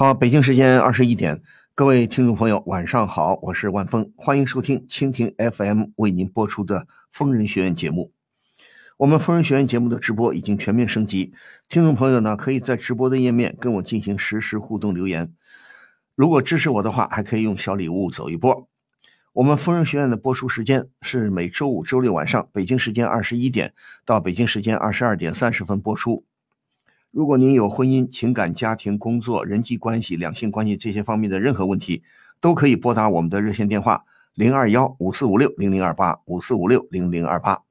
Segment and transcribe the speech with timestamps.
[0.00, 1.42] 好，北京时间二十一点，
[1.74, 6.80] 各位听众朋友，晚上好，我是万峰，欢迎收听蜻蜓 FM 为您播出的
[7.10, 8.10] 《疯人学院》节目。
[8.96, 11.34] 我们《疯人学院》节目的直播已经全面升级，
[11.68, 15.34] 听众朋友呢可以在直播的页面跟我进行实时互动留言。
[16.14, 18.70] 如果支持我的话，还可以用小礼物走一波。
[19.34, 23.74] 我们《疯人学院》的播出时间是每周五、周六晚上，北京时间二十一点
[24.06, 26.24] 到北京时间二十二点三十分播出。
[27.10, 32.04] 如果您有婚姻、情感、家庭、工作、人际关系、两性关系这些方面的任何问题，
[32.40, 37.62] 都可以拨打我们的热线电话零二幺五四五六零零二八五四五六零零二八。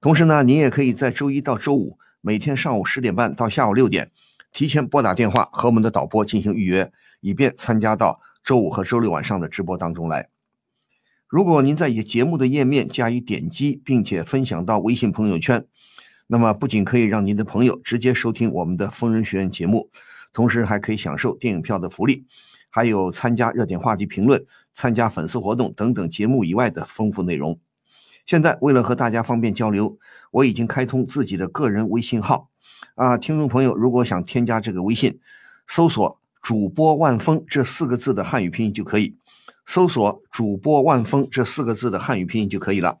[0.00, 4.12] 同时呢，您也可以在周一到周五每天上午十点半到下午六点，
[4.52, 10.28] 提前拨打电话和我们的导播进行预约，以便参加到周五和周六晚上的直播当中来。
[11.26, 15.66] 如果您在节目的页面加以点击，并且分享到微信朋友圈。
[16.26, 19.90] 那么不仅可以让您的朋友直接收听我们的疯人学院节目，
[20.32, 22.24] 同时还可以享受电影票的福利，
[22.70, 27.58] 还有参加热点话题评论、参加粉丝活动等等节目以外的丰富内容。
[28.24, 29.98] 现在为了和大家方便交流，
[30.30, 32.48] 我已经开通自己的个人微信号。
[32.94, 35.18] 啊，听众朋友，如果想添加这个微信，
[35.66, 39.16] 搜索“主播万峰”这四个字的汉语拼音就可以，
[39.66, 43.00] 搜索“主播万峰”这四个字的汉语拼音就可以了。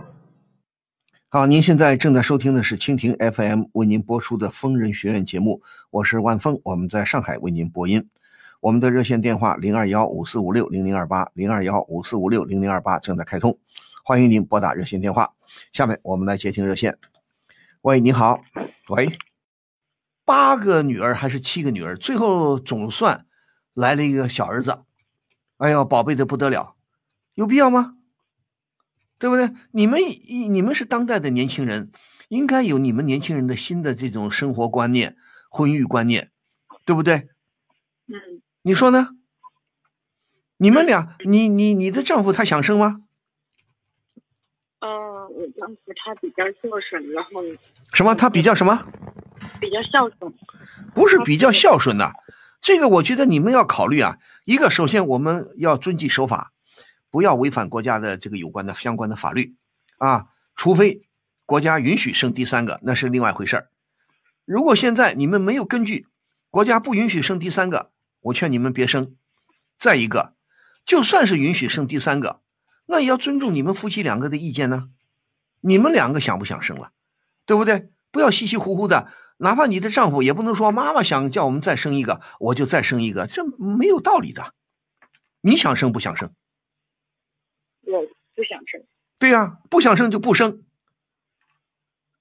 [1.33, 8.09] 好，您现在正在收听的是蜻蜓 FM 为您播出的《疯人学院》节目，我是万峰，我们在上海为您播音。
[8.59, 13.57] 我们的热线电话零二幺五四五六零零二八零二幺五四五六零零二八正在开通，
[14.03, 15.31] 欢迎您拨打热线电话。
[15.71, 16.97] 下面我们来接听热线。
[17.83, 18.41] 喂，你好，
[18.89, 19.17] 喂，
[20.25, 21.95] 八个女儿还是七个女儿？
[21.95, 23.25] 最后总算
[23.73, 24.79] 来了一个小儿子，
[25.59, 26.75] 哎呦，宝贝的不得了，
[27.35, 27.95] 有必要吗？
[29.21, 29.51] 对不对？
[29.69, 30.01] 你们
[30.49, 31.91] 你们是当代的年轻人，
[32.27, 35.15] 应该有你们年轻人的新的这种生活观念、
[35.47, 36.31] 婚育观念，
[36.85, 37.29] 对不对？
[38.07, 39.09] 嗯，你说呢？
[40.57, 43.03] 你们俩，你你你的丈夫他想生吗？
[44.79, 44.89] 呃，
[45.29, 47.43] 我丈夫他比较孝顺，然后
[47.93, 48.15] 什么？
[48.15, 48.87] 他比较什么？
[49.59, 50.33] 比较孝顺。
[50.95, 52.11] 不是比较孝顺呐，
[52.59, 54.17] 这个我觉得你们要考虑啊。
[54.45, 56.51] 一个，首先我们要遵纪守法。
[57.11, 59.55] 不要违反国家的这个有关的相关的法律，
[59.97, 61.07] 啊，除非
[61.45, 63.69] 国家允许生第三个，那是另外一回事儿。
[64.45, 66.07] 如果现在你们没有根据，
[66.49, 67.91] 国家不允许生第三个，
[68.21, 69.15] 我劝你们别生。
[69.77, 70.33] 再一个，
[70.85, 72.41] 就算是允许生第三个，
[72.85, 74.89] 那也要尊重你们夫妻两个的意见呢。
[75.59, 76.91] 你们两个想不想生了，
[77.45, 77.91] 对不对？
[78.11, 84.53] 不要稀稀糊糊的，哪怕你的丈夫也不能说妈妈想叫我们再生一个，我就再生一个，这没有道理的。
[85.41, 86.31] 你想生不想生？
[87.91, 88.81] 我不想生，
[89.19, 90.63] 对呀，不想生就不生，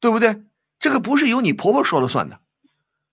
[0.00, 0.42] 对不对？
[0.78, 2.40] 这个不是由你婆婆说了算的，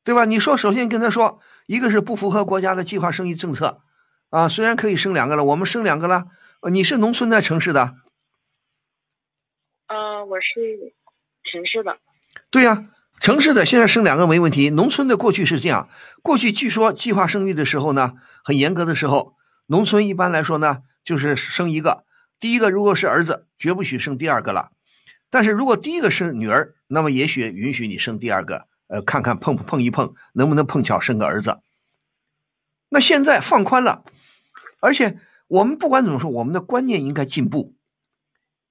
[0.03, 0.25] 对吧？
[0.25, 3.81] 你说，首先跟她说，一个是不符合国家的计划生育政策，
[4.29, 6.28] 啊，虽然可以生两个了，我们生两个了，
[6.72, 7.94] 你是农村的城市的？
[9.88, 10.94] 呃，我是
[11.44, 11.97] 城市的。
[12.50, 12.88] 对呀，
[13.19, 15.90] 城市的现在生两个没问题，农村的过去是这样，
[16.23, 18.13] 过去据说计划生育的时候呢，
[18.44, 19.35] 很严格的时候，
[19.67, 22.06] 农村一般来说呢，就是生一个。
[22.40, 24.72] 第一个如果是儿子，绝不许生第二个了。
[25.30, 31.59] 但是如果第一个是女儿，那么也许允许你生第二个，呃，看看碰不碰一碰，能不能碰巧生个儿子。
[32.90, 34.06] 那现在放宽了，
[34.80, 37.76] 而且我们不管怎么说，我们的观念应该进步。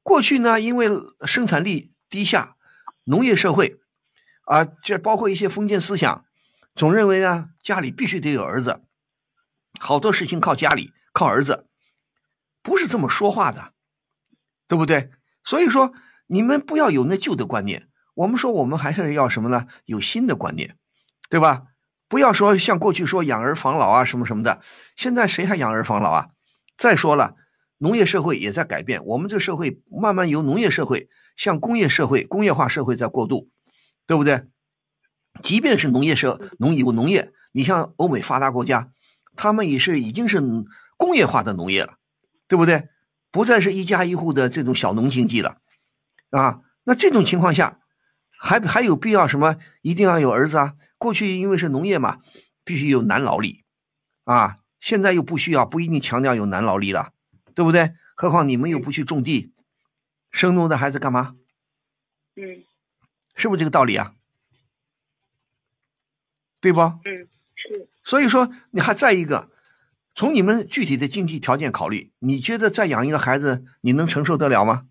[0.03, 0.89] 过去呢，因为
[1.27, 2.57] 生产力低下，
[3.05, 3.81] 农业社会，
[4.45, 6.25] 啊，这包括一些封建思想，
[6.75, 8.81] 总认为呢，家里必须得有儿子，
[9.79, 11.66] 好多事情靠家里，靠儿子。
[12.67, 13.73] 不是这么说话的，
[14.67, 15.11] 对不对？
[15.45, 15.93] 所以说，
[16.27, 17.89] 你们不要有那旧的观念。
[18.15, 19.69] 我们说，我们还是要什么呢？
[19.85, 20.77] 有新的观念，
[21.31, 21.63] 对吧？
[22.09, 24.61] 不要说像过去说养儿防老啊，什么什么的。
[24.97, 26.31] 现在谁还养儿防老啊？
[26.77, 27.37] 再说了，
[27.79, 33.49] 农业社会也在改变，我们这社会慢慢由农业社会向工业社会、工业化社会在过渡，
[34.09, 34.49] 对不对？
[35.41, 38.91] 即便是农业社农有农业，你像欧美发达国家，
[39.37, 40.43] 他们也是已经是
[40.97, 41.99] 工业化的农业了。
[42.49, 42.89] 对不对？
[43.31, 45.59] 不再是一家一户的这种小农经济了，
[46.31, 47.81] 啊，那这种情况下，
[48.39, 49.57] 还还有必要什么？
[49.83, 50.75] 一定要有儿子啊？
[50.97, 52.21] 过去因为是农业嘛，
[52.65, 53.65] 必须有男劳力，
[54.25, 57.13] 啊，现在又不需要，不一定强调有男劳力了，
[57.55, 57.93] 对不对？
[58.15, 59.53] 何况你们又不去种地，
[60.31, 61.37] 生那么多孩子干嘛？
[62.37, 62.65] 嗯
[63.35, 64.15] 是不是这个道理啊？
[66.59, 66.81] 对不？
[66.81, 69.51] 嗯，是，所以说，你还再一个，
[70.17, 74.87] 从你们具体的经济条件考虑，你觉得再养一个孩子，你能承受得了吗？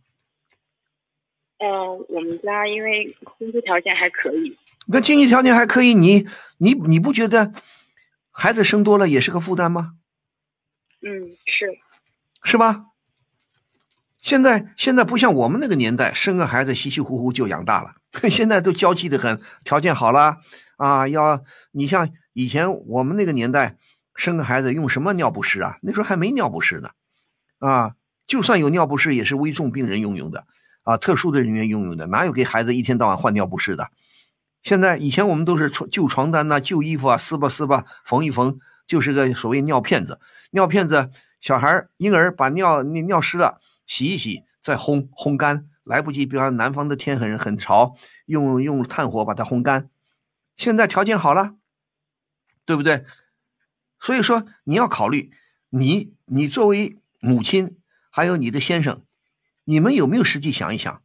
[1.57, 4.55] 呃，我们家因为经济条件还可以，
[4.85, 6.27] 那经济条件还可以，你
[6.59, 7.53] 你你不觉得
[8.29, 9.95] 孩子生多了也是个负担吗？
[11.01, 11.79] 嗯，是，
[12.43, 12.85] 是吧？
[14.21, 17.95] 现在现在不像我们那个年代，生个孩子稀稀糊糊就养大了，
[18.29, 20.37] 现在都娇气的很，条件好了
[20.77, 23.77] 啊，要你像以前我们那个年代，
[24.15, 25.77] 生个孩子用什么尿不湿啊？
[25.81, 26.89] 那时候还没尿不湿呢，
[27.59, 27.95] 啊，
[28.25, 30.47] 就算有尿不湿，也是危重病人用用的，
[30.83, 33.91] 啊，特殊的人员用用的，哪有给孩子一天到晚换尿不湿的？
[34.63, 38.57] 现在以前我们都是床旧床单呐、旧衣服啊，撕吧撕吧，缝一缝，
[38.87, 40.19] 就是个所谓尿片子。
[40.51, 46.25] 尿片子，小孩婴儿把尿尿尿湿了，洗一洗，再烘烘干，来不及。
[46.25, 47.93] 比方南方的天很很潮，
[48.25, 49.89] 用用炭火把它烘干。
[50.57, 51.55] 现在条件好了，
[52.65, 53.05] 对不对？
[54.05, 55.31] 所以说你要考虑，
[55.69, 57.75] 你你作为母亲，
[58.11, 59.03] 还有你的先生，
[59.63, 61.01] 你们有没有实际想一想，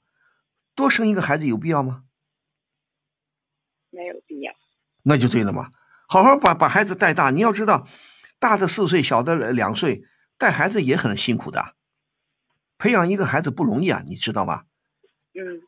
[0.75, 2.05] 多生一个孩子有必要吗？
[3.89, 4.53] 没有必要。
[5.05, 5.71] 那就对了嘛，
[6.09, 7.31] 好好把把孩子带大。
[7.31, 7.89] 你要知道，
[8.39, 10.05] 大的四岁，小的两岁，
[10.37, 11.75] 带孩子也很辛苦的，
[12.77, 14.65] 培养一个孩子不容易啊，你知道吗？
[15.33, 15.63] 嗯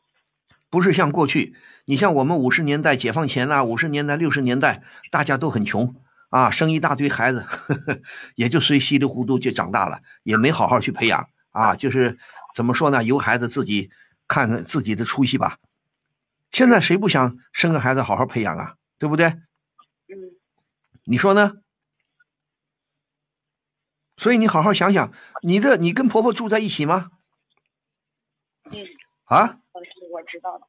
[0.69, 1.55] 不是像过去，
[1.85, 5.95] 你像我们五十年代解放前啊，五十年代、六十年代，大家都很穷
[6.33, 8.01] 啊，生一大堆孩子，呵 呵
[8.33, 12.17] 也就随稀里糊涂就长大了，也没好好去培养啊，就是
[12.55, 13.91] 怎么说呢，由孩子自己
[14.27, 15.59] 看看自己的出息吧。
[16.51, 19.27] 现在谁不想生个孩子好好培养啊，对不对？
[19.27, 20.33] 嗯
[21.05, 21.57] 你说呢？
[24.17, 25.13] 所以你好好想想，
[25.43, 27.11] 你的你跟婆婆住在一起吗？
[28.71, 28.79] 嗯，
[29.25, 29.59] 啊，
[30.11, 30.67] 我知道了。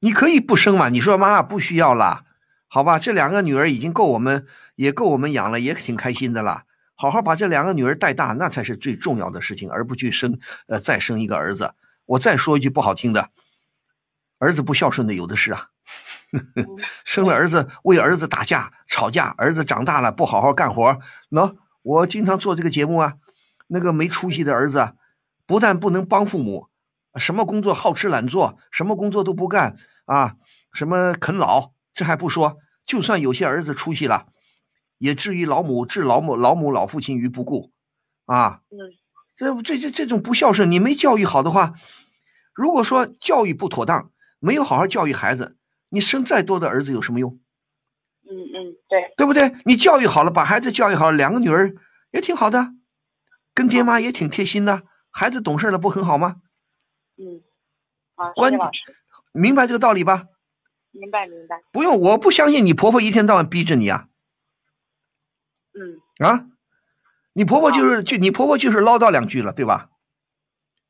[0.00, 0.90] 你可以不生嘛？
[0.90, 2.26] 你说妈妈不需要啦，
[2.74, 2.98] 好吧？
[2.98, 4.46] 这两个女儿已经够我们，
[4.76, 6.64] 也够我们养了，也挺开心的啦。
[6.94, 10.38] 好好把这两个女儿带大，那才是最重要的事情，而不去生
[10.68, 11.74] 呃再生一个儿子。
[12.06, 13.28] 我再说一句不好听的，
[14.38, 15.68] 儿子不孝顺的有的是啊。
[17.04, 20.98] 生了儿子为儿子打架吵架，儿子长大了不好好干活，
[21.28, 23.16] 喏、我经常做这个节目啊，
[23.66, 24.94] 那个没出息的儿子，
[25.44, 26.68] 不但不能帮父母，
[27.16, 29.76] 什么工作好吃懒做，什么工作都不干
[30.06, 30.36] 啊，
[30.72, 34.26] 什么啃老，这还不说，就算有些儿子出息了，
[34.98, 37.72] 也至于老母置老母老母老父亲于不顾，
[38.26, 38.78] 啊，嗯
[39.36, 41.74] 这这这这种不孝顺，你没教育好的话，
[42.54, 45.56] 如果说教育不妥当，没有好好教育孩子，
[45.88, 47.40] 你生再多的儿子有什么用？
[48.24, 49.54] 嗯嗯，对，对不对？
[49.64, 51.74] 你教育好了，把孩子教育好了，两个女儿
[52.12, 52.72] 也挺好的，
[53.52, 56.36] 跟爹妈也挺贴心的，孩子懂事了不很好吗？
[57.16, 57.42] 嗯，
[58.14, 58.52] 好，谢关
[59.32, 60.26] 明白这个道理吧？
[60.92, 61.60] 明白明白。
[61.72, 64.08] 不用，我不相信你婆婆一天到晚逼着你啊
[65.74, 66.46] 嗯啊！
[67.32, 69.88] 你婆婆就是就你婆婆就是唠叨两句了，对吧？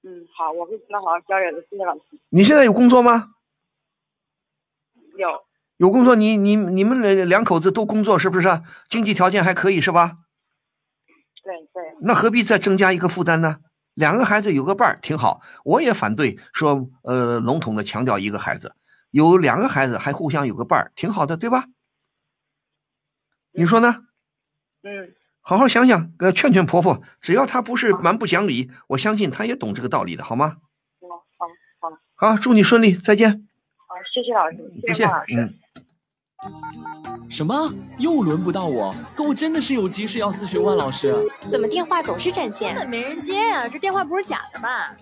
[0.03, 2.03] 嗯，好，我会跟他好好交流的，谢谢老师。
[2.31, 3.35] 你现在有工作吗？
[5.17, 5.29] 有，
[5.77, 8.63] 有工作，你你你们两两口子都工作是不是？
[8.89, 10.19] 经济条件还可以是吧？
[11.45, 13.59] 对对，那何必再增加一个负担呢？
[13.95, 18.75] 两个孩子有个伴儿挺好，我也反对说呃笼统的强调一个孩子，
[19.13, 21.67] 有两个孩子还互相有个伴儿挺好的，对吧？
[23.53, 24.07] 你说呢？
[24.83, 25.15] 嗯
[25.45, 30.59] 好好想想，呃，劝劝婆婆，只要她不是蛮不讲理，我相信她也懂这个道理的，好吗？
[31.01, 31.09] 好
[31.81, 33.49] 好好好，祝你顺利，再见。
[33.87, 35.35] 好，谢谢老师，不谢谢万老，师。
[35.37, 35.55] 嗯。
[37.29, 37.73] 什么？
[37.99, 38.95] 又轮不到我？
[39.17, 41.15] 可我真的是有急事要咨询万老师。
[41.51, 42.75] 怎么电话总是占线？
[42.75, 44.97] 根本没人接呀、这电话不是假的吧？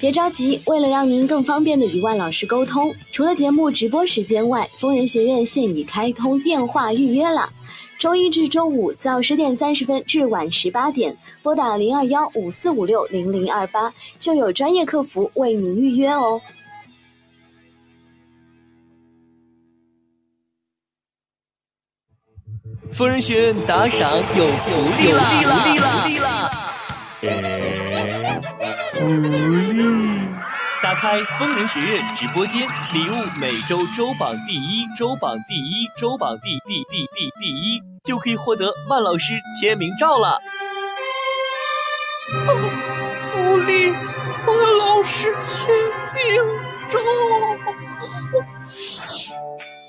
[0.00, 7.50] 别着急，为了让您更方便的与万老师沟通，除了节目直播时间外，疯人学院现已开通电话预约了。
[7.98, 16.40] 周一至周五早十点三十分至晚十八点，拨打零二幺五四五六零零二八，就有专业客服为您预约哦。
[22.92, 25.42] 疯人学院打赏有福利啦！
[25.42, 26.50] 有福利啦！
[28.98, 29.78] 福利！
[30.82, 40.40] 打开疯人学院直播间，礼物每周周榜第一，周榜第一，周榜第第第第第一，就可以获得万老师签名照了。
[42.48, 42.70] 哦，
[43.30, 43.90] 福利！
[43.90, 45.68] 万老师签
[46.14, 46.44] 名
[46.88, 46.98] 照。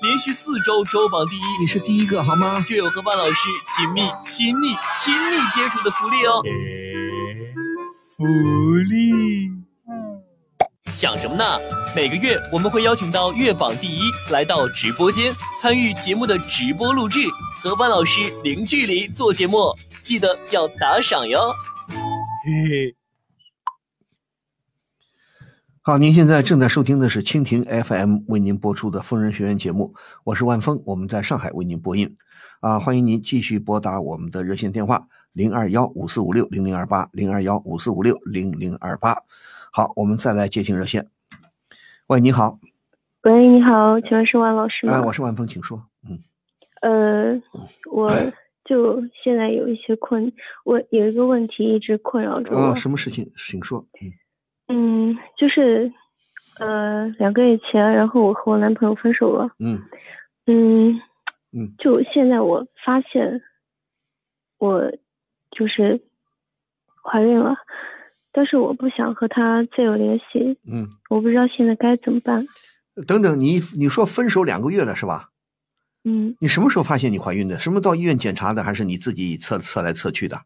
[0.02, 2.62] 连续四周周榜第一，你是第一个好吗？
[2.64, 6.40] 就有和万老师亲密、亲密、亲密接触的福利哦。
[8.20, 8.26] 福
[8.90, 9.50] 利。
[10.92, 11.42] 想什么呢？
[11.96, 17.20] 每个月我们会邀请到月榜第一来到直播间参与节目的直播录制，
[17.62, 21.40] 和万老师零距离做节目，记得要打赏哟。
[22.44, 22.96] 嘿嘿。
[25.80, 32.18] 好，您现在正在收听的是蜻蜓 FM 为您播出的疯人学院节目，我是万峰，我们在上海为您播音。
[32.60, 39.16] 啊，欢迎您继续拨打我们的热线电话零二幺五四五六零零二八零二幺五四五六零零二八。
[39.72, 41.08] 好，我们再来接听热线。
[42.08, 42.58] 喂，你好。
[43.22, 44.94] 喂，你好，请问是万老师吗？
[44.94, 45.84] 哎，我是万峰，请说。
[46.08, 46.18] 嗯。
[46.80, 47.40] 呃，
[47.90, 48.10] 我
[48.64, 50.32] 就现在有一些困，
[50.64, 52.60] 我有一个问题一直困扰着我。
[52.60, 53.30] 啊，什么事情？
[53.36, 53.86] 请说。
[54.00, 55.12] 嗯。
[55.12, 55.92] 嗯，就是，
[56.58, 59.50] 呃，两个月前，然后我和我男朋友分手了。
[59.58, 59.80] 嗯。
[60.46, 61.00] 嗯。
[61.52, 63.42] 嗯，就现在我发现，
[64.58, 64.90] 我
[65.50, 66.00] 就是
[67.02, 67.56] 怀孕了，
[68.32, 70.58] 但是我不想和他再有联系。
[70.70, 72.46] 嗯，我不知道现在该怎么办。
[73.06, 75.30] 等等，你你说分手两个月了是吧？
[76.04, 76.36] 嗯。
[76.40, 77.58] 你什么时候发现你怀孕的？
[77.58, 80.42] 什么到医院检查的，还是你自己测测来测去的？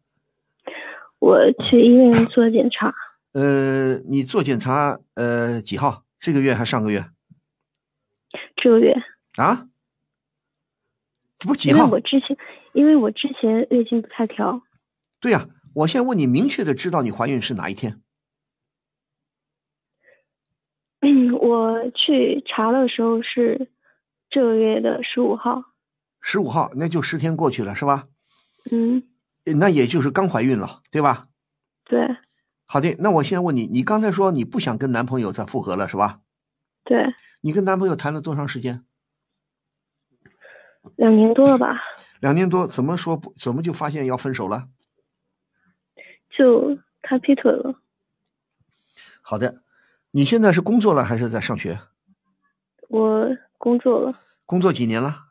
[1.19, 2.95] 我去医院做检查。
[3.33, 6.05] 呃，你做检查呃几号？
[6.19, 7.05] 这个月还上个月？
[8.57, 8.95] 这个月。
[9.37, 9.67] 啊？
[11.39, 11.79] 不几号？
[11.79, 12.37] 因为我之前，
[12.73, 14.63] 因为我之前月经不太调。
[15.25, 18.03] 对呀，我现在问你，明确的知道你怀孕是哪一天？
[21.01, 23.71] 嗯，我去查的时候是
[24.29, 25.65] 这个月的十五号。
[26.21, 28.09] 十五号，那就十天过去了，是吧？
[28.71, 29.03] 嗯。
[29.59, 31.29] 那也就是刚怀孕了，对吧？
[31.85, 32.07] 对。
[32.67, 36.21] 好的，那我现在问你，你刚才说你不想跟男朋友再复合了，是吧？
[36.85, 37.03] 对。
[37.41, 38.85] 你跟男朋友谈了多长时间？
[40.97, 41.81] 两年多了吧？
[42.21, 43.33] 两年多，怎么说不？
[43.39, 44.69] 怎么就发现要分手了？
[46.37, 47.81] 就他劈腿了。
[49.23, 49.63] 好的，
[50.11, 51.79] 你现在是工作了还是在上学？
[52.89, 54.21] 我工作了。
[54.45, 55.29] 工作几年了？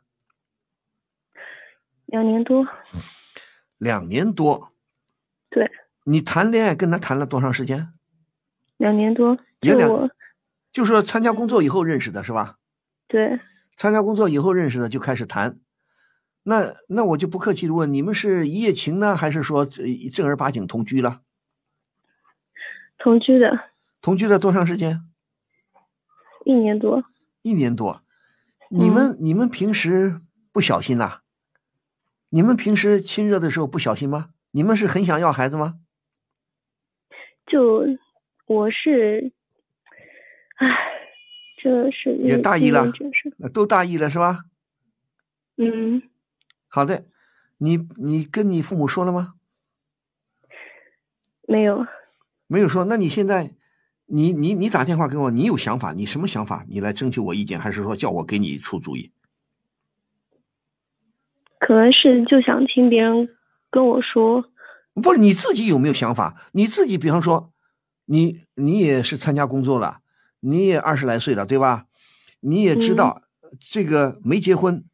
[2.06, 2.66] 两年多。
[3.78, 4.72] 两年多。
[5.50, 5.70] 对。
[6.04, 7.92] 你谈恋爱跟他谈了多长时间？
[8.78, 9.38] 两年多。
[9.60, 10.10] 也两。
[10.72, 12.58] 就说参加工作以后认识的是吧？
[13.06, 13.38] 对。
[13.76, 15.58] 参加工作以后认识的就开始谈，
[16.44, 21.22] 那那我就不客气的问，你们是一夜情呢，还是说正儿八经同居了？
[22.98, 23.70] 同居的。
[24.00, 25.00] 同居了多长时间？
[26.44, 27.04] 一年多。
[27.42, 28.02] 一年多，
[28.70, 30.20] 你们你们平时
[30.52, 31.20] 不小心呐？
[32.28, 34.30] 你们平时亲热的时候不小心吗？
[34.52, 35.80] 你们是很想要孩子吗？
[37.46, 37.84] 就
[38.46, 39.32] 我是，
[40.56, 40.92] 唉。
[41.62, 42.92] 这是也大意了，
[43.54, 44.44] 都大意了是吧？
[45.56, 46.02] 嗯，
[46.74, 47.04] 好的，
[47.58, 49.34] 你你跟你父母说了吗？
[51.46, 51.86] 没有，
[52.48, 52.84] 没有说。
[52.86, 53.54] 那你现在，
[54.06, 55.92] 你你你打电话给我，你有想法？
[55.92, 56.64] 你什么想法？
[56.68, 59.12] 你来征求我意见，还是说叫我给你出主意？
[61.60, 63.28] 可能是就想听别人
[63.70, 64.50] 跟我说。
[64.94, 66.50] 不是你自己有没有想法？
[66.54, 67.52] 你自己，比方说，
[68.06, 70.00] 你你也是参加工作了。
[70.40, 71.86] 你也二十来岁了，对吧？
[72.40, 73.22] 你也知道
[73.60, 74.84] 这个没结婚，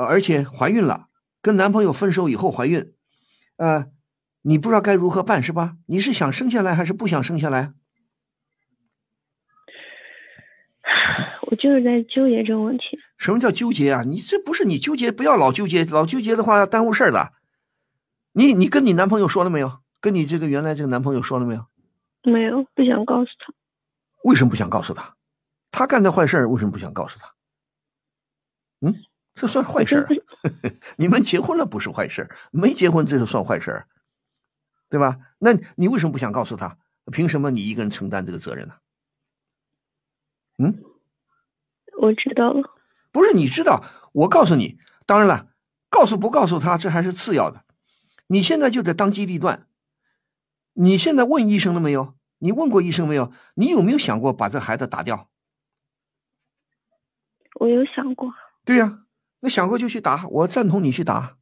[0.00, 1.08] 呃，而且怀孕了，
[1.42, 2.94] 跟男朋友分手以后怀孕，
[3.56, 3.84] 呃，
[4.40, 5.76] 你不知道该如何办是吧？
[5.88, 7.74] 你是想生下来还是不想生下来？
[11.42, 12.98] 我就是在纠结这个问题。
[13.18, 14.02] 什么叫纠结啊？
[14.04, 17.34] 你这不是你纠结，不要老纠结，老纠结的话要耽误事儿的。
[18.32, 19.80] 你你跟你男朋友说了没有？
[20.00, 21.66] 跟你这个原来这个男朋友说了没有？
[22.22, 23.52] 没有，不想告诉他。
[24.24, 25.14] 为什么不想告诉他？
[25.70, 27.34] 他干的坏事为什么不想告诉他？
[28.80, 28.94] 嗯，
[29.40, 30.06] 这算坏事？
[30.96, 33.86] 你们结婚了不是坏事，没结婚这就算坏事，
[34.90, 35.16] 对吧？
[35.38, 36.76] 那你为什么不想告诉他？
[37.10, 38.74] 凭什么你一个人承担这个责任呢？
[40.58, 40.84] 嗯，
[41.98, 42.70] 我知道了。
[43.10, 43.82] 不是你知道，
[44.12, 44.78] 我告诉你。
[45.06, 45.48] 当然了，
[45.88, 47.64] 告诉不告诉他，这还是次要的。
[48.26, 49.66] 你现在就得当机立断。
[50.74, 52.14] 你现在问医生了没有？
[52.40, 53.32] 你问过医生没有？
[53.54, 55.30] 你有没有想过把这孩子打掉？
[57.54, 58.32] 我有想过。
[58.64, 59.04] 对呀，
[59.40, 61.36] 那想过就去打，我赞同你去打。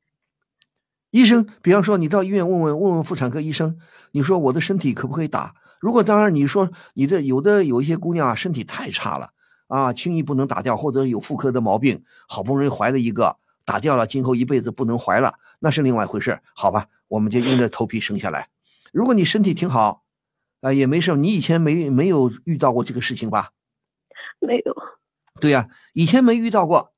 [1.10, 3.78] 医生，比方说你到医院问问问问妇产科医生，
[4.12, 5.54] 你说我的身体可不可以打？
[5.80, 9.30] 如果当然你说你的有的有一些姑娘啊身体太差了
[9.66, 16.40] 啊，轻易不能打掉，或者有妇科的毛病，好不容易怀了一个，打掉了，今后一辈子不能怀了，那是另外一回事。
[16.54, 18.48] 好吧，我们就硬着头皮生下来。
[18.92, 20.04] 如果你身体挺好。
[20.60, 21.14] 啊，也没事。
[21.14, 23.50] 你以前没没有遇到过这个事情吧？
[24.40, 24.74] 没有。
[25.40, 26.92] 对呀，以前没遇到过。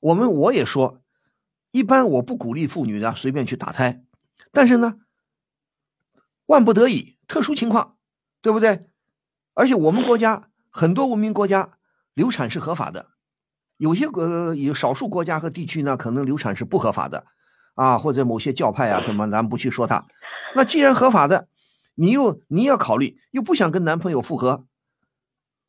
[0.00, 1.00] 我们我也说，
[1.70, 4.02] 一般我不鼓励妇女呢随便去打胎，
[4.50, 4.96] 但是呢，
[6.46, 7.96] 万不得已，特殊情况，
[8.40, 8.86] 对不对？
[9.54, 11.72] 而且我们国家很多文明国家
[12.14, 13.08] 流产是合法的，
[13.76, 17.26] 有些国有少数国家和地区呢，可能流产是不合法的，
[17.74, 20.06] 啊，或者某些教派啊什么，咱不去说它。
[20.54, 21.48] 那既然合法的，
[21.96, 24.64] 你又你要考虑，又不想跟男朋友复合，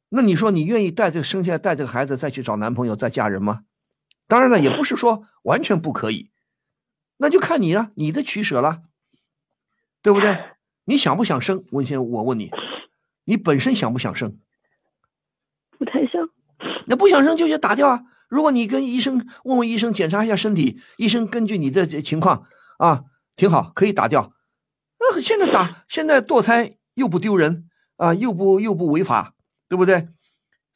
[0.09, 3.63] 那你说你愿意带着生下来带着孩子再去找男朋友再嫁人吗？
[4.31, 6.31] 当然了，也不是说完全不可以，
[7.17, 8.83] 那就看你了，你的取舍了，
[10.01, 10.39] 对不对？
[10.85, 11.65] 你想不想生？
[11.71, 12.49] 文先我问你，
[13.25, 14.39] 你本身想不想生？
[15.77, 16.29] 不太想。
[16.87, 18.03] 那不想生就去打掉啊！
[18.29, 22.47] 如果你跟医生问问医生检查一下身体，医生根据你的情况
[22.77, 23.03] 啊，
[23.35, 24.31] 挺好，可以打掉。
[24.97, 29.35] 那现在打，现在堕胎又不丢人啊，又不又不违法，
[29.67, 30.07] 对不对？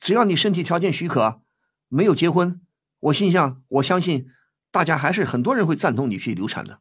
[0.02, 1.40] 只要你身体条件许可，
[1.88, 2.60] 没有结婚，
[3.06, 4.28] 我心想，我相信
[4.72, 6.80] 大家还是很多人会赞同你去流产的。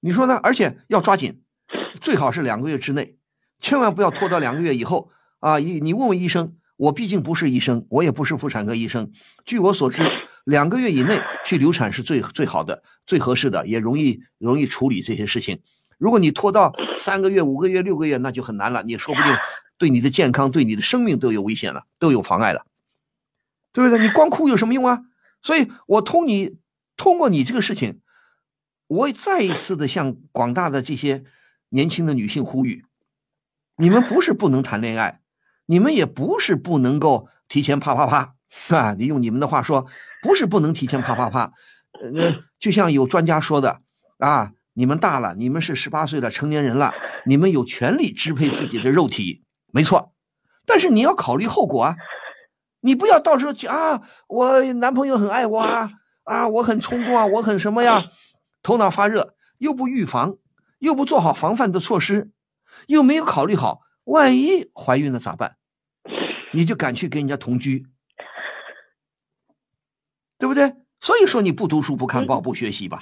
[0.00, 0.40] 你说呢？
[0.42, 1.42] 而且要抓紧，
[2.00, 3.18] 最好是两个月之内，
[3.58, 5.58] 千万不要拖到两个月以后啊！
[5.58, 9.12] 你你问问医生，我毕竟不是医生，我也不是妇产科医生。
[9.44, 10.02] 据我所知，
[10.44, 15.60] 两个月以内去流产是最最好的、最合适的，也容易容易处理这些事情。
[15.98, 19.34] 如果你拖到三个月、五个月、六个月，那就很难了，你说不定
[19.76, 22.64] 对你的健康、对你的生命都有危险了，都有妨碍了，
[23.78, 24.04] 对不对？
[24.04, 25.02] 你光哭有什么用啊？
[25.40, 26.58] 所以我通你
[26.96, 28.00] 通过你这个事情。
[28.88, 31.22] 我再一次的向广大的这些
[31.68, 32.84] 年轻的女性呼吁：
[33.76, 35.20] 你们不是不能谈恋爱，
[35.66, 38.34] 你们也不是不能够提前啪啪啪
[38.76, 38.94] 啊！
[38.94, 39.86] 你用你们的话说，
[40.22, 41.52] 不是不能提前啪啪啪。
[42.00, 43.82] 呃，就像有专家说的
[44.18, 46.92] 啊，你们大了，你们是十八岁的成年人了，
[47.26, 50.14] 你们有权利支配自己的肉体，没错。
[50.66, 51.96] 但是你要考虑后果啊！
[52.80, 55.90] 你不要到时候去啊，我男朋友很爱我啊
[56.24, 58.04] 啊，我很冲动啊，我很什么呀？
[58.62, 60.36] 头脑发热，又不预防，
[60.78, 62.30] 又不做好防范的措施，
[62.86, 65.56] 又没有考虑好，万一怀孕了咋办？
[66.52, 67.86] 你就敢去跟人家同居，
[70.38, 70.74] 对不对？
[71.00, 72.98] 所以说你不读书、不看报、不学习吧？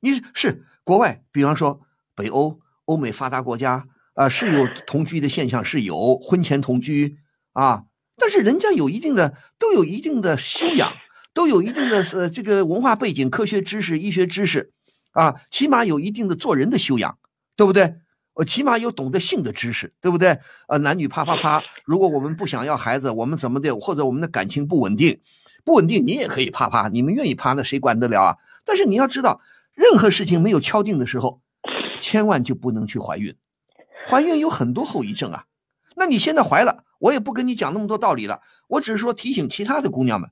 [0.00, 1.80] 你是国外，比方说
[2.14, 7.18] 北欧、欧美发达国家啊，是有同居的现象，是有婚前同居
[7.52, 7.84] 啊，
[8.16, 10.92] 但是人家有一定的，都有一定的修养，
[11.32, 14.72] 都有一定的呃这个文化背景、科学知识、医学知识。
[15.12, 17.18] 啊，起码有一定的做人的修养，
[17.54, 17.96] 对不对？
[18.32, 20.38] 呃，起码有懂得性的知识，对不对？
[20.66, 25.20] 呃，男女啪啪啪，如果我们不想要孩子，我们怎么的，或者我们的感情不稳定，
[25.66, 28.36] 不稳定，你也可以啪啪，你们愿意啪，那谁管得了啊？
[28.64, 29.42] 但是你要知道，
[29.74, 31.42] 任何事情没有敲定的时候，
[32.00, 33.34] 千万就不能去怀孕，
[34.08, 35.44] 怀孕有很多后遗症啊。
[35.96, 40.30] 那你现在怀了，我也不跟你讲那么多道理了，我只是说提醒其他的姑娘们，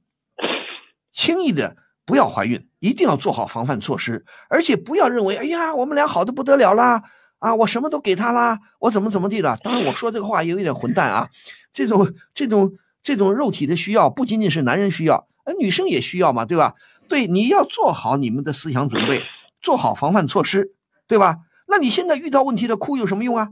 [1.11, 1.77] 轻易的。
[2.07, 7.05] 不要怀孕，一定要做好防范措施，而且不要认为，哎呀，我们俩好的不得了啦，
[7.38, 9.57] 啊，我什么都给他啦，我怎么怎么地了？
[9.62, 11.29] 当然，我说这个话也有点混蛋啊。
[11.73, 16.75] 这种这种这种肉体的需要，不仅仅是男人需要，呃，女生也需要嘛，对吧？
[17.09, 19.23] 对，你要做好你们的思想准备，
[19.62, 20.75] 做好防范措施，
[21.07, 21.37] 对吧？
[21.68, 23.51] 那你现在遇到问题了，哭有什么用啊？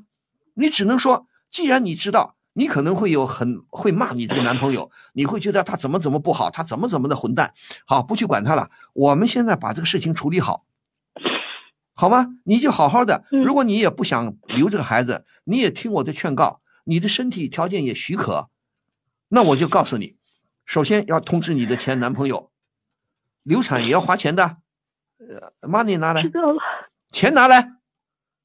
[0.55, 2.37] 你只能说，既然你知道。
[2.55, 7.55] 你可能会有很会骂你这个男朋友，你会觉得他怎么怎么不好，他怎么怎么的混蛋。
[7.87, 8.69] 好，不去管他了。
[8.95, 10.67] 我们现在把这个事情处理好，
[11.95, 12.27] 好吗？
[12.47, 13.23] 你就好好的。
[13.31, 18.49] 如果你也不想留这个孩子，你也听我的劝告，你的身体条件也许可，
[19.29, 20.17] 那我就告诉你，
[20.67, 22.51] 首先要通知你的前男朋友，
[23.45, 24.57] 流产也要花钱的，
[25.19, 26.25] 呃，money 拿来，
[27.13, 27.75] 钱拿来，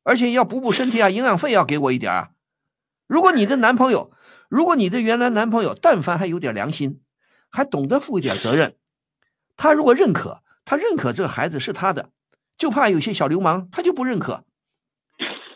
[0.04, 2.30] 而且要补补身体啊，营养费要给我一点啊。
[3.14, 4.12] 如果你的男朋友，
[4.50, 7.00] 如果你的原来男朋友，但凡还有点良心，
[7.52, 8.76] 还懂得负一点责任，
[9.56, 12.10] 他如果认可，他认可这个孩子是他的，
[12.58, 14.46] 就怕有些小流氓，他就不认可，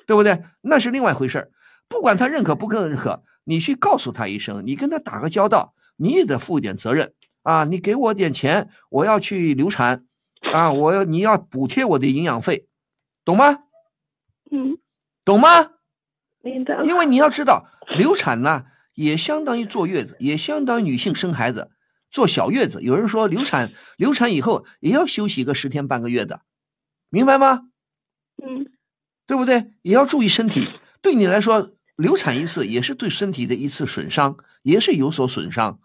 [0.06, 0.44] 对不对？
[0.62, 1.52] 那是另外一回事
[1.88, 7.64] 不管他认可不认可，你去告诉他一声，你跟他打个交道，你也得负一点责任啊！
[7.64, 10.06] 你给我点钱，我要去流产
[10.54, 10.72] 啊！
[10.72, 12.68] 我要你要补贴我的营养费，
[13.26, 13.64] 懂吗？
[14.52, 14.78] 嗯，
[15.26, 15.72] 懂吗？
[16.84, 21.72] 因为你要知道，流产呢也相当于坐月子，也相当于女性生孩子
[22.10, 22.82] 坐小月子。
[22.82, 26.42] 有人说流产，流产以后也要休息个十天半个月的，
[27.10, 27.70] 明白吗？
[28.44, 28.72] 嗯，
[29.26, 29.72] 对不对？
[29.82, 30.70] 也要注意身体。
[31.02, 35.80] 对你来说，流产一次也是对身体的一次损伤，也是有所损伤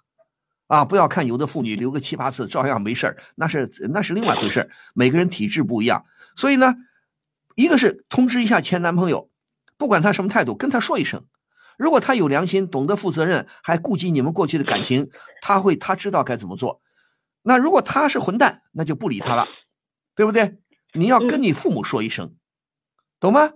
[0.66, 0.85] 啊！
[0.85, 6.05] 不要看有的妇女流个七八次照样没事那是那是另外回事每个人体质不一样，
[6.37, 6.75] 所以呢，
[7.57, 9.32] 一个是通知一下前男朋友。
[9.76, 11.24] 不管他什么态度，跟他说一声。
[11.78, 16.80] 如果他有良心，懂得负责任，还顾及你们过去的感情，他会他知道该怎么做。
[17.42, 19.46] 那如果他是混蛋，那就不理他了，
[20.14, 20.58] 对不对？
[20.94, 22.37] 你要跟你父母说一声，
[23.18, 23.52] 懂吗？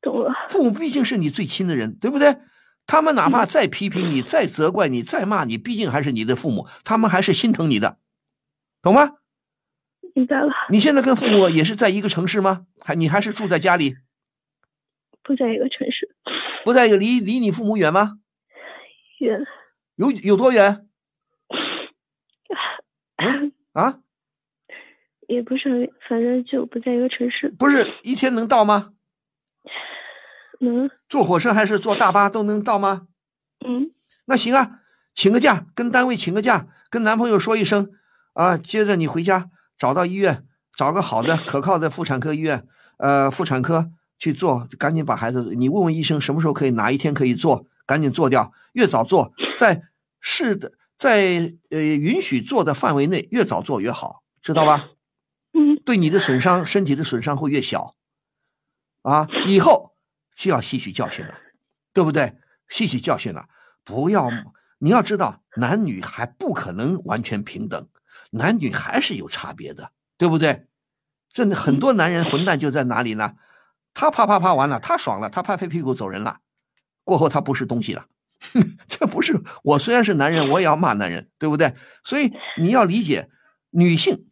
[0.00, 0.30] 懂了。
[0.48, 2.38] 父母毕竟是你最亲的人，对不对？
[2.86, 7.98] 他们哪怕再批评你、再责怪你、再骂你，毕竟还是你的父母，他们还是心疼你的，
[8.80, 9.12] 懂吗？
[10.14, 10.52] 明白了。
[10.70, 12.66] 你现在跟父母也是在一个城市吗？
[12.80, 13.96] 还你还是住在家里？
[15.28, 16.08] 不在一个城市。
[16.64, 18.18] 不在一个离离你父母远吗？
[19.18, 19.38] 远。
[19.96, 20.88] 有有多远？
[23.16, 24.00] 嗯啊？
[25.26, 27.50] 也不是很远，反正就不在一个城市。
[27.58, 28.94] 不是一天能到吗？
[30.60, 30.90] 能。
[31.10, 33.08] 坐火车还是坐大巴都能到吗？
[33.66, 33.92] 嗯。
[34.24, 34.80] 那行啊，
[35.14, 37.90] 请个假，跟单位请个假，跟男朋友说一声
[38.32, 49.82] 啊，接着你回家找到医院，找个好的可靠的妇产科医院，呃，妇产科去做，赶紧把孩子，你问问医生什么时候可以，哪一天可以做，赶紧做掉，越早做，在
[50.20, 54.88] 是的，在呃允许做的范围内，越早做越好，知道吧？
[55.52, 57.94] 嗯，对你的损伤，身体的损伤会越小，
[59.02, 59.96] 啊，以后
[60.34, 61.38] 就要吸取教训了，
[61.92, 62.34] 对不对？
[62.68, 63.46] 吸取教训了，
[63.84, 64.28] 不要，
[64.78, 67.88] 你要知道，男女还不可能完全平等，
[68.32, 70.66] 男女还是有差别的，对不对？
[71.32, 73.34] 这很多男人混蛋就在哪里呢？
[73.98, 76.38] 他啪啪啪完了，他爽了，他拍拍屁股走人了，
[77.02, 78.06] 过后他不是东西了，
[78.86, 81.74] 这不是我虽然是男人，我也要骂男人，对不对？
[82.04, 83.28] 所以你要理解
[83.70, 84.26] 女性。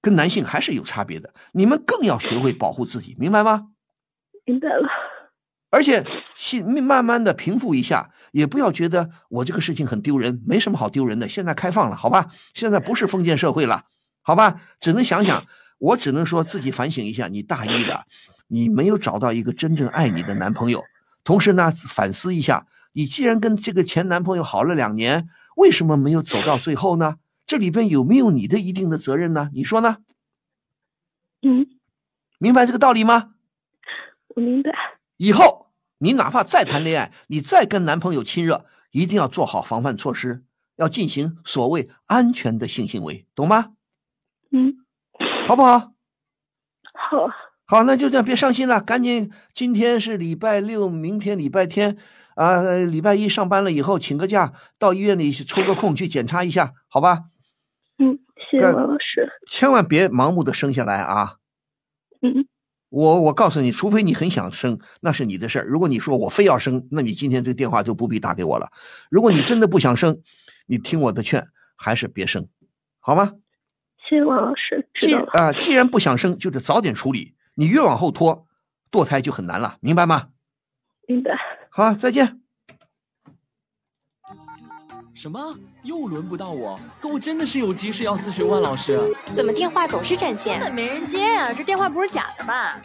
[0.00, 3.70] 跟男性还是有差别的，你们更要学会保护自己，明白吗？
[4.44, 4.88] 明白了。
[5.70, 6.04] 而且
[6.36, 11.26] 心慢慢的平复一下，也不要觉得我这个事情很丢人，没什么好丢人的。
[11.26, 12.26] 现在开放了，好吧？
[12.54, 13.86] 现在不是封建社会了，
[14.22, 14.60] 好吧？
[14.78, 15.44] 只能想想，
[15.78, 18.06] 我只能说自己反省一下，你大意的，
[18.48, 20.84] 你没有找到一个真正爱你的男朋友。
[21.24, 27.16] 同时呢，反思一下，你既然跟这个前男朋友好了两年，为什么没有走到最后呢？
[27.46, 29.50] 这里边有没有你的一定的责任呢？
[29.54, 29.98] 你说呢？
[31.42, 31.66] 嗯，
[32.38, 33.34] 明白这个道理吗？
[34.34, 34.70] 我明白。
[35.16, 40.44] 以后你哪怕再谈恋爱，你再跟男朋友亲热，一定要做好防范措施，
[40.76, 43.72] 要进行所谓安全的性行为，懂吗？
[44.50, 44.84] 嗯，
[45.46, 45.92] 好不好？
[46.92, 47.30] 好。
[47.70, 49.30] 好，那就这样，别伤心了，赶紧。
[49.52, 51.98] 今天是礼拜六，明天礼拜天。
[52.34, 57.24] 啊，礼拜一上班了以后，请个假到医院里抽个空去检查一下，好吧？
[57.98, 59.28] 嗯，谢谢王老师。
[59.46, 61.34] 千万别盲目的生下来啊！
[62.22, 62.46] 嗯，
[62.88, 65.66] 我我告诉你，除非你很想生，那是你的事儿。
[65.66, 68.70] 如果你说我非要生，那你今天这个电话就不必打给我了。
[69.10, 70.22] 如果你真的不想生，
[70.68, 71.44] 你听我的劝，
[71.76, 72.48] 还是别生，
[73.00, 73.32] 好吗？
[74.08, 74.88] 谢谢王老师。
[74.94, 77.34] 既啊，既然不想生，就得早点处理。
[77.60, 78.46] 你越往后拖，
[78.88, 80.28] 堕胎就很难了，明白吗？
[81.08, 81.32] 明白。
[81.68, 82.38] 好，再见。
[85.12, 85.56] 什么？
[85.82, 86.78] 又轮不到我？
[87.00, 89.00] 可我真的是有急事要咨询万老师。
[89.34, 90.60] 怎么电话总是占线？
[90.60, 91.52] 根本没人接啊！
[91.52, 92.80] 这电话不是假的吧？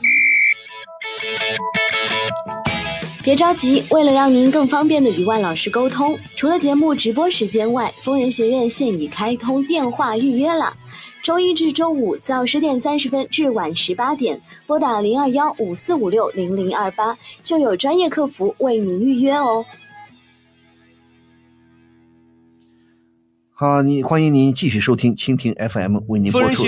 [3.23, 10.75] 别着急，为了让您更方便的与万老师沟通，除了节目直播时间外，疯人学院现已开通电话预约了。
[11.23, 19.63] 周一至周五早十点三十分至晚十八点，拨打零二幺五四五六零零二八，就有专业客服为您预约哦。
[23.53, 26.65] 好，你欢迎您继续收听蜻蜓 FM 为您播出。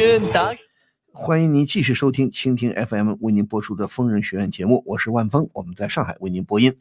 [1.11, 6.73] 欢迎您继续收听蜻蜓 FM 为您播出的《疯人学院》节目，我是万峰，我们在上海为您播音。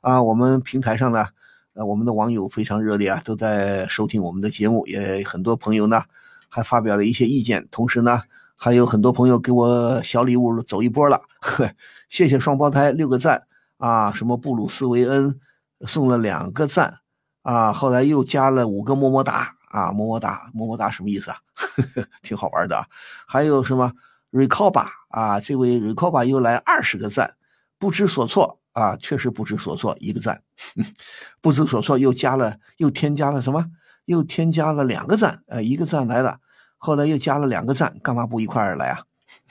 [0.00, 1.28] 啊，我们平台上呢，
[1.74, 6.02] 呃，我们的网友非常热烈啊，都在收听我们的节目，也很多朋友呢。
[6.50, 8.20] 还发表了一些意见，同时呢，
[8.56, 11.70] 还有很多朋友给我小礼物走一波了，呵，
[12.10, 13.46] 谢谢双胞胎六个赞
[13.78, 15.38] 啊，什么布鲁斯维恩
[15.86, 16.98] 送了两个赞
[17.42, 21.38] 啊，后来又加了五个么么哒啊，么么哒么么哒什么意思啊？
[21.54, 22.84] 呵呵， 挺好玩的，
[23.26, 23.92] 还有什么
[24.32, 27.34] Recoba 啊，这位 Recoba 又来二十个赞，
[27.78, 30.42] 不知所措啊，确实不知所措，一个赞，
[31.40, 33.64] 不知所措又加了又添加了什么？
[34.10, 36.40] 又添加了两个赞，呃，一个赞来了，
[36.78, 39.04] 后来又加了两个赞，干嘛不一块儿来啊？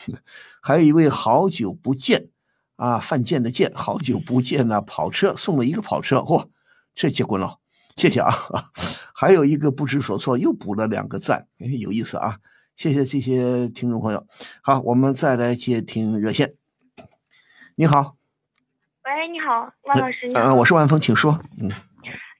[0.62, 2.28] 还有一位好久不见
[2.76, 6.50] 啊，犯贱的贱，好久不见呐，跑车送了一个跑车，嚯，
[6.94, 7.60] 这结棍了，
[7.96, 8.34] 谢谢啊！
[9.16, 12.40] 还有一个不知所措，又补了两个赞，哎，有意思啊！
[12.76, 14.28] 谢谢这些听众朋友。
[14.62, 16.56] 好，我们再来接听热线。
[17.76, 18.18] 你好，
[19.06, 21.72] 喂，你好，万老师，你好，嗯，我是万峰，请说，嗯。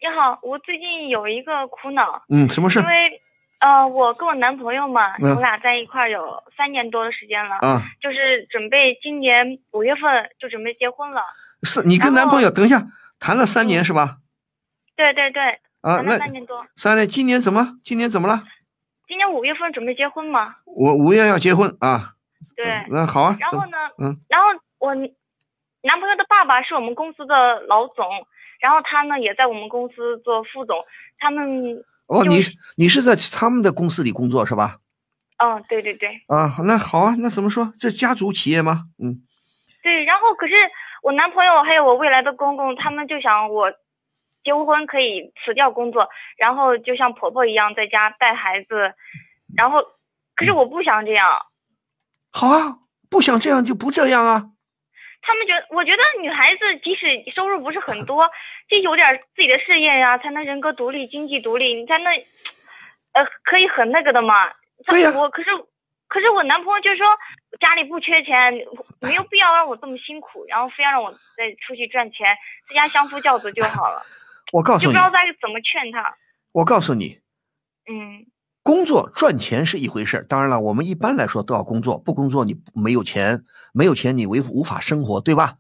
[0.02, 2.24] 你好，我最近有一个苦恼。
[2.30, 2.80] 嗯，什么事？
[2.80, 3.22] 因为，
[3.60, 7.56] 呃，我跟我男朋友嘛，我俩在一块儿有三年多的时间了。
[7.58, 7.84] 啊。
[8.02, 10.02] 就是准备今年五月份
[10.40, 11.22] 就准备结婚了。
[11.64, 12.82] 是你跟男朋友等一下
[13.20, 14.20] 谈了三年是吧？
[14.96, 15.60] 对对对。
[15.82, 16.66] 啊，那三年多。
[16.78, 17.78] 三年，今年怎么？
[17.84, 18.42] 今年怎么了？
[19.06, 20.56] 今年五月份准备结婚嘛。
[20.66, 22.14] 我五月要结婚啊。
[22.56, 22.86] 对。
[22.88, 23.36] 那好啊。
[23.38, 23.78] 然后呢？
[23.98, 24.16] 嗯。
[24.30, 28.06] 然后我男朋友的爸爸是我们公司的老总，
[28.60, 30.84] 然后他呢也在我们公司做副总。
[31.18, 32.42] 他们哦，你
[32.78, 34.78] 你是在他们的公司里工作是吧？
[35.38, 36.10] 嗯，对对对。
[36.28, 37.72] 啊，那好啊，那怎么说？
[37.80, 38.86] 这家族企业吗？
[39.02, 39.22] 嗯。
[39.82, 40.54] 对，然后可是
[41.02, 43.72] 我男朋友还有我未来的公公，他们就想我
[44.44, 48.94] 结婚可以辞掉工作，然后就像婆婆一样在家带孩子，
[49.56, 49.82] 然后
[50.36, 51.28] 可是我不想这样。
[52.32, 54.52] 好啊，不想这样就不这样啊。
[55.22, 58.30] 他们觉得，我觉得女孩子即使收入不是很多，
[58.68, 62.14] 就有点自己的事业呀，才能人格独立、经济独立，你才能
[63.14, 64.52] 呃可以很那个的嘛。
[64.88, 65.12] 对呀。
[65.16, 65.50] 我可是。
[66.12, 67.06] 可是我男朋友就说
[67.60, 68.52] 家里不缺钱，
[69.00, 72.36] 没有必要让我这么辛苦，然后非要让我再出去赚钱，
[72.68, 74.02] 在家相夫教子就好了。
[74.52, 76.16] 我告诉你，就不知道该怎么劝他。
[76.52, 77.20] 我告诉你，
[77.88, 78.26] 嗯，
[78.70, 85.56] 工作赚钱是一回事当然了，我们一般来说都要工作，不工作你没有钱，没有钱你为无法生活，对吧？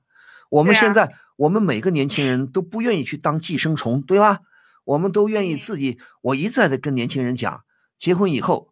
[0.52, 4.42] 我们现在我们每个年轻人都不愿意去当寄生虫，对吧？
[4.84, 5.98] 我们都愿意自己。
[6.22, 7.64] 我一再的跟年轻人讲，
[7.98, 8.70] 结婚以后。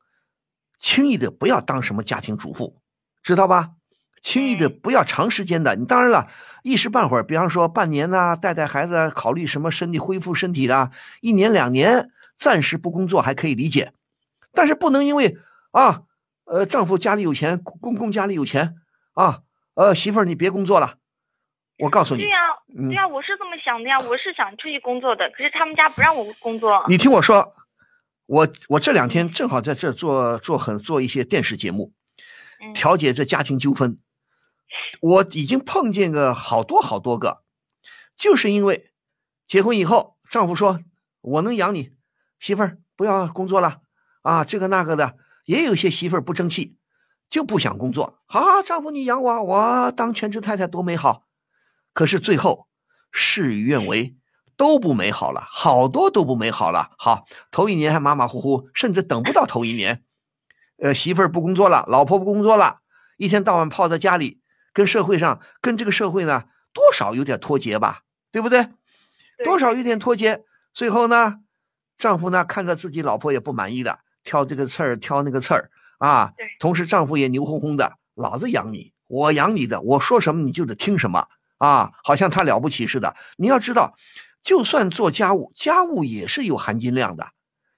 [0.80, 2.80] 轻易的不要当什么家庭主妇，
[3.24, 3.72] 知道吧？
[4.22, 5.76] 轻易的不要长时间的。
[5.76, 6.28] 你当然了，
[6.62, 13.94] 一时半会儿，比方说半年呐，带带孩子，考虑什么身体恢复身体的，一年两年暂时不工作还可以理解，
[14.58, 15.38] 但是不能因为
[15.70, 16.02] 啊，
[16.46, 18.74] 呃，丈夫家里有钱，公公家里有钱
[19.14, 19.44] 啊，
[19.76, 20.98] 呃，媳妇儿你别工作了。
[21.78, 22.38] 我告诉你，对呀，
[22.74, 26.84] 对呀，我是这么想的呀，我是想出去工作的，可是他们家不让我工作。
[26.90, 27.54] 你听我说。
[28.26, 31.94] 我我这两天正好在这做做很做一些电视节目，
[32.74, 34.00] 调解这家庭纠纷，
[35.00, 37.44] 我已经碰见个好多好多个，
[38.18, 38.92] 就是因为
[39.48, 40.82] 结婚以后，丈夫说
[41.22, 41.92] 我能养你，
[42.38, 43.80] 媳妇儿不要工作了
[44.28, 46.76] 啊，这个那个的，也有些媳妇儿不争气，
[47.30, 48.20] 就不想工作。
[48.26, 51.24] 好，丈夫你养我，我当全职太太多美好，
[51.94, 52.68] 可是最后
[53.12, 54.16] 事与愿违。
[54.58, 56.90] 都不美好了，好多都不美好了。
[56.98, 60.04] 好，头一年还马马虎虎，甚至等不到头一年，
[60.82, 62.80] 呃，媳妇儿不工作了，老婆不工作了，
[63.18, 64.42] 一天到晚泡在家里，
[64.74, 68.68] 跟社会上，跟这个社会呢，多少有点脱节吧，对不对？
[69.46, 70.44] 多少有点脱节。
[70.74, 71.36] 最后呢，
[71.96, 76.34] 丈夫呢，看着自己老婆也不满意了，挑这个刺儿，挑那个刺儿啊。
[76.60, 83.16] 同时，丈夫也牛哄哄的，老子养你，我养你的，我说什么你就得听什么啊，好像他了不起似的。
[83.38, 83.96] 你要知道。
[84.44, 87.32] 就算做家务，家务也是有含金量的。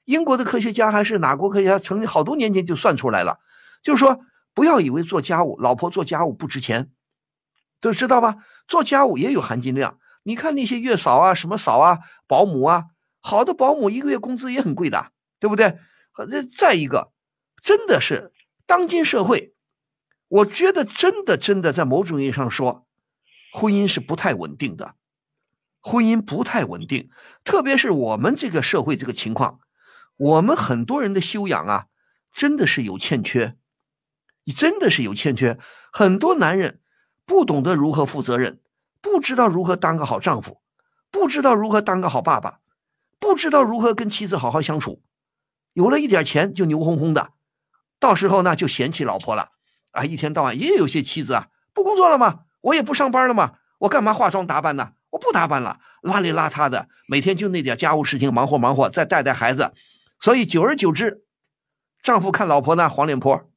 [0.05, 3.39] 英国的科学家还是哪国科学家，曾经好多年前就算出来了，
[3.81, 4.19] 就是说
[4.53, 6.91] 不要以为做家务，老婆做家务不值钱，
[7.81, 8.35] 都知道吧？
[8.67, 9.97] 做家务也有含金量。
[10.21, 12.85] 你看那些月嫂啊、什么嫂啊、保姆啊，
[13.19, 15.07] 好的保姆一个月工资也很贵的，
[15.39, 15.79] 对不对？
[16.25, 17.11] 这再一个，
[17.61, 18.31] 真的是
[18.65, 19.53] 当今社会，
[20.27, 22.87] 我觉得真的真的在某种意义上说，
[23.53, 24.95] 婚姻是不太稳定的。
[25.81, 27.09] 婚姻不太稳定，
[27.45, 29.59] 特别是我们这个社会这个情况，
[30.17, 31.85] 我们很多人的修养啊，
[32.33, 33.55] 真的是有欠缺，
[34.43, 35.57] 你真的是有欠缺。
[35.91, 36.81] 很多男人
[37.25, 38.59] 不懂得如何负责任，
[38.99, 40.61] 不知道如何当个好丈夫，
[41.09, 42.59] 不知道如何当个好爸爸，
[43.17, 45.01] 不知道如何跟妻子好好相处。
[45.73, 47.31] 有了一点钱就牛哄哄的，
[47.99, 49.49] 到时候呢就嫌弃老婆了
[49.91, 50.03] 啊！
[50.03, 52.41] 一天到晚也有些妻子啊，不工作了吗？
[52.61, 53.53] 我也不上班了吗？
[53.79, 54.93] 我干嘛化妆打扮呢？
[55.11, 59.73] 我不打扮了，邋里邋遢的，每天就那点家务事情，忙活忙活，再带带孩子，
[60.19, 61.23] 所以久而久之，
[62.03, 63.49] 丈夫看老婆呢黄脸婆，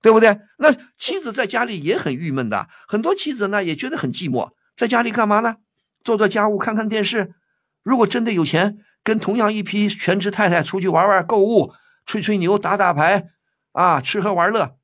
[0.00, 0.40] 对不对？
[0.58, 5.56] 那妻子在家里也很郁闷的，很多妻子呢也觉得很寂寞，在家里干嘛呢？
[6.02, 7.34] 做做家务，看看电视。
[7.82, 13.30] 如果真的有钱，跟同样一批全职太太出去玩玩、购物、吹吹牛、打打牌，
[13.72, 14.78] 啊，吃喝玩乐。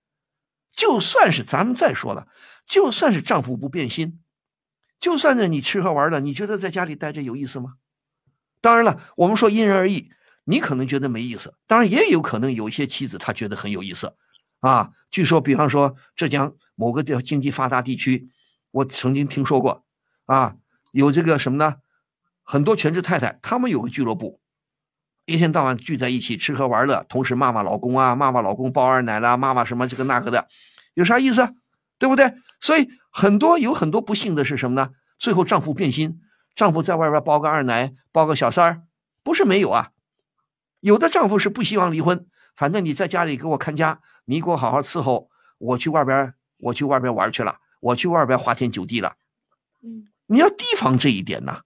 [0.70, 2.26] 就算是咱们再说了，
[2.66, 4.20] 就算是丈夫不变心。
[4.98, 7.74] 就算是你吃喝玩乐，你觉得在家里待着有意思吗？
[8.60, 10.10] 当然了，我们说因人而异，
[10.44, 14.14] 你可能觉得没意思，当然也有可能有一些妻子她觉得很有意思，
[14.60, 18.30] 啊，据说比方说浙江某个地经济发达地区，
[18.70, 19.84] 我曾经听说过，
[20.24, 20.56] 啊，
[20.92, 21.76] 有这个什么呢？
[22.44, 24.38] 很多全职太太，他们有个俱乐部，
[25.24, 30.46] 一天到晚聚在一起吃喝玩乐，同时骂骂老公啊，骂骂老公包二奶啦，骂骂什么这个那个的，
[30.92, 31.54] 有啥意思？
[31.98, 32.34] 对不对？
[32.60, 34.90] 所以很多有很多不幸的是什么呢？
[35.18, 36.20] 最后丈夫变心，
[36.54, 38.82] 丈夫在外边包个二奶，包个小三儿，
[39.22, 39.90] 不是没有啊。
[40.80, 49.14] 有的丈夫是不希望离婚，反正你在家里给我看家，你给我好好伺候，我去外边，我去外边玩去了，我去外边花天酒地了。
[49.82, 51.62] 嗯，你要提防这一点呐。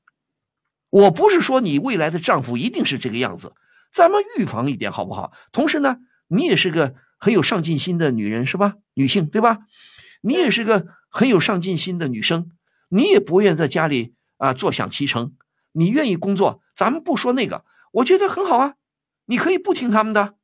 [0.91, 3.55] 我不是说你未来的丈夫一定是这个样子，
[3.93, 5.33] 咱们预防一点好不好？
[5.53, 5.99] 同时呢，
[6.29, 8.75] 你也是个很有上进心的女人是吧？
[8.95, 9.59] 女性对吧？
[10.21, 12.51] 你也是个很有上进心的女生，
[12.89, 15.35] 你也不愿在家里啊坐享其成，
[15.73, 18.75] 你愿意工作，咱们不说那个，我觉得很好啊，
[19.27, 20.37] 你可以不听他们的。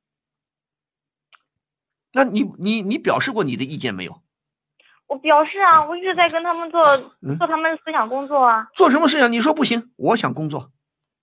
[2.12, 4.23] 那你你你表示过你的意见没有？
[5.14, 6.82] 我表示啊，我一直在跟他们做
[7.38, 8.66] 做他们的思想工作啊。
[8.74, 9.30] 做什么事情？
[9.30, 10.72] 你说不行，我想工作，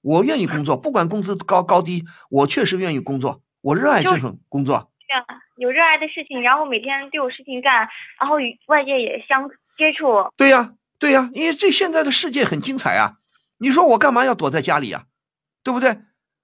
[0.02, 4.90] 我愿意工作，不管工资高高低，我确实愿意工作，我热爱这份工作。
[5.10, 5.26] 对啊，
[5.58, 10.32] 有热爱的事情，然后每天都有事情干，然后与外界也相接触。
[10.38, 13.16] 对呀，对呀，因为这现在的世界很精彩啊！
[13.58, 15.04] 你说我干嘛要躲在家里啊？
[15.64, 16.00] 对不对？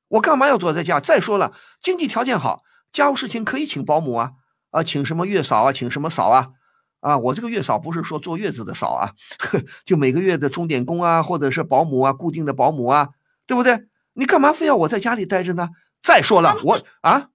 [0.10, 1.00] 我干嘛要躲在家？
[1.00, 4.32] 再说了，经济条件好，家务事情可以请保姆啊，
[4.72, 6.50] 啊，请什么月嫂啊，请什么嫂啊？
[7.00, 9.12] 啊，我这个月嫂不是说坐月子的嫂啊，
[9.86, 13.10] 就每个月的钟点工啊，或者是保姆啊，固定的保姆啊，
[13.46, 13.88] 对不对？
[14.14, 15.70] 你干嘛非要我在家里待着呢？
[16.02, 17.30] 再说了，我啊，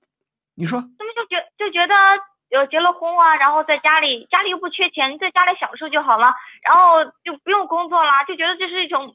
[0.55, 1.13] 你说他们。
[1.15, 1.95] 就觉就觉得
[2.51, 6.35] 有结了婚啊，然后在家里，家里又不缺钱，在家里享受就好了，
[6.67, 9.15] 然后就不用工作了，就觉得这是一种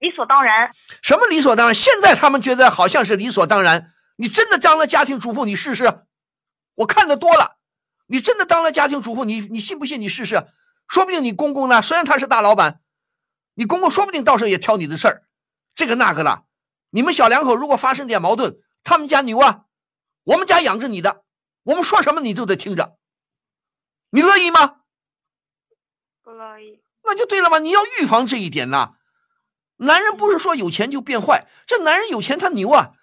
[0.00, 0.70] 理所当然。
[1.02, 1.74] 什么理所当然？
[1.74, 3.92] 现在他们觉得好像是理所当然。
[4.16, 6.02] 你真的当了家庭主妇，你试试。
[6.74, 7.56] 我看的多了，
[8.10, 10.00] 你真的当了家庭主妇，你你信不信？
[10.00, 10.48] 你试试，
[10.88, 12.80] 说不定你公公呢，虽然他是大老板，
[13.54, 15.22] 你公公说不定到时候也挑你的事儿，
[15.76, 16.44] 这个那个了。
[16.90, 19.66] 你们小两口如果发生点矛盾，他们家牛啊，
[20.24, 21.22] 我们家养着你的。
[21.62, 22.96] 我们说什么你都得听着，
[24.10, 24.78] 你乐意吗？
[26.22, 26.82] 不乐意。
[27.04, 28.94] 那就对了嘛，你要预防这一点呐。
[29.76, 32.94] 男人不是说有钱就变坏，这男人有钱他牛啊，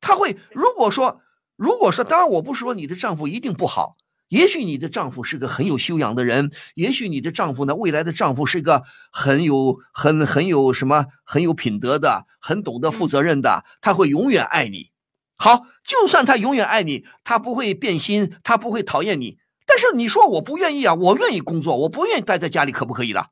[0.00, 1.22] 他会如果说
[1.54, 3.96] 如果说，当然我不是说你的丈夫一定不好，
[4.28, 14.90] 也许你的丈夫是个很有修养的人，也许你的丈夫呢，未来的丈夫是个很有很很有什么很有品德的，很懂得负责任的，他会永远爱你。
[15.36, 19.38] 好，就算他永远爱你，他不会变心，他不会讨厌你。
[19.66, 23.28] 但是你说我不愿意啊，我愿意工作，我不愿意待在家里，可不可以了？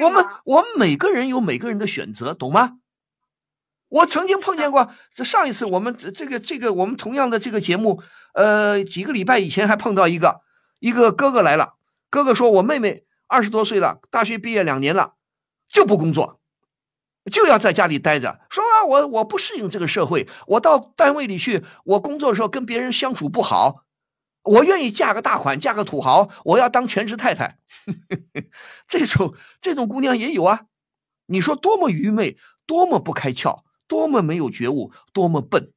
[0.00, 2.78] 我们我们每个人有每个人的选择，懂吗？
[3.88, 8.00] 我曾经碰见过，这上一次我们这个这个我们同样的这个节目，
[8.34, 10.40] 呃，几个礼拜以前还碰到一个
[10.78, 11.74] 一个哥哥来了，
[12.08, 15.14] 哥哥说我妹妹二十多岁了，大学毕业两年了，
[15.68, 16.38] 就不工作。
[17.30, 23.84] 就要在家里待着，说啊，我我不适应这个社会，我到单位里去，我工作的时候跟别人相处不好，
[24.42, 27.58] 我愿意嫁个大款，嫁个土豪，我要当全职太太。
[28.88, 30.62] 这种这种姑娘也有啊，
[31.26, 35.72] 你说多么愚昧，多么不开窍，多么没有觉悟，多么笨，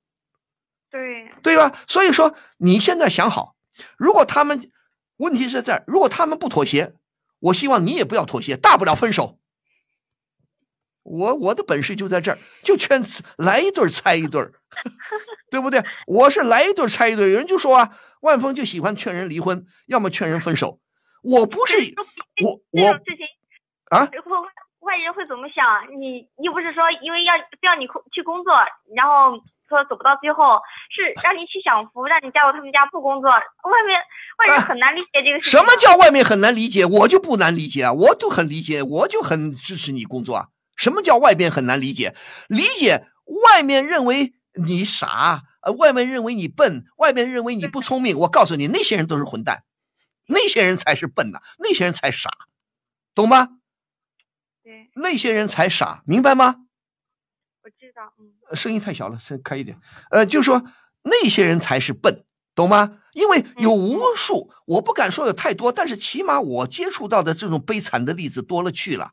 [0.93, 1.75] 对对吧？
[1.88, 3.56] 所以说你现在想好，
[3.97, 4.69] 如果他们
[5.17, 6.93] 问题是在，如果他们不妥协，
[7.39, 9.39] 我希望你也不要妥协，大不了分手。
[11.01, 13.03] 我我的本事就在这儿，就劝
[13.38, 14.53] 来一对拆一对儿，
[15.49, 15.84] 对不对？
[16.06, 20.79] 我是来一对拆一对有人就说啊，万峰就喜欢劝人离婚，要么劝人分手。
[21.23, 21.75] 我不是
[22.43, 22.88] 我我
[23.89, 24.21] 啊，外
[24.79, 25.65] 外人会怎么想？
[25.99, 28.53] 你又不是说因为要非要你去工作，
[28.95, 29.41] 然后
[29.74, 30.62] 说走不到最后，
[30.94, 33.30] 是 让你去享福，让你加入他们家不工作。
[33.30, 33.98] 外面
[34.38, 35.60] 外人很难理解这个事情。
[35.60, 36.86] 什么叫外面很难理解？
[36.86, 40.48] 我就不难理解啊，我就很理解，我就很支持你工作啊。
[40.76, 42.16] 什么叫外边很难理解？
[42.48, 43.08] 理解
[43.46, 48.18] 外面认为你傻，呃，外面认为你笨，外面认为你不聪明。
[48.20, 49.64] 我告诉你，那些人都是混蛋，
[50.28, 52.32] 那些人才是笨呐，那些人才傻，
[53.16, 53.50] 懂吗？
[54.64, 56.56] 对，那些人才傻，明白吗？
[57.93, 58.56] 我知道，嗯。
[58.56, 59.77] 声音太小了，声开一点。
[60.10, 60.63] 呃，就说
[61.03, 62.23] 那些人才是笨，
[62.56, 62.97] 懂吗？
[63.13, 69.12] 因为有无数，我不敢说有太多，但是起码我接触到的这种悲惨的例子多了去了。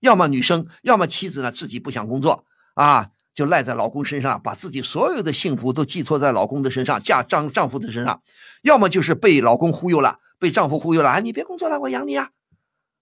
[0.00, 8.22] 要么女生，要么妻子呢，自己不想工作啊，就赖在老公身上，把自己所有的幸福都寄托在老公的身上，嫁丈丈夫的身上；
[8.62, 12.30] 要么就是被老公忽悠了，被丈夫忽悠了，啊，你别工作了，我养你啊。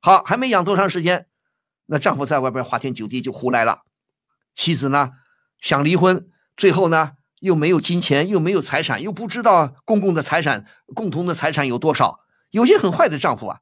[0.01, 1.29] 好，还没养多长时间，
[1.87, 3.83] 那丈夫在外边花天酒地就胡来了，
[4.59, 5.13] 妻子呢
[5.61, 10.67] 想离婚，最后呢又没有金钱，又没有财产，又不知道公共的财产、
[10.97, 12.19] 共同的财产有多少，
[12.51, 13.61] 有些很坏的丈夫啊，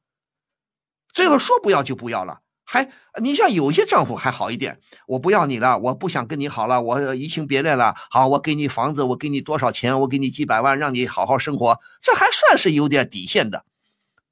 [1.12, 2.40] 最后说不要就不要了。
[2.64, 7.94] 还，你像有些丈夫还好一点，我不要你了，我不想跟你好了，我移情别恋了。
[8.10, 13.66] 好，我给你房子，我给你多少钱，我给你几百万，让你好好生活，这还算是有点底线的。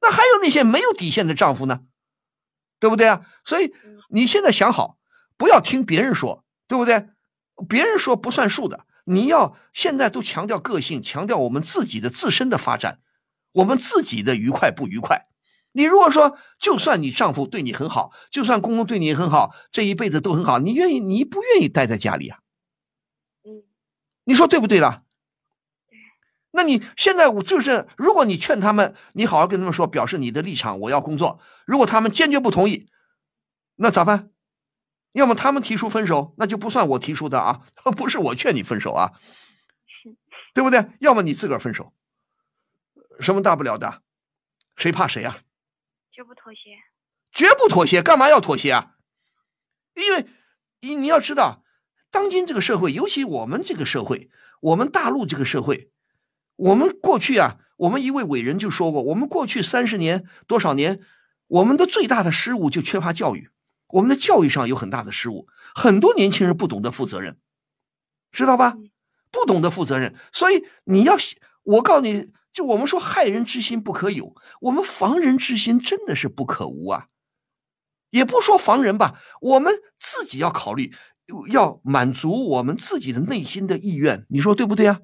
[0.00, 1.82] 那还有那些没有底线的丈夫呢？
[2.80, 3.20] 对不对啊？
[3.44, 3.72] 所以
[4.08, 4.96] 你现在想好，
[5.36, 7.08] 不要听别人说，对不对？
[7.68, 13.00] 别人说不算数的，你要现在都强调个性，强调我们自己的自身的发展，
[13.52, 15.26] 我们自己的愉快不愉快。
[15.72, 21.00] 你如果说，就算你丈夫对你很好，就算公公对你很好，这一辈子都很好，你愿意？
[21.00, 22.38] 你不愿意待在家里啊？
[23.44, 23.64] 嗯，
[24.24, 25.02] 你说对不对了？
[26.52, 31.40] 那你现在我就是，如果你劝他们，你好好跟他们说，表示你的立场，我要工作。
[31.66, 32.88] 如果他们坚决不同意，
[33.74, 34.30] 那咋办？
[35.14, 37.62] 要么他们提出分手，那就不算我提出的啊，
[37.96, 39.12] 不是我劝你分手啊，
[40.52, 40.90] 对不对？
[40.98, 41.92] 要么你自个儿分手，
[43.20, 44.02] 什么大不了的？
[44.76, 45.38] 谁怕谁啊？
[46.10, 46.76] 绝不妥协。
[47.30, 48.96] 绝不妥协，干嘛要妥协啊？
[49.94, 50.26] 因为
[50.80, 51.64] 你你要知道，
[52.10, 54.28] 当今这个社会，尤其我们这个社会，
[54.60, 55.90] 我们大陆这个社会，
[56.56, 61.00] 我们过去啊，我们一位伟人就说过，我们过去三十年多少年，
[61.46, 63.48] 我们的最大的失误就缺乏教育，
[63.88, 67.36] 我们的教育上有很大的失误，很多年轻人不懂得负责任，
[68.32, 68.76] 知道吧？
[69.30, 71.16] 不懂得负责任，所以你要，
[71.62, 72.32] 我告诉你。
[72.54, 77.08] 就我们说害人之心不可有，我们防人之心真的是不可无啊。
[78.10, 80.94] 也不说防人吧，我们自己要考虑，
[81.50, 85.00] 要满足我们自己的内心的意愿，你说对不对啊？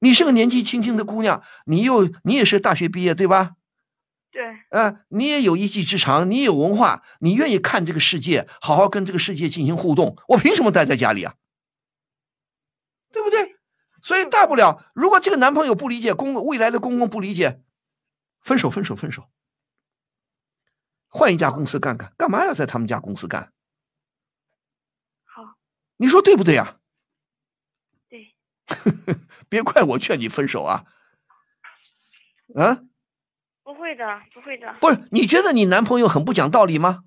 [0.00, 3.52] 你是个年纪轻轻的姑娘，你又你也是大学毕业对吧？
[4.38, 4.56] 对。
[4.70, 11.34] 呃，你也有一技之长，你有文化，你愿意看这个世界，好好跟这个世界进行互动，我凭什么待在家里啊？
[13.10, 13.56] 对不对？
[14.00, 17.64] 所以大不了，如果这个男朋友不理解，公未来的公公不理解，
[18.40, 19.28] 分手，分手，分手，
[21.08, 23.52] 换一家公司干干，干嘛要在他们家公司干？
[25.24, 25.56] 好，
[25.96, 26.78] 你说对不对呀？
[28.08, 28.36] 对，
[29.50, 30.84] 别怪我劝你分手啊！
[32.54, 32.84] 啊？
[33.98, 34.74] 不会的，不会的。
[34.80, 37.00] 不是，你觉得你男朋友很不讲道理吗？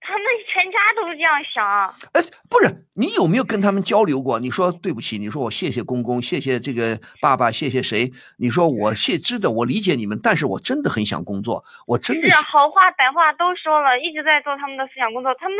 [0.00, 1.94] 他们全家都这样想。
[2.12, 4.40] 哎，不是，你有没有跟他们交流过？
[4.40, 8.10] 你说对不起，你说我谢谢公公，谢谢这个爸爸，谢谢谁？
[8.38, 15.34] 你说我谢知的，我理解你们，但是我真的很想工作，我真的是好话歹话都说了，一直在做他们的思想工作。
[15.38, 15.58] 他们，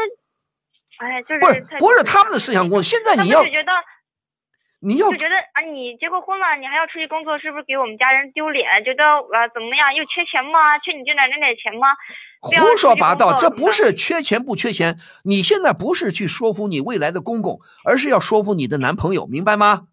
[0.99, 3.73] 哎，就是不是不是他们的思想工作，现在你要觉得。
[4.83, 8.83] 你要就觉得啊，你结过婚了，你还要出去工作，是不是给我们家人丢脸？
[8.83, 9.95] 觉得呃怎么样？
[9.95, 10.79] 又缺钱吗？
[10.79, 11.89] 缺你这点那点钱吗？
[12.41, 13.39] 胡说八道！
[13.39, 19.89] 这不是缺钱不缺钱，你现在不是去说服你未来的公公，而是要说服你的男朋友，明白吗？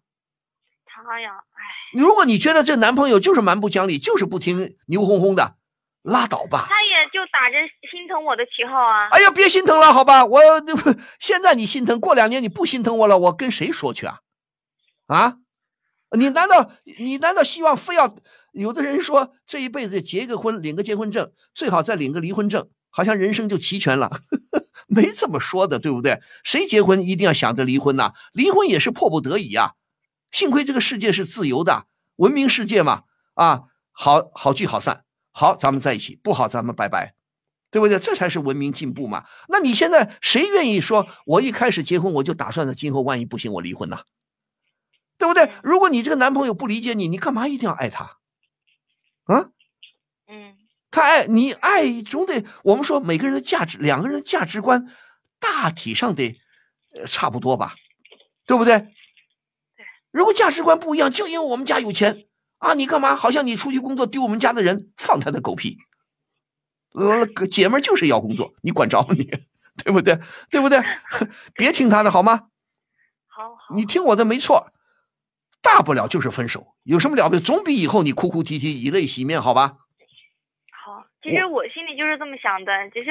[0.86, 1.60] 他呀，哎，
[1.92, 5.56] 如果你觉得这男朋友就是蛮不讲理，就是不听牛哄哄的，
[6.02, 6.64] 拉倒吧。
[6.66, 7.56] 他也就打着
[7.90, 9.08] 心疼我的旗号啊。
[9.10, 10.24] 哎呀，别心疼了，好吧？
[10.24, 10.40] 我
[11.20, 14.20] 现在你心疼，过两年你不心疼我了，我跟谁说去啊？
[15.08, 15.38] 啊，
[16.16, 18.14] 你难道你难道希望非要
[18.52, 24.20] 有的人说这一辈子结个婚领个结婚证，最好再领个离婚证，好像人生就齐全了？
[24.86, 26.20] 没这么说的，对不对？
[26.44, 28.12] 谁结婚一定要想着离婚呐？
[28.32, 29.72] 离婚也是迫不得已啊。
[30.30, 31.86] 幸亏这个世界是自由的，
[32.16, 33.02] 文明世界嘛。
[33.34, 37.14] 啊，好好聚好散，好咱们在一起，不好咱们拜拜，
[37.70, 37.98] 对不对？
[37.98, 39.24] 这才是文明进步嘛。
[39.48, 43.98] 那你现在谁愿意说，我一开始结婚我就打算着今后万一不行我离婚呢？
[45.18, 45.52] 对不对？
[45.62, 48.18] 如果你这个男朋友不理解你，你干嘛一定要爱他？
[49.24, 49.50] 啊？
[50.28, 50.56] 嗯，
[50.90, 54.86] 他爱你，爱总得我们说每个人的价值，两个人的价值观
[55.38, 56.40] 大体上得
[57.06, 57.74] 差不多吧？
[58.46, 58.78] 对不对？
[58.78, 58.88] 对。
[60.10, 62.26] 如果价值观不一样，就因为我们家有钱
[62.58, 63.16] 啊，你干嘛？
[63.16, 65.76] 好像你出去工作丢我们家的人，放他的狗屁！
[66.94, 69.24] 呃，姐们就是要工作，你管着吗你？
[69.84, 70.18] 对不对？
[70.50, 70.82] 对不对？
[71.54, 72.48] 别听他的好吗？
[73.26, 74.72] 好好，你听我的没错。
[75.62, 77.42] 大不了就是分手，有什么了不起？
[77.42, 79.74] 总比以后你哭哭啼啼、以泪洗面好吧？
[80.72, 83.10] 好，其实我心里就是这么想的，只是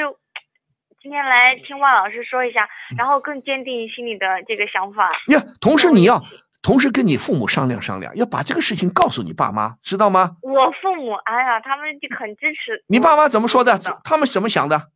[1.01, 2.67] 今天来听万老师说一下，
[2.97, 5.09] 然后更坚定心里的这个想法。
[5.27, 6.23] 呀，同时你要
[6.61, 10.37] 同时跟你父母商量商量，要把这个事情告诉你爸妈，知道吗？
[10.41, 12.83] 我父母，哎呀，他们就很支持。
[12.87, 13.77] 你爸妈怎么说的？
[14.03, 14.89] 他们怎么想的？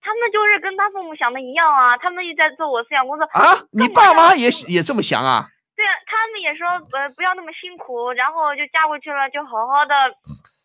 [0.00, 3.64] 他们就是跟他父母想的一样啊，他们也在做我思想工作啊。
[3.72, 5.48] 你爸妈也也这么想啊？
[5.78, 6.66] 对啊，他们也说
[6.98, 9.94] 呃不要那么辛苦，然后就嫁过去了，就好好的，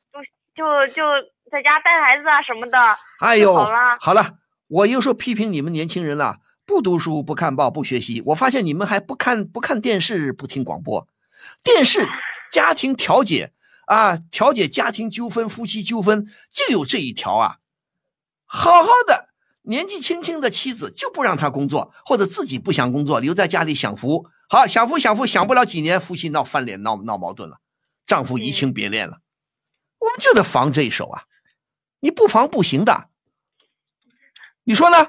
[0.10, 0.18] 就
[0.58, 1.04] 就就
[1.52, 2.98] 在家带孩子啊什么的。
[3.20, 3.98] 哎呦，好了。
[4.00, 11.08] 好了，我又说批评你们年轻人了，不读书不看报不学习，我发现你们还不看不看电视不听广播，
[11.62, 12.00] 电视
[12.52, 13.52] 家庭调解
[13.86, 17.58] 啊，调解家庭纠纷夫妻纠纷就有这一条啊，
[18.46, 19.23] 好好的
[19.64, 24.28] 年纪轻轻的妻子就不让他工作，或者自己不想工作留在家里享福。
[24.50, 27.58] 好，享福享福，享不了几年，夫妻闹翻脸，闹闹矛盾了，
[28.06, 29.20] 丈夫移情别恋了，
[30.00, 31.24] 我们就得防这一手啊！
[32.02, 33.08] 你不防不行的，
[34.66, 35.08] 你说呢？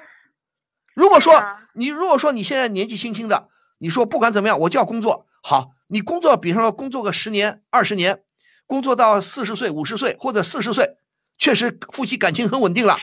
[0.95, 1.45] 如果说
[1.75, 3.49] 你如果说你现在年纪轻轻的，
[3.79, 5.27] 你说不管怎么样，我就要工作。
[5.43, 8.23] 好，你工作，比方说工作个十年、二十年，
[8.67, 10.97] 工作到四十岁、五十岁或者四十岁，
[11.37, 12.97] 确实夫妻感情很稳定了，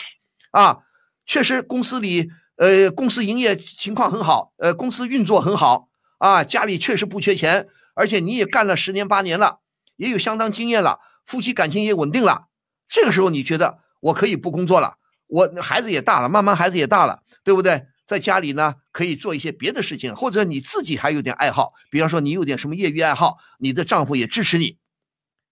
[0.51, 0.79] 啊，
[1.25, 5.87] 确实公司里呃，公司营业情况很好，呃，公司运作很好
[6.19, 9.59] 啊，家里确实不缺钱，而且你也干了十年八年了，
[9.95, 12.47] 也有相当经验了，夫妻感情也稳定了。
[12.87, 14.95] 这个时候你觉得我可以不工作了？
[15.27, 17.85] 我孩子也大了，慢慢孩子也大了，对不对？
[18.05, 24.77] 在家里呢，可以做一些别的事情，或者你自己还有点爱好，比方说你有点什么业余爱好，你的丈夫也支持你，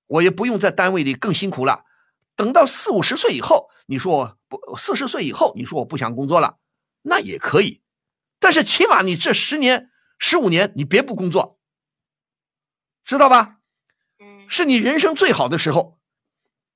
[0.08, 1.86] 我也不用在单位里更辛苦了。
[2.40, 6.58] 等到四五十岁以后，你说我不四十岁以后，你说我不想工作了，
[7.02, 7.82] 那也可以，
[8.40, 11.60] 但是起码你这十年、十五年，你别不工作，
[13.04, 13.58] 知道吧？
[14.48, 16.00] 是你人生最好的时候，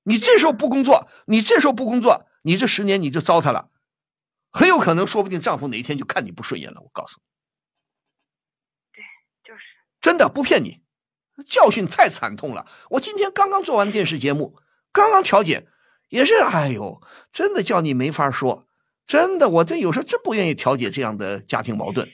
[0.04, 3.70] 你这时候不工作，你这时候不工作，你这十年你就糟蹋了。
[4.52, 6.82] 很有可能，说不定丈夫哪一天就看你不顺眼了。
[6.82, 7.24] 我告诉你，
[8.92, 9.02] 对，
[9.46, 9.64] 就是
[10.02, 10.84] 真的不骗你，
[11.46, 12.68] 教训太惨痛了。
[12.90, 14.60] 我今天刚刚做完电视节目，
[14.94, 15.68] 刚刚调解，
[16.08, 17.02] 也是，哎呦，
[17.34, 18.66] 真的叫你没法说。
[19.06, 22.10] 真的，我这有时候真不愿意调解这样的家庭矛盾，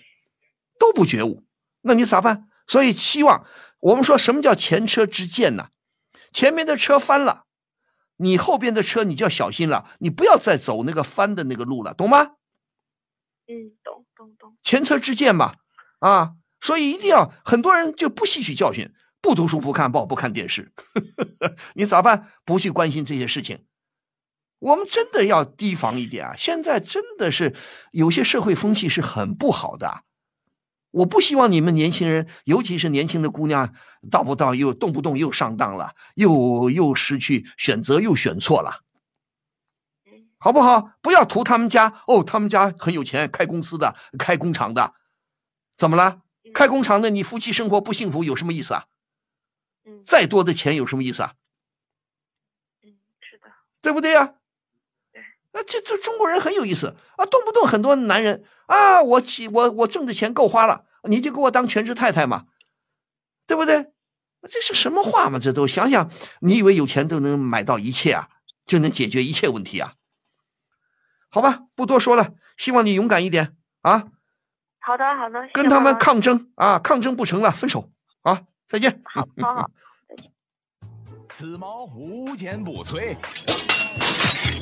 [0.79, 1.43] 都不觉悟，
[1.81, 2.47] 那你咋办？
[2.65, 3.45] 所以希望
[3.79, 5.69] 我们说什么叫前车之鉴呢？
[6.31, 7.45] 前面的车翻了。
[8.21, 12.35] 你后边的车你就要小心了，你不要再走那个翻的那个路了，懂吗？
[13.47, 14.57] 嗯，懂懂懂。
[14.61, 15.55] 前车之鉴嘛，
[15.99, 18.91] 啊，所以一定要很多人就不吸取教训，
[19.21, 20.71] 不读书不看报不看电视，
[21.75, 22.29] 你咋办？
[22.45, 23.65] 不去关心这些事情，
[24.59, 26.35] 我们真的要提防一点啊！
[26.37, 27.55] 现在真的是
[27.91, 30.03] 有些社会风气是很不好的。
[30.91, 33.73] 我不希望你们年轻人，尤其是年轻的姑娘，
[34.09, 38.81] 到不到又动不动又上当了，又又失去选择，又选错了，
[40.39, 40.93] 好不好？
[41.01, 44.95] 不要图他们家哦，他们家很有钱，开公司的，开工厂的，
[45.77, 46.21] 怎么了？
[46.53, 48.85] 开工厂的，你夫妻生活不幸福有什么意思啊？
[50.05, 51.33] 再多的钱有什么意思啊？
[52.83, 53.47] 嗯，是的，
[53.81, 54.35] 对不对呀？
[55.51, 62.45] 啊，这这中国人很有意思啊，动不动很多男人啊，我起我我挣的钱够花了，你就给我当全职太太嘛，
[63.47, 63.91] 对不对？
[64.49, 65.37] 这是什么话嘛？
[65.37, 66.09] 这都想想，
[66.41, 68.29] 你以为有钱都能买到一切啊，
[68.65, 69.95] 就能解决一切问题啊？
[71.29, 74.07] 好吧，不多说了，希望你勇敢一点啊！
[74.79, 79.01] 好的，好的，跟他们抗争啊，抗争不成了，分手啊，再见。
[79.03, 79.71] 好，好，好，
[80.07, 80.31] 再见。
[81.27, 83.17] 此矛无坚不摧。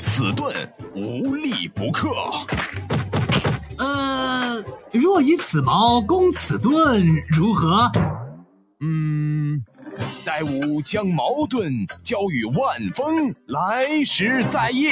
[0.02, 0.56] 此盾
[0.96, 2.10] 无力不克。
[3.78, 7.92] 呃，若以此矛攻此盾，如何？
[8.80, 9.62] 嗯，
[10.24, 14.92] 待吾将矛盾交与万峰，来时再议。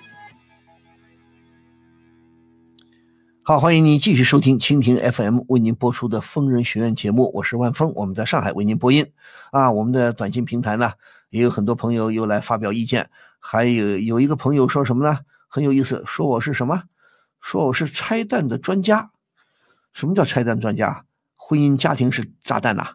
[3.43, 9.11] 好，欢迎您继续收听蜻蜓 FM 为您播出的疯人学院节目，我是万峰，我们在上海为您播音。
[9.49, 10.91] 啊，我们的短信平台呢，
[11.31, 13.09] 也有很多朋友又来发表意见。
[13.39, 15.21] 还有有一个朋友说什么呢？
[15.47, 16.83] 很有意思，说我是什么？
[17.41, 19.09] 说我是拆弹的专家。
[19.91, 21.05] 什么叫拆弹专家？
[21.35, 22.89] 婚姻家庭是炸弹呐，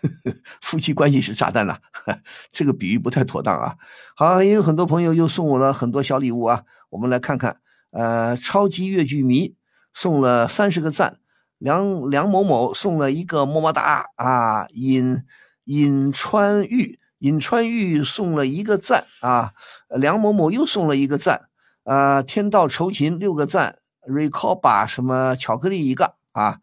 [0.60, 1.78] 夫妻关系是炸弹呐，
[2.52, 3.76] 这个比喻不太妥当啊。
[4.14, 6.64] 好，也有很多朋友又送我了很多小礼物啊。
[6.90, 7.60] 我们来看看，
[7.92, 9.55] 呃，超级越剧迷
[9.96, 11.20] 送了三十个赞，
[11.56, 15.24] 梁梁某某送了一个么么哒啊，尹
[15.64, 17.00] 尹川玉。
[17.20, 19.54] 尹川玉送了一个赞啊，
[19.88, 21.48] 梁某某又送了一个赞
[21.84, 26.60] 啊，天道酬勤六个赞，recall 把什么巧克力一个啊，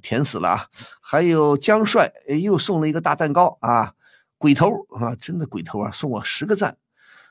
[0.00, 0.66] 甜死了啊！
[1.00, 3.94] 还有江帅又送了一个大蛋糕啊，
[4.38, 6.76] 鬼头啊，真的鬼头啊，送我十个赞，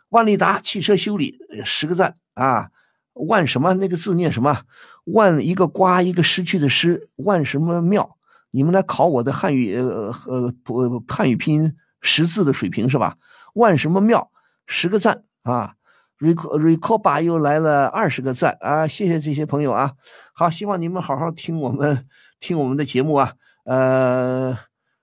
[0.09, 2.69] 万利达汽车修理十个赞啊，
[3.13, 4.63] 万什么那个字念什么？
[5.06, 8.18] 万一个瓜一个失去的失，万什么妙？
[8.52, 11.76] 你们来考我的汉语呃呃不汉语拼音。
[12.04, 13.18] 识字的水平是吧？
[13.54, 14.32] 万什么妙，
[14.66, 15.76] 十个赞啊
[16.18, 18.88] ！Rico Rico 爸又来了二十个赞啊！
[18.88, 19.91] 谢谢这些朋友啊！
[20.34, 22.08] 好，希望你们好好听我们
[22.39, 23.34] 听我们的节目啊！
[23.66, 24.58] 呃，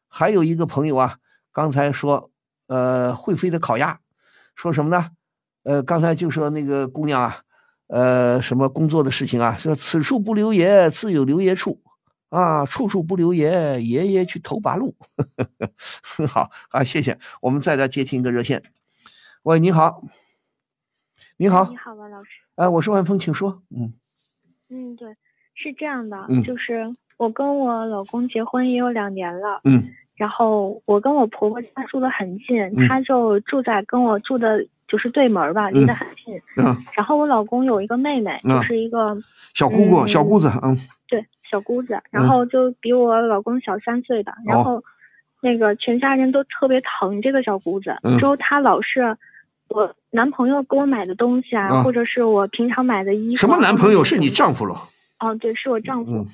[0.09, 1.19] 还有一个朋友啊，
[1.53, 2.33] 刚才说
[2.67, 4.01] 呃会飞的烤鸭，
[4.57, 5.11] 说什么呢？
[5.63, 7.43] 呃，刚才就说那个姑娘啊，
[7.89, 9.55] 呃，什么工作的事情啊？
[9.59, 11.83] 说此处不留爷，自有留爷处。
[12.29, 14.95] 啊，处处不留爷，爷爷去投八路。
[16.29, 17.19] 好啊，谢谢。
[17.41, 18.63] 我们再来接听一个热线。
[19.45, 20.03] 喂，你好，
[21.39, 22.29] 你好，你好，王老师。
[22.57, 23.63] 哎，我是万峰，请说。
[23.71, 23.95] 嗯，
[24.69, 25.09] 嗯，对，
[25.55, 36.35] 是这样的，嗯就是我跟我老公结婚也有两年了，嗯然后我跟我婆婆家住的很近，嗯她就住在跟我住的就是对门儿吧，离得很近。
[36.57, 39.17] 嗯，然后我老公有一个妹妹，啊就是一个
[39.55, 40.77] 小姑姑，嗯小姑子，嗯
[41.07, 44.83] 对小姑子，然后就比我老公小三岁的，然后
[45.41, 49.17] 那个全家人都特别疼这个小姑子，嗯之后她老是
[49.69, 53.41] 我男朋友给我买的东西啊，啊或者是我平常买的衣服啊。
[53.41, 54.03] 什么男朋友？
[54.03, 54.89] 是你丈夫了？
[55.21, 56.13] 哦，对，是我丈夫。
[56.13, 56.27] 嗯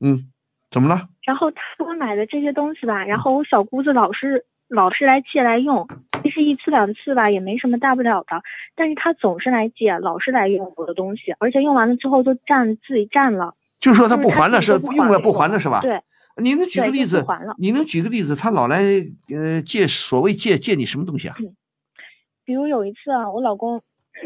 [0.00, 0.30] 嗯，
[0.70, 1.08] 怎么了？
[1.24, 5.86] 然后他给我买的这些东西吧，然后我小姑子老是老是来借来用，
[6.22, 8.42] 其实一次两次吧也没什么大不了的，
[8.74, 13.54] 但是他总是来借，老是来用我的东西，而且用完了之后就占自己占了。
[13.78, 15.80] 就是说他不还了，是用了不还了是吧？
[15.80, 16.00] 对。
[16.36, 17.54] 你能举个例子还了？
[17.58, 18.34] 你能举个例子？
[18.34, 18.82] 他老来
[19.32, 21.36] 呃借所谓借借你什么东西啊？
[22.44, 23.80] 比如有一次啊，我老公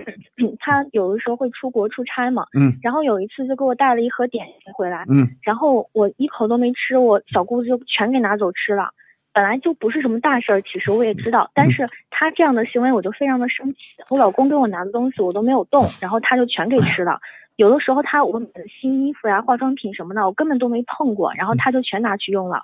[0.59, 8.91] 他有的时候会出国出差嘛，嗯然后有一次就给我带了一盒点心回来，嗯然后我一口都没吃，我小姑子就全给拿走吃了。
[9.33, 13.79] 本来就不是什么大事儿，其实我也知道，但是他这样的行为我就非常的生气。
[14.11, 17.21] 我老公给我拿的东西我都没有动，然后他就全给吃了。
[17.57, 22.59] 有的时候他我买的新衣服呀、化妆品什么的，我根本都没碰过，然后他就全拿去用了。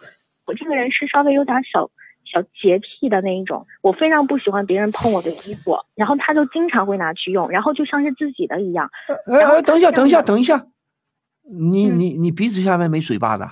[0.47, 1.91] 我这个人是稍微有点小
[2.25, 8.89] 小洁癖的那一种，我非常不喜欢别人碰我的衣服，然后他就经常会拿去用，然后就像是自己的一样。
[9.27, 10.67] 呃呃，等一下，等一下，等一下，
[11.51, 13.49] 你嗯你你鼻子下面没嘴巴的？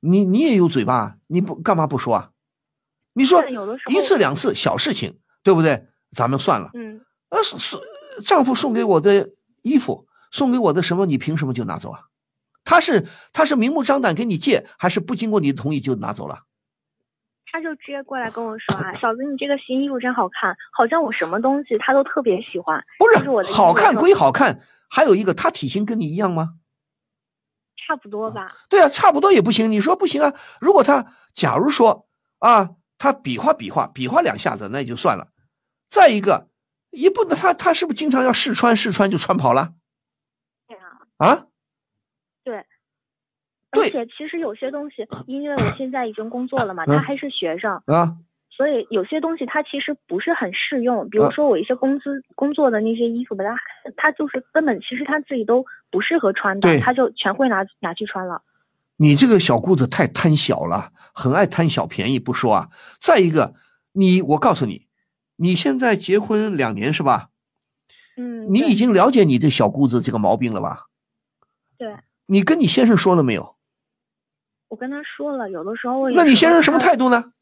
[0.00, 2.30] 你你也有嘴巴，你不干嘛不说啊？
[3.14, 3.44] 你说
[3.88, 5.86] 一次两次小事情，对不对？
[6.12, 6.70] 咱们算了。
[6.74, 7.76] 嗯，呃，是是
[8.24, 9.28] 丈夫送给我的
[9.62, 12.00] 衣服，送给我的什么，你凭什么就拿走啊？
[12.64, 16.44] 他是他是明目张胆给你借，还是不经过你的同意就拿走了？
[17.50, 22.78] 他就直接过来跟我说啊，嫂子，你这个新衣服真好看，好像我什么东西他都特别喜欢。
[22.98, 26.54] 不就是我的好看归好看，还有一个他体型跟你一样吗？
[27.88, 28.54] 差不多吧。
[28.68, 29.72] 对啊，差不多也不行。
[29.72, 30.32] 你说不行啊？
[30.60, 32.06] 如果他假如说
[32.38, 32.68] 啊，
[32.98, 35.28] 他比划比划比划两下子，那也就算了。
[35.88, 36.48] 再一个，
[36.90, 39.72] 也不能他他是不是经常要试穿试穿就穿跑了
[40.68, 41.46] 对啊，啊？
[42.44, 42.64] 对。
[43.70, 48.16] 对而且其实有些东西， 因为我现在已经工作了嘛，嗯他还是学生，啊，
[48.58, 51.08] 所以有些东西它其实不是很适用。
[51.08, 53.56] 比如啊说我一些工资工作的那些衣服吧，他
[53.96, 58.42] 他就是根本其实他自己都不适合穿的，他就全会拿拿去穿了。
[58.96, 62.68] 你这个小姑子太贪小了，很爱贪小便宜不说啊。
[63.00, 63.54] 再一个，
[63.92, 64.88] 你我告诉你，
[65.36, 67.28] 你现在结婚两年是吧？
[68.16, 70.86] 嗯，你已经了解你这小姑子这个毛病了吧？
[71.78, 71.94] 对
[72.26, 73.54] 你跟你先生说了没有？
[74.66, 77.32] 我跟他说了，有的时候我那你先生什么态度呢？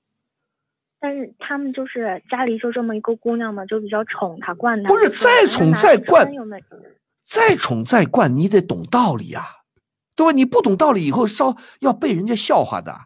[1.06, 4.88] 但是他们就是家里就这么一个姑娘嘛，就比较宠她惯她。
[4.88, 6.28] 不是再宠再惯
[7.22, 9.46] 再宠再惯，你得懂道理呀、
[10.16, 10.32] 对吧？
[10.32, 13.02] 你不懂道理，以后稍要被人家笑话的。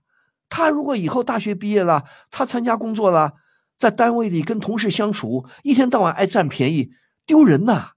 [0.48, 3.34] 他如果以后大学毕业了，他参加工作了，
[3.76, 6.92] 在单位里跟同事相处，一天到晚爱占便宜，
[7.26, 7.90] 丢人呐、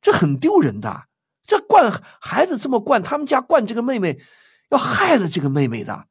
[0.00, 1.02] 这很丢人的。
[1.44, 4.18] 这惯孩子这么惯，他们家惯这个妹妹，
[4.70, 6.06] 要害了这个妹妹的，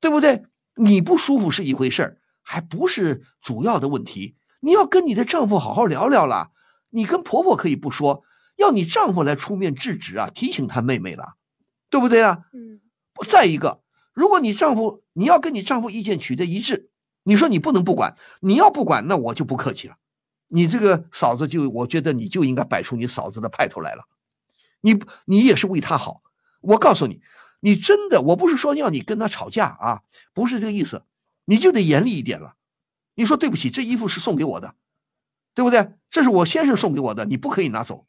[0.00, 0.46] 对不对？
[0.74, 4.36] 你不舒服是一回事儿，还不是主要的问题。
[4.60, 6.50] 你要跟你的丈夫好好聊聊了。
[6.90, 8.24] 你跟婆婆可以不说，
[8.56, 11.36] 要你丈夫来出面制止啊，提醒他妹妹了，
[11.88, 12.38] 对不对啊？
[12.52, 12.80] 嗯
[13.28, 13.82] 再一个，
[14.14, 16.88] 如果你丈夫你要跟你丈夫意见取得一致，
[17.24, 19.96] 你说你不能不管，你要不管，那我就不客气了。
[20.48, 24.04] 你这个嫂子就，我觉得你就应该摆出你嫂子的派头来了。
[24.80, 26.22] 你你也是为她好，
[26.62, 27.20] 我告诉你，
[27.60, 30.00] 你真的，我不是说要你跟她吵架啊，
[30.32, 31.02] 不是这个意思，
[31.50, 32.54] 你就得严厉一点了。
[33.16, 34.76] 你说对不起，这衣服是送给我的，
[35.52, 35.94] 对不对？
[36.08, 38.06] 这是我先生送给我的，你不可以拿走。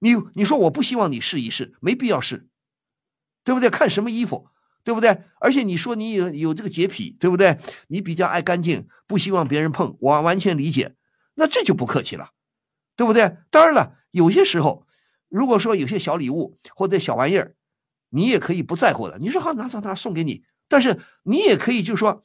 [0.00, 2.50] 你你说我不希望你试一试，没必要试，
[3.44, 3.70] 对不对？
[3.70, 4.50] 看什么衣服，
[4.84, 5.22] 对不对？
[5.40, 7.58] 而且你说你有有这个洁癖，对不对？
[7.88, 10.96] 你比较爱干净，不希望别人碰，我完全理解。
[11.36, 12.32] 那这就不客气了，
[12.94, 13.38] 对不对？
[13.50, 14.86] 当然了，有些时候，
[15.30, 17.54] 如果说有些小礼物或者小玩意儿，
[18.10, 19.18] 你也可以不在乎的。
[19.18, 22.22] 你说好，拿走拿送给你，但是你也可以就是说，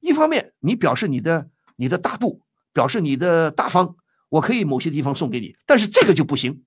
[0.00, 3.96] 一方面你表示你的你的大度，表示你的大方，
[4.28, 6.64] 我可以某些地方送给你，但是这个就不行，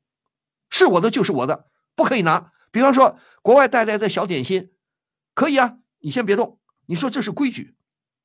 [0.70, 2.52] 是我的就是我的，不可以拿。
[2.72, 4.72] 比方说国外带来的小点心，
[5.34, 6.60] 可以啊，你先别动。
[6.88, 7.76] 你说这是规矩，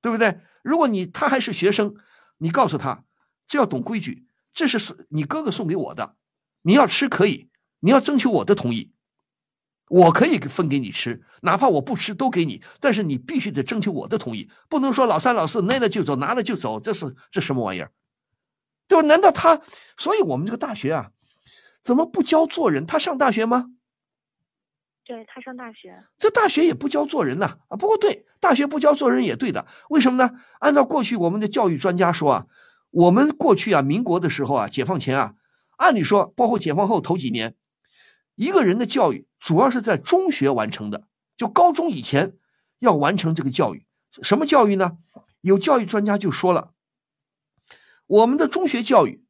[0.01, 0.41] 对不对？
[0.65, 1.95] 如果你他还是学生，
[2.39, 3.05] 你告诉他
[3.47, 6.17] 这要懂规矩，这是你哥哥送给我的，
[6.63, 8.93] 你要吃可以，你要征求我的同意。
[9.89, 17.93] 我可以分给你吃，哪怕我不吃都给你，但是你必须得征求我的同意，不能说老三老四拿了就走，拿了就走，这是这什么玩意儿？
[18.89, 19.07] 对吧？
[19.07, 19.61] 难道他？
[19.97, 21.11] 所以我们这个大学啊，
[21.83, 22.87] 怎么不教做人？
[22.87, 23.67] 他上大学吗？
[25.05, 27.77] 对他上大学，这大学也不教做人呐啊！
[27.77, 29.65] 不过对，大学不教做人也对的。
[29.91, 30.35] 为什么呢？
[30.59, 32.47] 按照过去我们的教育专家说啊，
[32.91, 35.35] 我们过去啊，民国的时候啊，解放前啊，
[35.77, 37.55] 按理说，包括解放后头几年，
[38.37, 42.37] 一个人的教育主要是在中学完成的，就高中以前
[42.79, 43.87] 要完成这个教育。
[44.23, 44.99] 什么教育呢？
[45.41, 46.73] 有教育专家就说了，
[48.07, 49.25] 我们的中学教育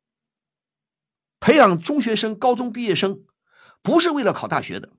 [1.40, 3.24] 培养中学生、高中毕业生，
[3.82, 4.92] 不是为了考大学的。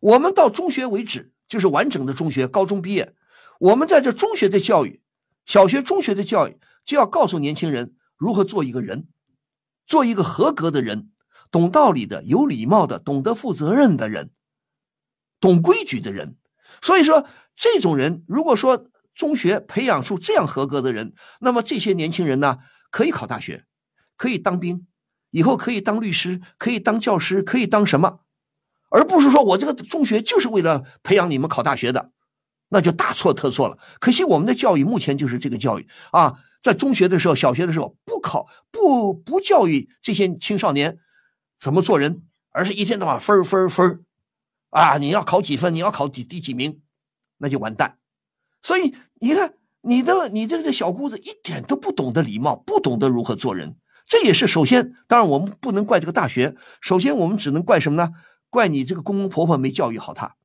[0.00, 3.14] 我们到中学为止，就是完整的中学，高中毕业。
[3.60, 5.02] 我们在这中学的教育，
[5.44, 9.08] 小学、中学的教育，就要告诉年轻人如何做一个人，
[9.86, 11.10] 做一个合格的人，
[11.50, 14.30] 懂道理的、有礼貌的、懂得负责任的人，
[15.40, 16.36] 懂规矩的人。
[16.82, 17.26] 所以说，
[17.56, 22.58] 这种人，如果说中学培养出这样合格的人，那么这些年轻人呢，
[22.90, 23.64] 可以考大学，
[24.16, 24.86] 可以当兵，
[25.30, 28.20] 以后可以当律师，可以当教师，可以当什么？
[28.90, 32.12] 而不是说我这个中学就是为了培养你们考大学的，
[32.68, 33.76] 那就大错特错了。
[33.98, 40.98] 可惜我们的教育目前就是这个教育啊，在中学的时候、小学的时候不考不不教育这些青少年
[41.58, 44.04] 怎么做人，而是一天到晚分分分
[44.70, 44.98] 啊！
[44.98, 45.74] 你要考几分？
[45.74, 46.80] 你要考第第几名？
[47.38, 47.98] 那就完蛋。
[48.62, 53.76] 所以你看，你的你这个小姑子一点都不懂得礼貌，不懂得如何做人。
[54.04, 58.12] 这也是首先，当然我们不能怪这个大学，首先我们只能怪什么呢？
[58.50, 60.36] 怪你这个公公婆婆没教育好她，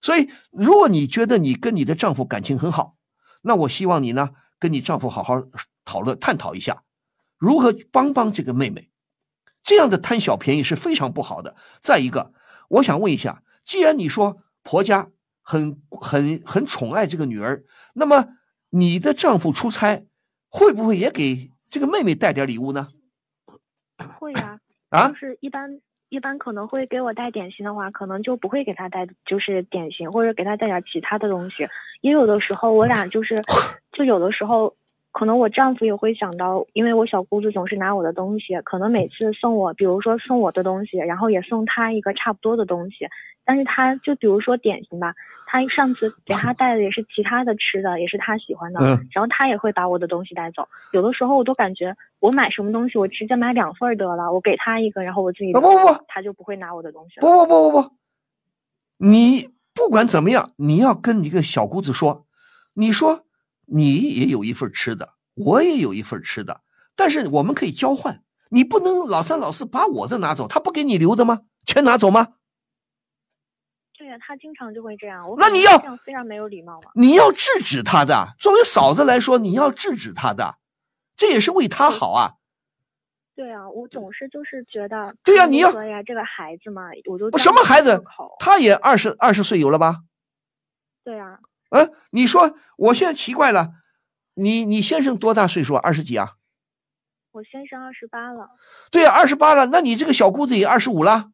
[0.00, 2.96] 所以如果你觉得你跟你的丈夫感情很好，
[3.42, 4.30] 那我希望你呢
[4.60, 5.42] 跟你丈夫好好
[5.84, 6.84] 讨论探讨一下，
[7.36, 8.90] 如何帮帮这个妹妹。
[9.66, 11.56] 这样的贪小便宜是非常不好的。
[11.82, 12.32] 再一个，
[12.68, 15.08] 我想问一下，既然你说婆家
[15.42, 17.64] 很很很宠爱这个女儿，
[17.94, 18.28] 那么
[18.70, 20.06] 你的丈夫出差
[20.48, 22.88] 会不会也给这个妹妹带点礼物呢？
[24.18, 25.82] 会呀， 啊，就是一般。
[26.08, 31.66] 一般可能会给我带点心的话，可能就不会给她带，就是点心或者给她带点其他的东西。
[32.00, 33.42] 也有的时候我俩就是，
[33.90, 34.76] 就有的时候，
[35.16, 43.08] 可能我丈夫也会想到，因为我小姑子总是拿我的东西，可能每次送我，比如说送我的东西，然后也送他一个差不多的东西。
[43.42, 45.14] 但是他就比如说点心吧，
[45.46, 50.68] 他上次给他带的也是其他的吃的，也是他喜欢的，然后他也会把我的东西带走。
[50.92, 57.20] 有的时候我都感觉我买什么东西，我直接买两份得了，我给他一个，然后我自己不不不，他就不会拿我的东西。
[57.20, 57.90] 不不不不不，
[58.98, 62.26] 你不管怎么样，你要跟一个小姑子说，
[62.74, 63.24] 你说
[63.66, 66.62] 你也有一份吃的，我也有一份吃的，
[66.94, 71.42] 但是我们可以交换，你不能老三老四把我的拿走，他不给你留的吗？
[71.66, 72.34] 全拿走吗？
[73.98, 75.26] 对呀，他经常就会这样。
[75.38, 76.90] 那你要这样非常没有礼貌嘛？
[76.94, 78.34] 你要制止他的。
[78.38, 80.58] 作为嫂子来说，你要制止他的，
[81.16, 82.34] 这也是为他好啊。
[83.34, 85.16] 对啊，我总是就是觉得。
[85.24, 88.02] 对呀，你要呀，这个孩子嘛，我就什么孩子？
[88.38, 90.02] 他也二十二十岁有了吧？
[91.02, 91.38] 对啊。
[91.76, 93.72] 嗯，你说我现在奇怪了，
[94.34, 95.76] 你你先生多大岁数？
[95.76, 96.36] 二十几啊？
[97.32, 98.48] 我先生二十八了。
[98.90, 101.30] 对呀，二十八了，那你这个小姑子也二十五了。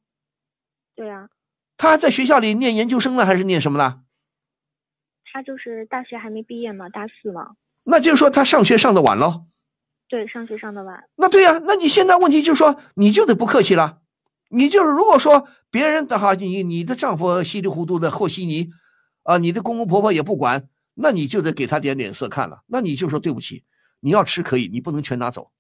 [0.97, 1.29] 对呀。
[1.77, 4.01] 他在学校里念研究生了，还是念什么了？
[5.33, 7.53] 他就是大学还没毕业嘛，大四嘛。
[7.85, 9.47] 那就是说他上学上的晚喽。
[10.09, 11.05] 对，上学上的晚。
[11.17, 14.01] 那对呀，那你现在问题就是说，你就得不客气了。
[14.51, 18.69] 你就是如果说别人的哈，你你的丈夫稀里糊涂的和稀泥，
[19.23, 22.63] 啊，你的公公婆婆也不管，那你就得给他点脸色看了。
[22.67, 23.65] 那你就说对不起，
[24.01, 25.53] 你要吃可以，你不能全拿走。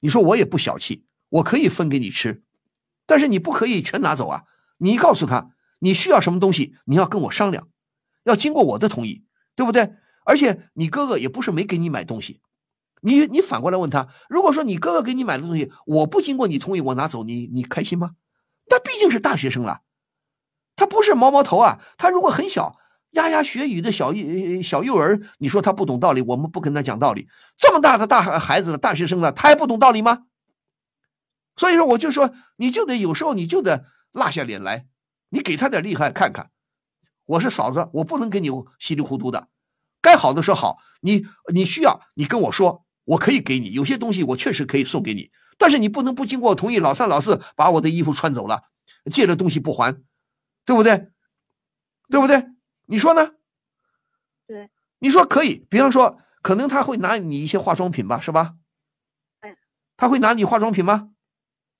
[0.00, 2.42] 你说我也不小气，我可以分给你吃，
[3.06, 4.44] 但是你不可以全拿走啊。
[4.78, 7.68] 你告诉他你需要什么东西，你要跟我商量，
[8.24, 9.24] 要经过我的同意，
[9.54, 9.94] 对不对？
[10.24, 12.40] 而且你哥哥也不是没给你买东西，
[13.00, 18.12] 你你反过来问他，如果说你哥哥给你买的东西，我不经过你同意我拿走，你你开心吗？
[18.68, 19.82] 他毕竟是大学生了，
[20.76, 22.78] 他不是毛毛头啊，他如果很小，
[23.12, 27.28] 牙牙学语的小幼小幼儿，你说他不懂道理，我们不跟他讲道理。
[27.56, 30.24] 这么大的大孩子了，大学生了，他还不懂道理吗？
[31.56, 33.86] 所以说，我就说，你就得有时候你就得。
[34.12, 34.84] 落下脸来，
[35.30, 36.50] 你给他点厉害看看。
[37.24, 39.48] 我是嫂子，我不能跟你稀里糊涂的。
[40.02, 43.72] 该好的说好，你你需要你跟我说，我可以给你。
[43.72, 48.64] 有些东西我确实可以送给你，但是你不能不经过我同意，老三老四把我的衣服穿走了，
[49.10, 49.96] 借了东西不还，
[50.66, 51.08] 对不对？
[52.10, 52.44] 对不对？
[52.92, 53.30] 你说呢？
[54.46, 54.68] 对，
[54.98, 55.66] 你说可以。
[55.70, 58.56] 比方说，可能他会拿你一些化妆品吧，是吧？
[59.40, 59.56] 哎，
[59.96, 61.08] 他会拿你化妆品吗？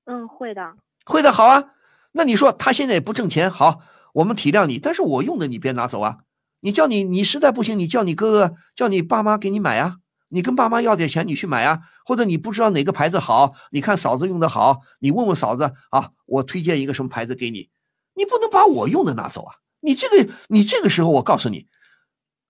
[0.06, 0.74] 嗯，会的。
[1.04, 1.74] 会的，好啊。
[2.12, 3.82] 那你说他现在也不挣钱，好，
[4.14, 6.20] 我们体谅你，但是我用的你别拿走啊！
[6.60, 9.98] 你叫你你实在不行，你叫你哥哥叫你爸妈给你买啊！
[10.28, 17.68] 你跟爸妈要点钱，你去买啊，或者你不知道哪个牌子好，你看嫂子用的好，你问问嫂子啊，我推荐一个什么牌子给你，
[18.14, 19.56] 你不能把我用的拿走啊！
[19.82, 21.68] 你这个，你这个时候，我告诉你，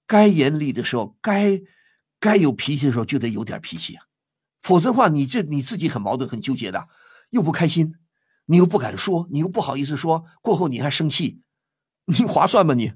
[0.07, 1.61] 该严厉的时候，该
[2.21, 4.05] 该有脾气的时候，就得有点脾气啊，
[4.63, 6.89] 否则的话，你这你自己很矛盾、很纠结的，
[7.31, 7.95] 又不开心，
[8.47, 11.41] 你又不敢说，你又不好意思说，过后你还生气，
[12.05, 12.93] 你划算吗你？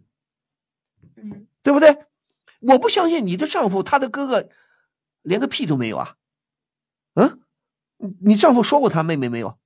[1.16, 2.06] 嗯，对不对？
[2.60, 4.48] 我不相信你的丈夫，他的哥哥。
[5.22, 6.14] 连个屁都没有啊！
[7.14, 7.40] 嗯，
[8.20, 9.58] 你丈夫说过他妹妹没有？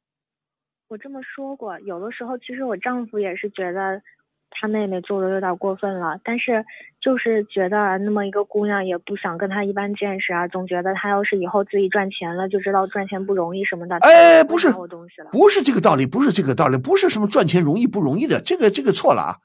[0.89, 4.03] 我这么说过，有的时候其实我丈夫也是觉得
[4.51, 6.65] 他妹妹做的有点过分了，但是
[7.01, 13.97] 就是觉得那么一个姑娘也不想跟他一般见识啊，总觉得他要是以后自己赚钱了，就知道赚钱不容易什么的。
[14.01, 14.73] 哎，不是，
[15.31, 19.37] 不是这个道理，不是这个道理，不是什么赚钱容易不容易的，这个这个错了啊！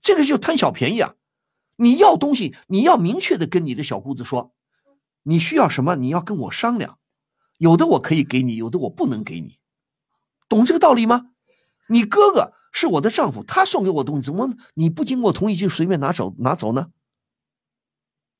[0.00, 1.14] 这个就贪小便宜啊！
[1.76, 4.52] 你要东西，你要明确的跟你的小姑子说。
[5.24, 5.96] 你需要什么？
[5.96, 6.98] 你要跟我商量，
[7.58, 9.58] 有的我可以给你，有的我不能给你，
[10.48, 11.30] 懂这个道理吗？
[11.88, 16.88] 你哥哥是我的丈夫，他送给我东西，怎么你不经过同意就随便拿走拿走呢？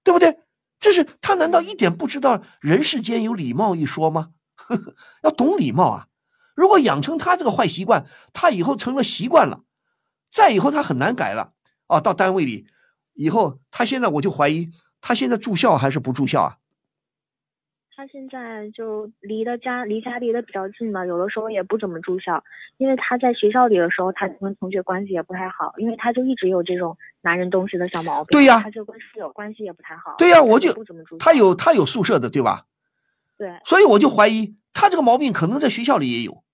[0.04, 0.40] 对不对？
[0.78, 4.32] 这是他难道一点不知道人世间有礼貌一说吗？
[5.24, 6.08] 要懂礼貌啊！
[6.54, 9.62] 如果养成他这个坏习惯，他以后成了习惯了，
[10.30, 11.54] 再以后他很难改了。
[11.86, 12.66] 哦，到单位里
[13.14, 14.70] 以后，他现在我就怀疑
[15.00, 16.58] 他现在住校还是不住校啊？
[17.96, 22.44] 他现在就离的家离家离得比较近嘛，有的时候也不怎么住校，
[22.76, 28.36] 因为他在学校里的时候，他跟同学关系也不太好，因为他就一直有这种拿人东西的小毛病。
[28.36, 30.14] 对呀，他就跟室友关系也不太好。
[30.18, 31.16] 对呀，我就不怎么住。
[31.16, 32.66] 他有他有宿舍的，对吧？
[33.38, 33.58] 对。
[33.64, 36.44] 所以我就怀疑他这个毛病可能在学校里也有，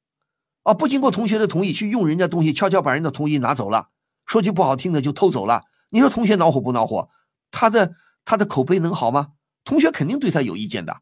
[0.62, 3.88] 啊，不经过同学的同意去用人家东西，悄悄把人的同意拿走了，
[4.26, 5.62] 说句不好听的就偷走了。
[5.90, 7.08] 你说同学恼火不恼火？
[7.50, 9.32] 他的他的口碑能好吗？
[9.64, 10.98] 同学肯定对他有意见的。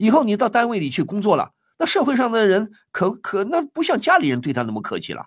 [0.00, 5.26] 以后你到单位里去工作了，那社会上的人可可那不像家里人对他那么客气了。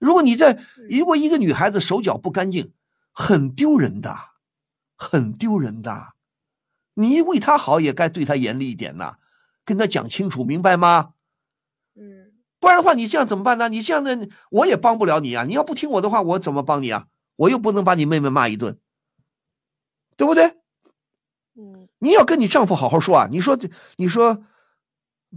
[0.00, 0.58] 如果你在，
[0.90, 2.72] 如果一个女孩子手脚不干净，
[3.12, 4.16] 很丢人的，
[4.96, 6.14] 很丢人的。
[6.94, 9.18] 你为她好也该对她严厉一点呐，
[9.64, 11.12] 跟她讲清楚，明白吗？
[11.94, 13.68] 嗯，不然的话，你这样怎么办呢？
[13.68, 15.44] 你这样的我也帮不了你啊！
[15.44, 17.06] 你要不听我的话，我怎么帮你啊？
[17.36, 18.80] 我又不能把你妹妹骂一顿，
[20.16, 20.56] 对不对？
[22.06, 23.28] 你要跟你丈夫好好说啊！
[23.32, 23.58] 你说，
[23.96, 24.44] 你说，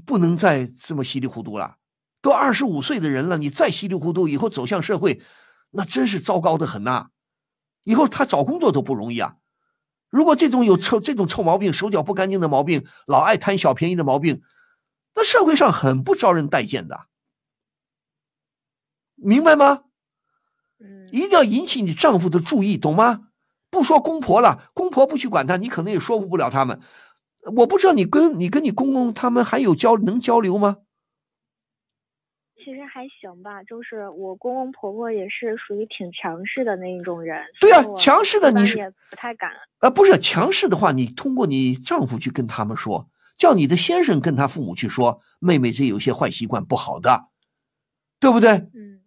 [0.05, 1.77] 不能再这么稀里糊涂了。
[2.21, 5.19] 都二十五岁的人了，你再稀里糊涂，以后走向社会，
[5.71, 7.07] 那真是糟糕的很呐！
[7.85, 9.37] 以后他找工作都不容易啊！
[10.11, 14.43] 如果这种有臭这种臭毛病、手脚不干净的毛病、老爱贪小便宜的毛病，
[15.15, 17.07] 那社会上很不招人待见的，
[19.15, 19.85] 明白吗？
[21.11, 23.28] 一定要引起你丈夫的注意，懂吗？
[23.69, 26.79] 不说公婆了，公婆不去管他，你可能也说服不了他们。
[27.55, 30.77] 我不知道你跟你跟你公公他们还有交能交流吗？
[32.57, 37.41] 其实还行吧，就是我公公婆婆也是属于挺强势的那一种人。
[37.59, 39.49] 对啊，强势的你是不太敢。
[39.79, 47.29] 呃，不是强势的话，你通过你丈夫去跟他们说，叫你的先生跟他父母去说，妹妹这有些坏习惯不好的，
[48.19, 48.49] 对不对？
[48.75, 49.01] 嗯，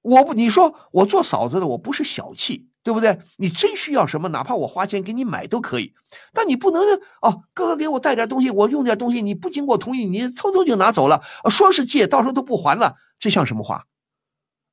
[0.00, 2.70] 我不，你说我做嫂子的，我不是小气。
[2.86, 3.18] 对不对？
[3.36, 5.92] 你真需要什么，哪怕我花钱给你买都可以。
[6.32, 6.80] 但你不能
[7.20, 11.20] 哦，哥哥给我带点东西，我用点东西，你不经过同意，你匆匆就拿走了。
[11.50, 13.88] 说是借，到时候都不还了，这像什么话？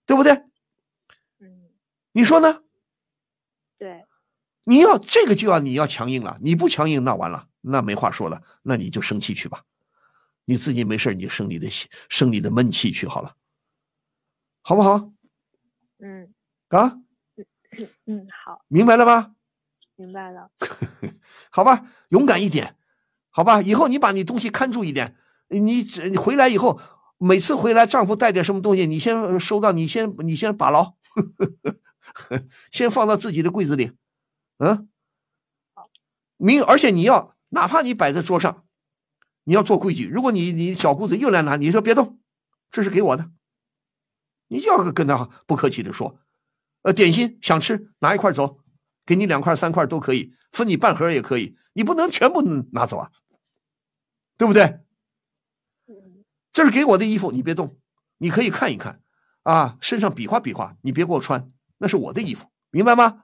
[0.06, 0.34] 对不对？
[1.40, 1.72] 嗯，
[2.12, 2.62] 你说呢？
[3.80, 4.06] 对，
[4.66, 9.64] 你要这个就要你要强硬了，你不强硬那完了，那没话说了，那你就生气去吧，
[10.46, 11.68] 你自己没事你就生你的
[12.10, 13.34] 生你的闷气去好了，
[14.62, 15.12] 好不好？
[15.98, 16.32] 嗯，
[16.68, 17.00] 啊。
[18.06, 19.32] 嗯，好，明白了吧？
[19.96, 20.50] 明白了。
[21.52, 22.76] 好吧，勇敢一点，
[23.30, 23.62] 好吧。
[23.62, 25.16] 以后你把你东西看住一点。
[25.50, 26.80] 你你回来以后，
[27.20, 30.96] 每次回来，丈夫带点什么东西，你先收到，你先你先把牢，
[32.72, 33.92] 先放到自己的柜子里。
[34.58, 34.90] 嗯，
[36.38, 38.66] 明，而且你要哪怕你摆在桌上，
[39.44, 40.08] 你要做规矩。
[40.08, 42.20] 如果你你小姑子又来拿，你说别动，
[42.72, 43.30] 这是给我的，
[44.48, 46.18] 你就要跟他不客气的说。
[46.84, 48.60] 呃，点心想吃，拿一块走，
[49.06, 52.42] 给你两块、三块都可以，分你半盒也可以，你不能全部
[52.74, 53.12] 拿走啊，
[54.38, 54.82] 对不对？
[56.52, 57.80] 这是给我的衣服，你别动，
[58.18, 59.02] 你可以看一看，
[59.44, 63.24] 啊，身上比划比划，你别给我穿，那是我的衣服，明白吗？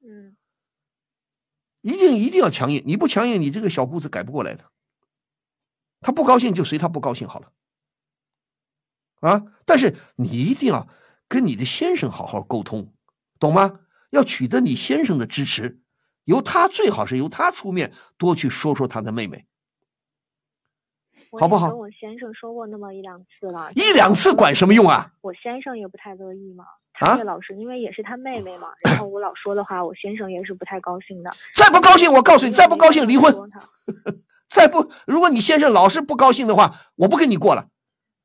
[0.00, 0.36] 嗯，
[1.82, 4.72] 一定一定要强硬，你不强硬，你这个小姑子改不过来的。
[6.00, 7.52] 他不高兴就随他不高兴好了，
[9.20, 10.88] 啊，但是你一定要。
[11.32, 12.92] 跟你的先生好好沟通，
[13.40, 13.80] 懂吗？
[14.10, 15.80] 要取得你先生的支持，
[16.24, 19.46] 由他最好是由他出面多去说说他的妹妹，
[21.40, 21.70] 好不好？
[21.70, 25.10] 跟我先生说过那么一两次了，一两次管什么用啊？
[25.22, 26.66] 我先生也不太乐意嘛。
[26.92, 31.30] 他也老是因为也是他妹妹嘛，然后我老说的话，我先生也是不太高兴的。
[31.56, 33.34] 再不高兴，我告诉你，再不高兴离婚。
[34.50, 37.68] 再不，如果你先生老是不高兴的话，我不跟你过了。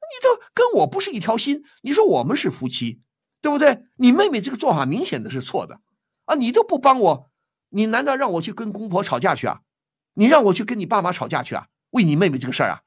[0.10, 1.64] 你都跟我不是一条心。
[1.82, 3.01] 你说我们是夫妻，
[3.41, 3.84] 对不对？
[3.95, 5.82] 你妹妹这个做法明显的是错的
[6.26, 6.36] 啊！
[6.36, 7.32] 你都不帮我，
[7.70, 9.62] 你难道让我去跟公婆吵架去啊？
[10.14, 11.68] 你让我去跟你爸妈吵架去啊？
[11.91, 12.82] 为你妹妹这个事儿啊？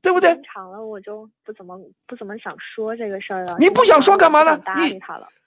[0.00, 0.40] 对不对？
[0.42, 3.56] 长了我就不怎么不怎么想说这个事儿了。
[3.58, 4.60] 你不想说干嘛呢？
[4.76, 5.00] 你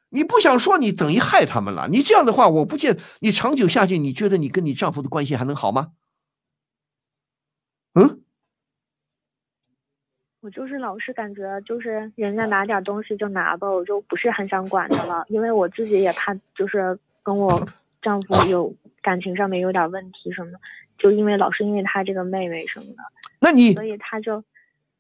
[0.10, 1.90] 你不想说，你等于害他们了。
[1.90, 5.92] 你这样的话，我不见你长久下去，你觉得你跟你丈夫的关系还能好吗？
[7.94, 8.24] 嗯？
[10.48, 17.62] 我就是老是感觉，就是人家拿点东西就拿吧，我就不是很想管他了，因为我自己也怕，就是跟我
[18.02, 20.60] 丈夫有感情上面有点问题什么的。
[20.98, 22.96] 就因为老是因为他这个妹妹什么的，
[23.42, 24.42] 那你所以他就，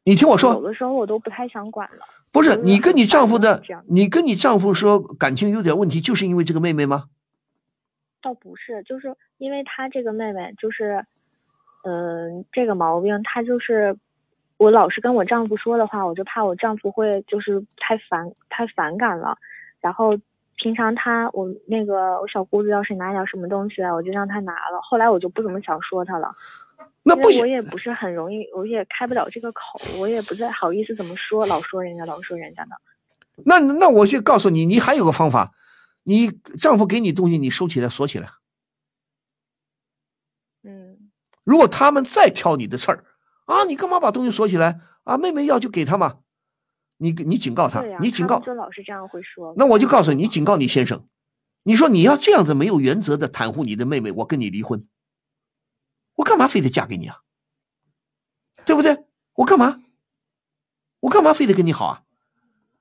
[0.03, 2.05] 你听我说，有的时候我都不太想管了。
[2.33, 7.05] 不是你跟你丈夫的，你跟你丈夫说感情有点问题，就是因为这个妹妹吗？
[8.21, 11.05] 倒不是，就是因为他这个妹妹，就是，
[11.85, 13.97] 嗯，这个毛病，他就是
[14.58, 19.38] 我老是跟我丈夫说的话，我就怕我丈夫会就是太反太反感了，
[19.80, 20.18] 然后。
[20.60, 24.82] 平常他我那个我小姑子要是拿点什么东西来，我就让他拿了。
[24.82, 26.28] 后来我就不怎么想说他了，
[27.03, 32.72] 那不我也不是很容易，我也开不了这个口，我也不再好意思怎么说，老说人家，老说人家的。
[33.45, 35.53] 那那我就告诉你，你还有个方法，
[36.01, 38.28] 你丈夫给你东西，你收起来锁起来。
[40.64, 41.12] 嗯。
[41.43, 43.03] 如果他们再挑你的刺儿
[43.47, 45.17] 啊，你干嘛把东西锁起来啊？
[45.17, 46.19] 妹妹要就给她嘛。
[46.99, 49.53] 你你警告他，你警告，就老是这样会说。
[49.55, 51.07] 那我就告诉你，你警告你先生，
[51.61, 54.87] 你说你要这样子没有原则的袒护你的妹妹，我跟你离婚。
[56.15, 57.21] 我干嘛非得嫁给你啊？
[58.65, 59.05] 对不对？
[59.35, 59.79] 我干嘛？
[61.01, 62.01] 我干嘛非得跟你好啊？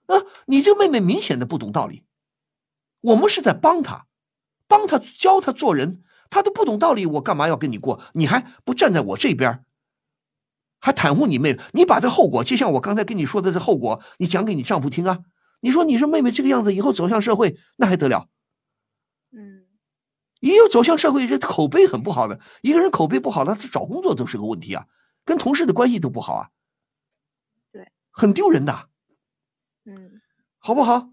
[0.06, 2.06] 啊，你这妹妹明显的不懂道理。
[3.02, 4.06] 我们是在帮她，
[4.66, 8.00] 帮她教她做人，她都不懂道理，我干嘛要跟你过？
[8.14, 9.65] 你还不站在我这边？
[10.86, 15.18] 还袒护你妹妹，你把这后果，就像我刚才跟你说的这后果，你讲给你丈夫听啊？
[15.58, 18.28] 你说你说妹妹这个样子，以后走向社会，那还得了？
[19.32, 19.66] 嗯，
[20.38, 22.38] 一有走向社会，这口碑很不好的。
[22.62, 24.86] 一个人口碑不好，他找工作都是个问题啊，
[25.24, 26.50] 跟同事的关系都不好啊。
[27.72, 28.88] 对，很丢人的。
[29.86, 30.20] 嗯，
[30.58, 31.08] 好不好？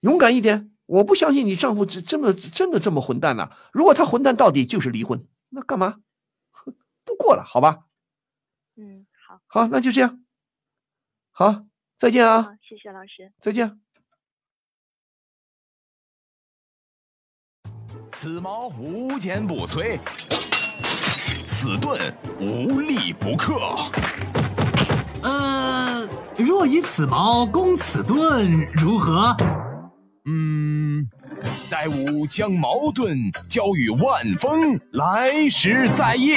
[0.00, 0.72] 勇敢一点。
[0.84, 3.50] 我不相信你丈夫真真的真的这么混蛋呐！
[3.72, 5.26] 如果他混蛋到底，就是离婚。
[5.48, 6.00] 那干嘛？
[7.02, 7.85] 不过了，好吧。
[8.78, 10.22] 嗯，好，好，那就这样，
[11.32, 11.64] 好，
[11.98, 12.56] 再见啊！
[12.60, 13.80] 谢谢老师，再见。
[18.12, 19.98] 此矛无坚不摧，
[21.46, 23.58] 此盾无力不克。
[25.22, 26.06] 呃，
[26.38, 29.34] 若以此矛攻此盾，如何？
[30.26, 31.08] 嗯，
[31.70, 33.16] 待吾将矛盾
[33.48, 36.36] 交与万峰，来时再议。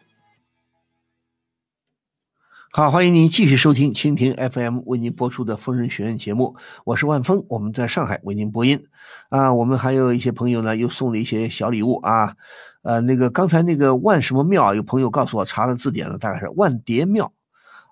[2.73, 6.55] 好，欢迎您继续收听蜻蜓 FM 为您播出的疯人学院节目，
[6.85, 8.81] 我是万峰，我们在上海为您播音。
[9.27, 12.33] 啊，我们还有一些朋友呢，又送了一些小礼物啊。
[12.83, 17.33] 呃，那个刚才那个万什么庙，有朋友告诉我查了字典了，大概是万叠庙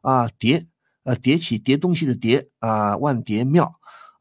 [0.01, 0.65] 啊，叠
[1.03, 3.69] 呃叠起叠东西的叠啊，万叠庙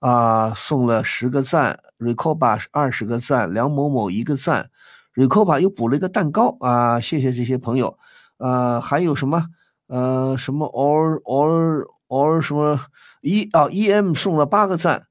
[0.00, 4.68] 啊，送了十个赞 r e c o b a 二十个赞，梁某某一个赞
[5.14, 7.96] r e c o b a 又补了一个蛋糕啊，谢谢这些朋友。
[8.38, 9.50] 呃，还有什么？
[9.88, 12.78] 呃，什么 all all all 什么
[13.22, 15.06] e 啊 e m 送了八个赞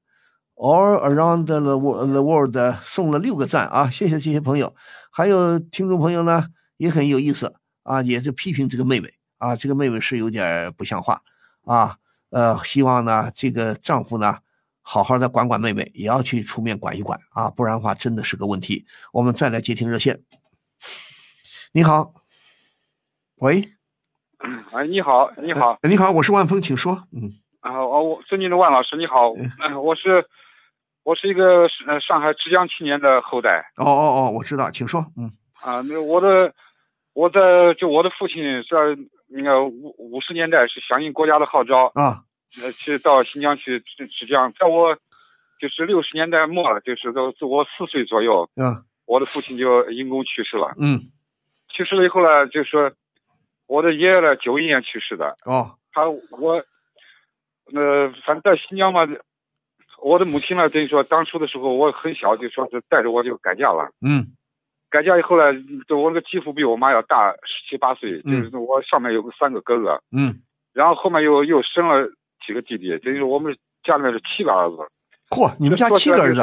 [0.54, 3.90] ，all around the world the world 送了六个赞啊！
[3.90, 4.74] 谢谢这些朋友，
[5.10, 11.20] 还有听众朋友呢也很有意思啊，也是批评这个妹妹啊，这个妹妹是有点不像话
[11.64, 11.96] 啊。
[12.30, 14.36] 呃，希望呢这个丈夫呢
[14.80, 18.86] 好好的管管妹妹，也要去出面管一管啊，不然的话真的是个问题。
[19.12, 20.22] 我们再来接听热线，
[21.72, 22.14] 你好，
[23.38, 23.77] 喂。
[24.72, 27.02] 哎，你好，你好，你好，我是万峰，请说。
[27.12, 30.24] 嗯，啊，哦，我尊敬的万老师，你好，嗯，我是，
[31.02, 33.70] 我是一个呃上海浙江青年的后代。
[33.76, 35.04] 哦哦哦，我知道，请说。
[35.16, 35.32] 嗯。
[35.60, 36.52] 啊，那我的，
[37.14, 38.36] 我的就我的父亲
[38.70, 38.76] 在
[39.26, 42.22] 那个五五十年代是响应国家的号召啊，
[42.62, 44.52] 呃，去到新疆去浙江。
[44.52, 44.94] 在我
[45.60, 50.72] 就是六十年代末，就是都我四岁左右，嗯，我的父亲就因公去世了。
[50.78, 51.00] 嗯，
[51.68, 52.88] 去世了以后呢，就说
[53.68, 55.36] 我的爷爷呢，九一年去世的。
[55.44, 56.54] 哦，他我，
[57.72, 59.06] 呃，反正在新疆嘛，
[60.02, 63.88] 我的母亲呢，等于说当初的时候我很小，就说是带着我就改嫁了。
[64.00, 64.34] 嗯。
[64.90, 65.52] 改嫁以后呢，
[65.86, 70.40] 就我那个继父比我妈要大十七八岁，就是我上面有个三个哥哥，嗯，
[70.72, 72.08] 然后后面又又生了
[72.46, 74.76] 几个弟弟，等于说我们家里面是七个儿子。
[75.28, 76.40] 嚯，你们家七个儿子？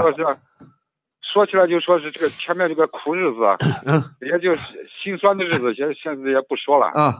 [1.35, 3.41] 说起来就说是这个前面这个苦日子，
[3.85, 6.87] 嗯，也就是心酸的日子，现现在也不说了。
[6.95, 7.11] 啊，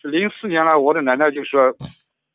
[0.00, 1.76] 零四年了，我的奶奶就说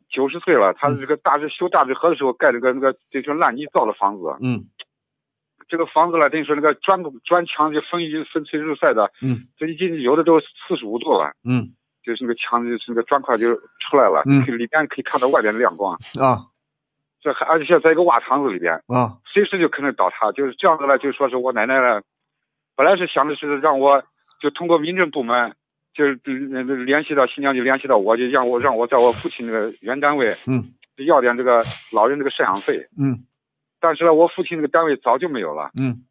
[0.07, 4.65] 九十岁了，她这个大治修大治河的时候盖了个那个就是烂泥造的房子，嗯。
[5.67, 15.93] 这个房子呢，等于说那个砖砖墙就风雨风吹日晒的，嗯，这已经有的都四十五度了，嗯，就是那个墙就是那个砖块就出来了，嗯，里边可以看到外边的亮光。
[16.19, 16.37] 啊，
[17.29, 22.01] 这还而且在在一个瓦厂子里边啊，随时就可能倒塌，就是这样子呢，就说是我奶奶呢，
[22.75, 24.03] 本来是想的是让我
[24.41, 25.53] 就通过民政部门，
[25.93, 26.15] 就是
[26.85, 30.63] 联系到新疆就联系到我，就让我让我在我父亲那个原单位，嗯，
[31.05, 33.25] 要点这个老人这个赡养费，嗯。
[33.81, 35.71] 但是呢，我父亲那个单位早就没有了。
[35.79, 36.03] 嗯，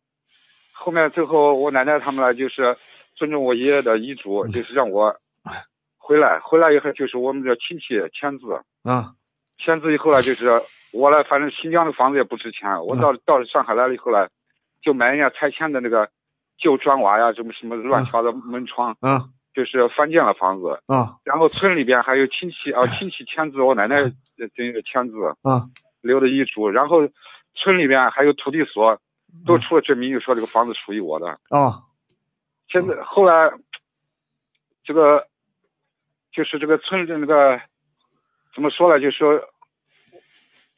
[0.73, 2.75] 后面最后我奶奶他们呢，就是
[3.15, 5.15] 尊重我爷爷的遗嘱，就是让我
[5.99, 6.39] 回来。
[6.41, 8.59] 回来以后，就是我们的亲戚签字。
[8.85, 9.13] 啊，
[9.59, 10.47] 签字以后呢，就是
[10.93, 12.69] 我呢，反正新疆的房子也不值钱。
[12.85, 14.29] 我到到上海来了以后呢，
[14.83, 16.09] 就买人家拆迁的那个
[16.59, 18.97] 旧砖瓦呀，什么什么乱七八糟门窗。
[19.03, 19.21] 嗯，
[19.55, 20.81] 就是翻建了房子。
[20.87, 23.97] 啊，然后村里边还有亲戚啊， 亲戚签字，我奶奶
[24.55, 25.17] 这个签字。
[25.43, 25.69] 啊，
[26.01, 27.09] 留的遗嘱，然后。
[27.61, 29.01] 村里边还有土地所，
[29.45, 31.27] 都出了证明，就说这个房子属于我的。
[31.51, 31.83] 啊，
[32.69, 33.51] 现在后来，
[34.85, 35.27] 这个
[36.31, 37.61] 就是这个村的那个
[38.55, 39.01] 怎么说呢？
[39.01, 39.33] 就说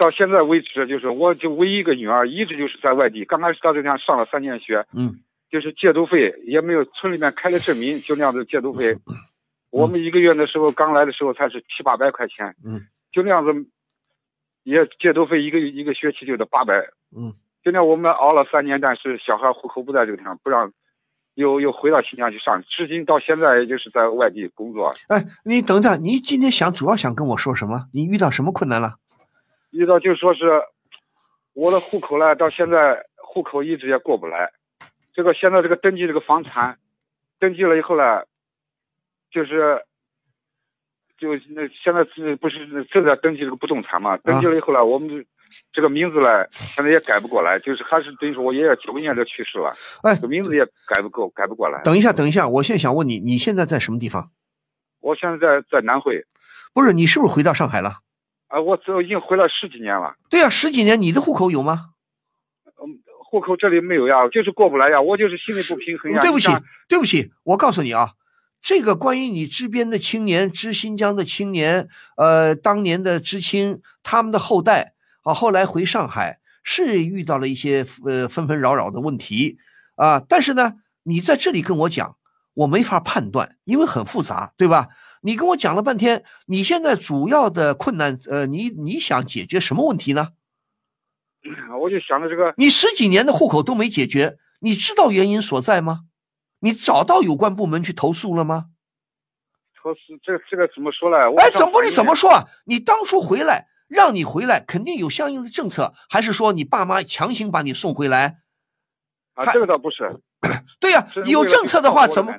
[0.00, 3.24] 到现在为止，就是我就唯一一个女儿，一直就是在外地。
[3.24, 5.20] 刚开始到这边上了三年学，嗯，
[5.50, 8.96] 就是借读费也没有，村里面开了证明，就那样子借读费。
[9.70, 12.80] 我们一个月的时候刚来的时候才是七八百块钱，嗯，
[13.12, 13.66] 就那样子。
[14.62, 16.74] 也借读费一个一个学期就得八百，
[17.16, 17.32] 嗯，
[17.64, 20.70] 现在我们熬了三年，但是小孩户口不在这个地方，不让，
[21.34, 24.92] 又又回到新疆去上，至今到现在也就是在外地工作。
[25.08, 27.86] 哎，你等等，你今天想主要想跟我说什么？
[27.94, 28.96] 你遇到什么困难了？
[29.70, 30.62] 遇到就说是
[31.52, 34.52] 我的户口呢，到现在户口一直也过不来。
[35.12, 36.78] 这个现在这个登记这个房产，
[37.38, 38.24] 登记了以后呢，
[39.30, 39.82] 就是。
[41.20, 44.16] 就那现在是不是正在登记这个不动产嘛？
[44.24, 45.26] 登记了以后呢，我们
[45.70, 49.70] 这个名字呢，现在也改不过来，就是还是等于说我爷爷九一年就去世了，
[50.02, 51.82] 哎，这名字也改不够，改不过来。
[51.82, 54.30] 等一下，等一下，我现在想问你，你现在在什么地方？
[55.00, 56.24] 我现在在在南汇。
[56.72, 57.98] 不是，你是不是回到上海了？
[58.50, 60.14] 啊，我都已经回来十几年了。
[60.28, 61.92] 对呀，十几年，你的户口有吗？
[62.66, 66.20] 嗯，户口这里没有呀，就是过不来呀，我就是心里不平衡呀。
[66.20, 66.48] 对不起，
[66.88, 68.10] 对不起，我告诉你啊。
[68.60, 79.58] 这个关于你支边的青年、支新疆的青年，呃，当年的知青，他们的后代啊，后来回上海是遇到了一些呃纷纷扰扰的问题
[79.94, 80.20] 啊。
[80.28, 80.74] 但是呢，
[81.04, 82.16] 你在这里跟我讲，
[82.54, 84.88] 我没法判断，因为很复杂，对吧？
[85.20, 90.28] 你跟我讲了半天，你现在主要的困难，呃，你你想解决什么问题呢？
[91.80, 96.00] 我就想着这个，你十几年的户口都没解决，你知道原因所在吗？
[96.60, 98.66] 你找到有关部门去投诉了吗？
[99.82, 101.16] 投诉这这个怎么说呢？
[101.38, 102.44] 哎，怎么不是怎么说啊？
[102.66, 108.40] 你当初回来，让你回来，肯定有相应的政策，还是说你爸妈强行把你送回来？
[109.34, 110.20] 啊，这个倒不是。
[110.80, 112.34] 对呀，有政策的话怎么？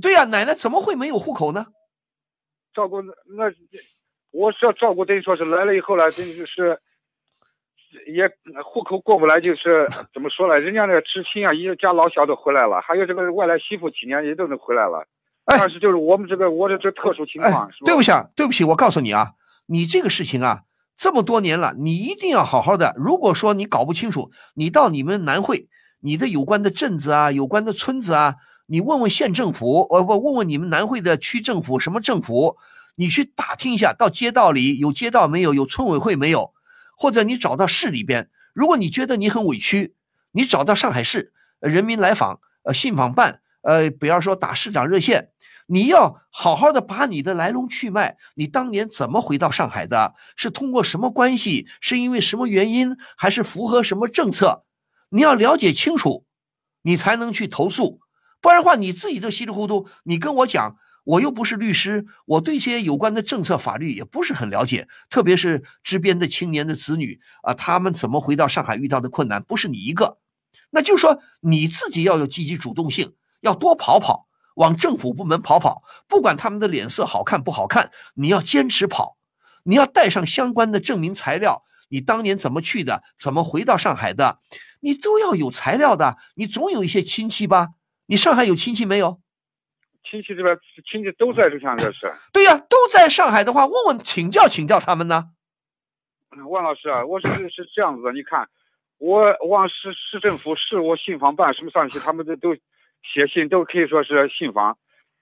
[0.00, 1.66] 对呀，奶奶怎么会没有户口呢？
[2.74, 3.52] 照顾那，
[4.30, 6.80] 我是要照顾，等于说是来了以后呢，等于是。
[8.06, 8.30] 也
[8.62, 10.60] 户口过不来，就是怎么说呢？
[10.60, 15.04] 人家那个知青啊，一家老小都回来了，还有这个外来媳妇几年也都能回来了。
[15.44, 19.32] 但是就是我们这个，我的这特殊情况，对不起，啊，对不起，我告诉你啊，
[19.66, 20.60] 你这个事情啊，
[20.96, 22.94] 这么多年了，你一定要好好的。
[22.96, 25.66] 如果说你搞不清楚，你到你们南汇，
[26.00, 28.36] 你的有关的镇子啊，有关的村子啊，
[28.72, 32.56] 你问问县政府，呃不，问问你们南汇的区政府什么政府，
[32.94, 36.52] 你去打听一下，到街道里有街道没有，有村委会没有。
[36.96, 39.96] 或者你找到市里边，如果你觉得你很委屈，
[40.30, 45.30] 你找到上海市人民来访呃信访办呃，比方说打市长热线，
[45.66, 50.14] 你要好好的把你的来龙去脉，你当年怎么回到上海的？
[50.36, 51.66] 是通过什么关系？
[51.80, 52.96] 是因为什么原因？
[53.16, 54.64] 还是符合什么政策？
[55.08, 56.24] 你要了解清楚，
[56.82, 57.98] 你才能去投诉。
[58.40, 64.88] 不然的话，你自己都稀里糊涂，你跟我讲，我又不是律师，我对这些有关的政策法律也不是很了解。
[65.08, 70.18] 特别是支边的青年的子女啊，他们怎么回到上海遇到的困难，不是你一个。
[70.70, 74.28] 那就说，你自己要有积极主动性，要多跑跑。
[74.56, 79.16] 往政府部门跑跑，不管他们的脸色好看不好看，你要坚持跑，
[79.62, 84.40] 你要带上相关的证明材料，你当年怎么去的，怎么回到上海的，
[84.80, 86.18] 你都要有材料的。
[86.34, 87.68] 你总有一些亲戚吧？
[88.10, 89.20] 你上海有亲戚没有？
[90.02, 90.58] 亲戚这边
[90.90, 92.12] 亲戚都在这像这是。
[92.34, 95.30] 对呀，都在上海的话，问问请教请教他们呢。
[96.48, 98.48] 万老师啊，我是是这样子的，你看，
[98.98, 102.56] 我往市市政府市我信访办什么上去，他们都都。
[103.02, 104.76] 写信都可以说是信访，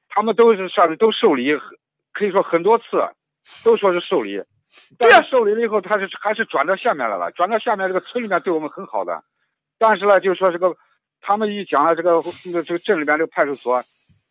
[0.08, 1.56] 他们都是上面都受理，
[2.12, 2.84] 可以说很多次，
[3.62, 4.42] 都说是受理。
[4.98, 9.22] 对呀，受理了以后，他是还是转到下面来了，转到下面这个村里面对我们很好的，
[9.78, 10.76] 但是呢，就说这个
[11.20, 13.82] 他们一讲了这个这个这个镇里边这个派出所，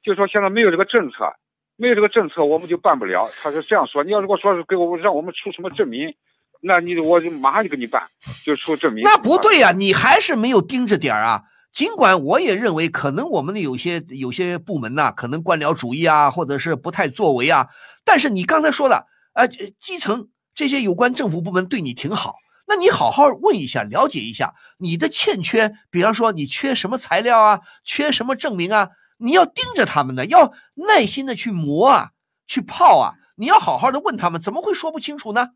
[0.04, 1.32] 就说现在没有这个政策，
[1.76, 3.30] 没有这个政策我们就办不了。
[3.42, 6.14] 他是这样说，你要如果说是给我让我们出什么证明，
[6.62, 8.02] 那你我就马上就给你办，
[8.44, 9.04] 就出证明。
[9.04, 11.44] 那不对呀，你还是没有盯着点儿啊。
[11.72, 17.68] 尽管我也认为，可能我们的有些有些部门呐，可能官僚主义啊，或者是不太作为啊。
[18.04, 22.34] 但是你刚才说的，呃，基层这些有关政府部门对你挺好，
[22.68, 32.12] 那你好好问一下，了解一下你的欠缺，比方说你缺什么材料啊，缺什么证明啊，你要盯着他们呢，要耐心的去磨啊，
[32.46, 35.52] 去泡啊，你要好好的问他们，怎么会说不清楚呢？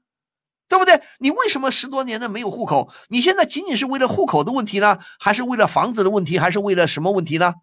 [0.69, 1.01] 对不对？
[1.19, 2.89] 你为什么十多年的没有户口？
[3.09, 7.55] 你现在仅仅是为了户口的问题呢，还是为了房子的问题，还是为了什么问题呢？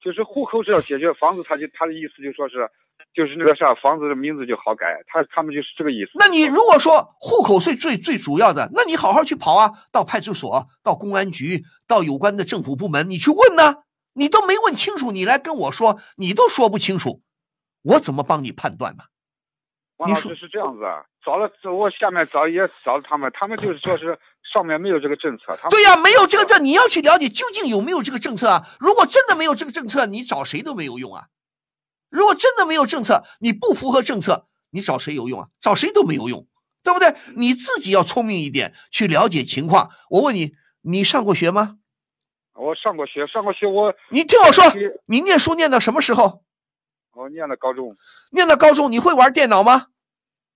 [0.00, 2.70] 就是户口是要解决，房子他就他的意思就说是，
[3.14, 6.10] 就是那个啥，房子的名字就好改，他他们就是这个意思。
[6.18, 13.76] 那你如果说户口税最最主要的，那你好好去跑啊，到派出所、到公安局、到有关的政府部门，你去问呢？
[14.14, 17.22] 你都没问清楚，你来跟我说，你都说不清楚，
[17.82, 19.04] 我怎么帮你判断呢？
[19.96, 24.18] 王老师是这样子啊，找了我下面找也找了他们，他们就是说是
[24.52, 25.56] 上面没有这个政策。
[25.70, 28.66] 对呀，没有这个政，你要去了解究竟有没有这个政策啊？
[28.80, 31.26] 如果真的没有这个政策，你找谁都没有用啊。
[32.14, 35.48] 如果真的没有政策，你不符合政策，你找谁有用啊？
[35.60, 36.46] 找谁都没有用，
[36.84, 37.12] 对不对？
[37.34, 39.90] 你自己要聪明一点，去了解情况。
[40.08, 41.78] 我问你，你上过学吗？
[42.54, 43.92] 我上过学，上过学我。
[44.10, 44.64] 你听我说，
[45.06, 46.44] 你念书念到什么时候？
[47.14, 47.96] 我念到高中，
[48.30, 49.88] 念到高中，你会玩电脑吗？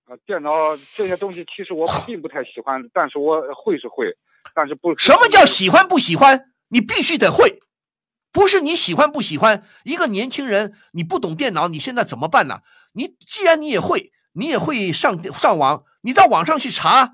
[0.05, 0.51] 啊，电脑
[0.95, 4.15] 这些东西其实我并不太喜欢，但是我会是会，
[4.55, 4.97] 但是不。
[4.97, 6.53] 什么叫喜欢不喜欢？
[6.69, 7.59] 你必须得会，
[8.31, 9.63] 不是你喜欢不喜欢。
[9.83, 12.59] 一个年轻人，你不懂电脑，你现在怎么办呢？
[12.93, 17.13] 你既然你也会，你也会上上网，你到网上去查，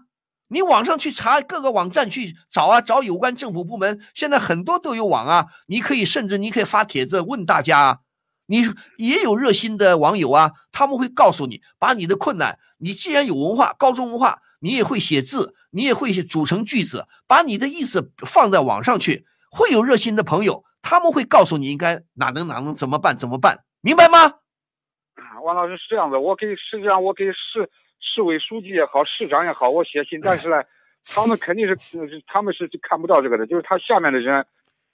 [0.49, 7.97] 你网上去查各个网站去找啊，找有关政府部门，现在很多都有网啊，你可以甚至你可以发帖子问大家啊。
[8.47, 8.63] 你
[8.97, 24.19] 也有热心的网友啊，他们会告诉你，把你的困难，你既然有文化，高中文化，你也会写字，你也会组成句子，把你的意思放在网上去，会有热心的朋友，他们会告诉你应该哪能哪能怎么办怎么办，明白吗？
[25.15, 27.67] 啊王老师是这样的，我给实际上我给市
[27.99, 30.61] 市委书记也好，市长也好，我写信，但是呢，
[31.09, 31.75] 他们肯定是
[32.27, 34.45] 他们是看不到这个的，就是他下面的人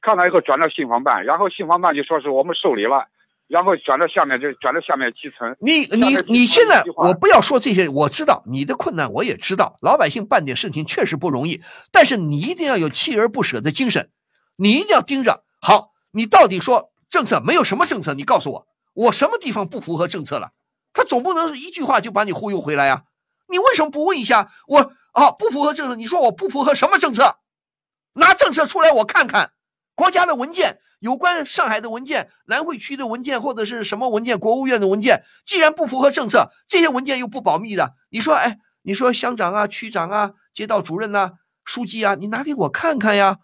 [0.01, 3.05] 看到以后转到信访办，然后信访办就说是我们受理了。
[3.47, 5.53] 然后转到下面，就转到下面基层。
[5.59, 9.75] 你你你现在，我不要说这些，我知道你的困难，我也知道。
[9.81, 11.61] 老百姓办点事情确实不容易，
[11.91, 14.09] 但是你一定要有锲而不舍的精神，
[14.55, 15.43] 你一定要盯着。
[15.61, 18.13] 好，你到底说政策没有什么政策？
[18.13, 20.51] 你告诉我，我什么地方不符合政策了？
[20.91, 23.03] 他总不能一句话就把你忽悠回来呀？
[23.47, 24.91] 你为什么不问一下我？
[25.13, 27.37] 啊，不符合政策，你说我不符合什么政策？
[28.13, 29.51] 拿政策出来我看看，
[29.95, 30.79] 国家的文件。
[31.01, 41.31] 有关上海的文件、南汇区的文件或者是什么文件、国务院的文件，既然不符合政策，这些文件又不保密的，你说，哎，你说乡长啊、区长啊、街道主任呐、
[41.65, 43.39] 书记啊，你拿给我看看呀，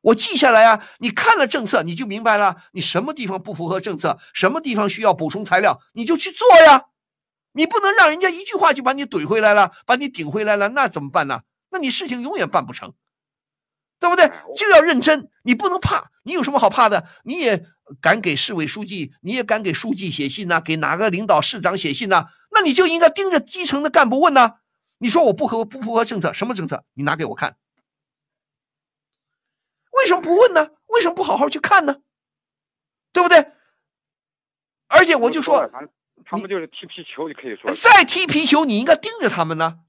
[0.00, 0.84] 我记下来啊。
[0.98, 6.84] 你看了政策，你就明白了，你什么地方不符合政策，什么地方需要补充材料，你就去做呀。
[7.52, 11.40] 你不能让人家一句话就把你怼回来了，把你顶回来了，那怎么办呢？
[11.70, 12.94] 那你事情永远办不成。
[14.00, 14.30] 对不对？
[14.56, 16.12] 就要认真，你不能怕。
[16.22, 17.08] 你有什么好怕的？
[17.24, 17.64] 你也
[18.00, 22.26] 敢给市委书记，你也敢给书记写信呐，给哪个领导、市长写信呐？
[22.52, 24.52] 那你就应该盯着基层的干部问呐。
[24.98, 26.84] 你说我不合不符合政策，什么政策？
[26.94, 27.56] 你拿给我看。
[29.98, 30.70] 为什么不问呢？
[30.86, 31.98] 为什么不好好去看呢？
[33.12, 33.38] 对不对？
[34.88, 35.16] 而且。
[35.16, 35.68] 我就说，
[36.24, 39.80] 他们就是踢皮球，你可以说再踢皮球，你应该盯着他们呢。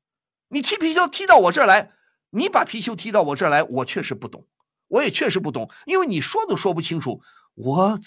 [0.49, 1.91] 你踢皮球踢到我这儿来，
[2.31, 4.48] 你把皮球踢到我这儿来，我确实不懂，
[4.88, 7.22] 我也确实不懂，因为你说都说不清楚，
[7.53, 7.99] 我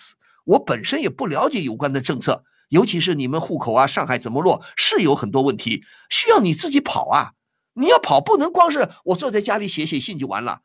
[0.45, 7.35] 我本身也不了解有关的政策，尤其是你们户口啊，上海怎么落是有很多问题，需要你自己跑啊。
[7.75, 10.63] 你要跑，不能光是我坐在家里写写信就完了，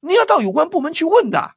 [0.00, 1.54] 你要到有关部门去问的，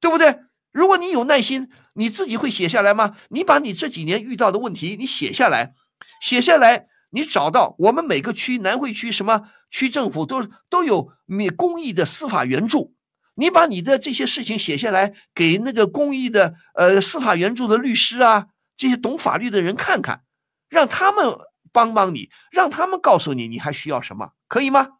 [0.00, 0.40] 对不对？
[0.70, 3.16] 如果你有耐心，你自己会写下来吗？
[3.30, 5.74] 你把你这几年遇到的问题你写下来，
[6.20, 12.94] 写下来，你找到我们每个区南汇区什么区政府都都有免公益的司法援助，
[13.34, 20.22] 你把你的这些事情写下来，给那个公益的呃司法援助的律师啊，这些懂法律的人看看，
[20.68, 21.36] 让他们
[21.72, 24.97] 帮帮你，让他们告诉你你还需要什么，可以吗？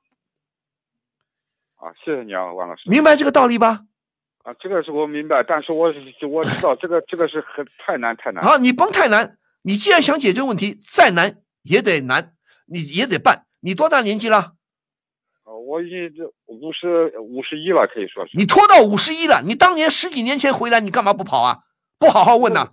[1.79, 3.83] 啊，谢谢你啊，王老师，明白这个道理吧？
[4.43, 8.43] 啊，这个是我明白，但是我是我知道这个这个是很太难太难。
[8.43, 12.33] 好，你甭太难，你既然想解决问题，再难也得难，
[12.67, 13.45] 你也得办。
[13.61, 14.55] 你多大年纪了？
[15.45, 18.37] 啊，我已经这五十五十一了，可以说是。
[18.37, 21.59] 你拖到五十一了，你当年十几年前回来，你干嘛不跑啊？
[22.01, 22.73] 不好好问呐？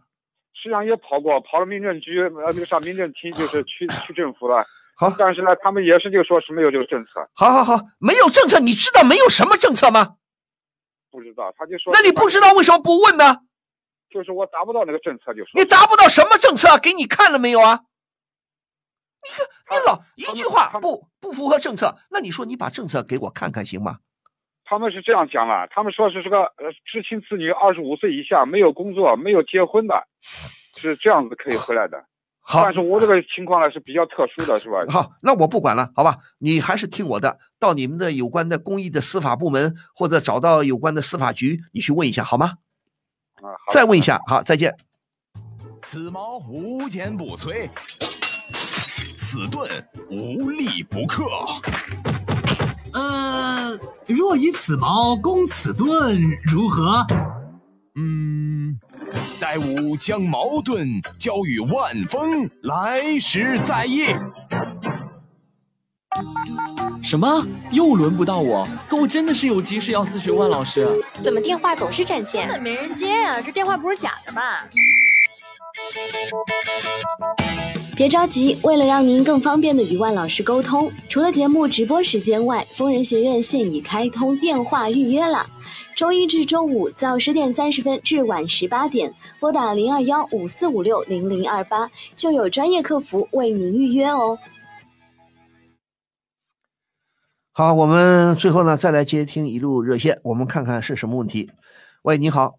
[0.53, 4.65] 实际上也跑过，跑了民政局，呃，那个啥民政厅，就是区区政府了。
[4.95, 7.29] 好，但是呢，他们也是就说是没有这个政策。
[7.35, 10.15] 好好好，没有政策，你知道没有什么政策吗？
[11.11, 11.91] 不知道，他就说。
[11.93, 13.41] 那你不知道为什么不问呢？
[14.09, 15.51] 就是我达不到那个政策，就是。
[15.53, 16.77] 你达不到什么政策？
[16.77, 17.81] 给你看了没有啊？
[19.23, 23.97] 你看，你老一句话不不符合政策，那你说你把政策给我看看行吗？
[24.63, 30.07] 他们是这样讲了，他们说是这个呃知青子女二十五岁以下没有工作、没有结婚的，
[30.77, 32.05] 是这样子可以回来的。
[32.47, 34.77] 好，但是我这个情况呢是比较特殊的，是吧？
[34.87, 36.15] 好，那我不管了，好吧？
[36.37, 42.53] 你还是听我的，到你们的有关的公益的司法部门，或者找到有关的司法局，你去问一下，好吗？
[43.37, 44.75] 啊，再问一下，好，再见。
[45.81, 47.67] 此矛无坚不摧，
[49.17, 49.67] 此盾
[50.11, 51.25] 无力不克。
[52.93, 53.77] 呃，
[54.07, 57.05] 若以此矛攻此盾，如何？
[57.95, 58.77] 嗯，
[59.39, 64.05] 待吾将矛盾交与万峰，来时再议。
[67.03, 67.45] 什么？
[67.71, 68.67] 又轮不到我？
[68.87, 70.87] 可我真的是有急事要咨询万老师。
[71.21, 72.47] 怎么电话总是占线？
[72.47, 73.41] 根本没人接呀！
[73.41, 74.65] 这电话不是假的吧？
[77.95, 85.45] 别着急，为了让您更方便的与万老师沟通，除了节目直播时间外，疯人学院现已开通电话预约了。
[85.95, 94.37] 周一至周五早十点三十分至晚十八点，拨打零二幺五四五六零零二八，就有专业客服为您预约哦。
[97.53, 101.49] 好，我们最后呢再来接听一路热线，我们看看是什么问题。
[102.01, 102.55] 喂，你好。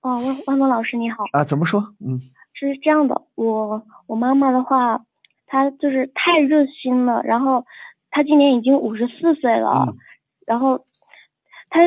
[0.00, 1.22] 哦，万万峰老师你好。
[1.30, 1.94] 啊，怎么说？
[2.04, 2.20] 嗯。
[2.58, 5.04] 是这样的，我我妈妈的话，
[5.46, 7.64] 她就是太热心了，然后
[8.10, 9.94] 她今年已经五十四岁了，
[10.44, 10.84] 然后
[11.70, 11.80] 她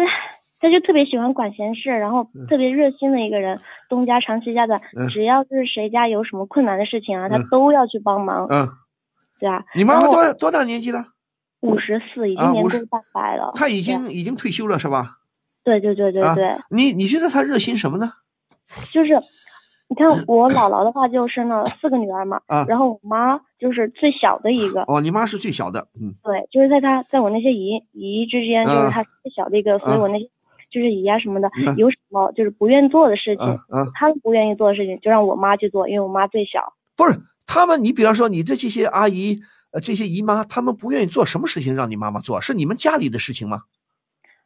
[0.61, 4.77] 她就特别喜欢管闲事，然后特别热心的一个人，东家长西家的，
[5.10, 8.48] 只要就是谁家有什么困难的事情啊，她都要去帮忙。
[8.49, 8.69] 嗯，
[9.39, 9.65] 对啊。
[9.76, 11.07] 你妈妈多多大年纪了？
[11.60, 13.52] 五十四，已经年过半百了。
[13.56, 15.18] 她已经已经退休了是吧？
[15.64, 16.57] 对对对对对。
[16.69, 18.14] 你你觉得她热心什么呢？
[18.91, 19.19] 就是。
[19.92, 24.84] 你看我姥姥的话就生了四个女儿嘛，啊，然后我妈就是最小的一个。
[24.88, 30.30] 哦，你妈是最小的，嗯，对，就是在她在我那些姨姨之间，就是她最小的一个，所以我那些
[30.72, 36.74] 就是姨啊什么的，有什么就是不愿做的事情，嗯，他们不愿意做的事情，就让我妈去做，因为我妈最小。
[36.96, 39.42] 不是他们，你比方说你这这些阿姨
[39.74, 43.64] 呃这些姨妈，他们不愿意做什么事情让你妈妈做，是你们家里的事情吗？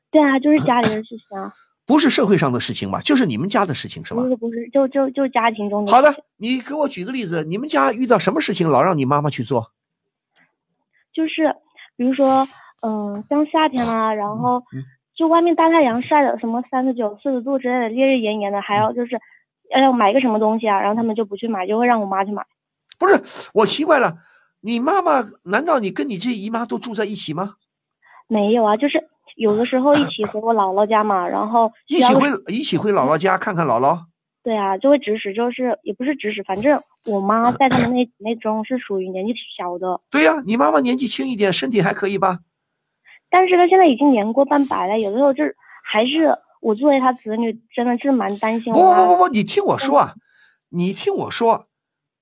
[0.09, 1.53] 对啊，就是家里的事情啊。
[1.85, 2.99] 不是社会上的事情吧？
[3.01, 4.23] 就是你们家的事情是吧？
[4.23, 5.91] 不是不是，就就就家庭中的。
[5.91, 9.71] 好的，你给我举个例子，你们家遇到什么事情老让你妈妈去做？
[11.13, 11.55] 就是
[11.95, 12.47] 比如说，
[12.81, 14.63] 嗯，像夏天啊，然后
[15.15, 19.19] 就外面大太阳晒的什么三十九、四十度之类的，烈日炎炎的，还要就是
[19.69, 22.43] 要要买个什么东西啊，然后他们就不去买，就会让我妈去买。
[22.97, 23.21] 不是，
[23.53, 24.17] 我奇怪了，
[24.61, 27.57] 你妈妈难道你跟你这姨妈都住在一起吗？
[28.27, 29.07] 没有啊，就是。
[29.35, 33.99] 有的时候一起回我姥姥家嘛，然后 一起回一起回姥姥家看看姥姥。
[34.43, 39.99] 对啊，就会指使，就是也不是指使，反正我妈在他们那那中是属于年纪小的。
[40.11, 42.39] 对呀，你妈妈年纪轻一点，身体还可以吧？
[43.29, 48.71] 但是她现在已经年过半百了，有的时候就是还是我作为她子女，真的是蛮担心。
[48.71, 50.13] 不不不不，你听我说啊，
[50.69, 51.67] 你听我说。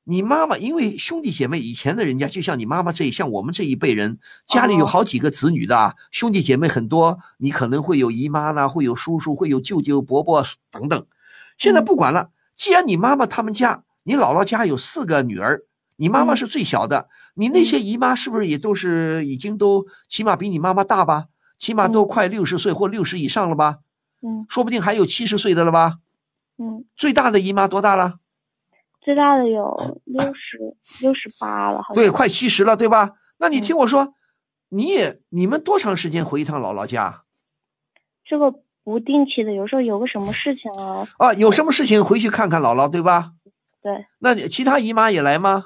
[0.06, 11.06] 你妈妈因为兄弟姐妹以前的人家就像你妈妈这像我们这一辈人家里有好几个子女的啊兄弟姐妹很多，你可能会有姨妈呢，会有叔叔，会有舅舅伯伯等等。
[11.58, 15.64] 现在不管了，既然你妈妈他们家，你姥姥家有四个女儿，
[15.96, 21.28] 你妈妈是最小的，你那些姨妈是不是也都是已经都起码比你妈妈大吧？
[21.58, 23.78] 起码都快六十岁或六十以上了吧？
[24.22, 26.00] 嗯说不定还有七十岁的了吧？
[26.58, 28.16] 嗯，最大的姨妈多大了？
[29.04, 33.12] 最大的有六十六十八了，好像对，快七十了，对吧？
[33.38, 34.14] 那你听我说，
[34.70, 37.24] 你也你们多长时间回一趟姥姥家
[38.24, 38.54] 这个
[38.84, 41.34] 不定期的，有时候有个什么事情啊，啊？
[41.34, 43.32] 有什么事情回去看看姥姥，对吧？
[43.82, 45.66] 对，那你其他姨妈也来吗？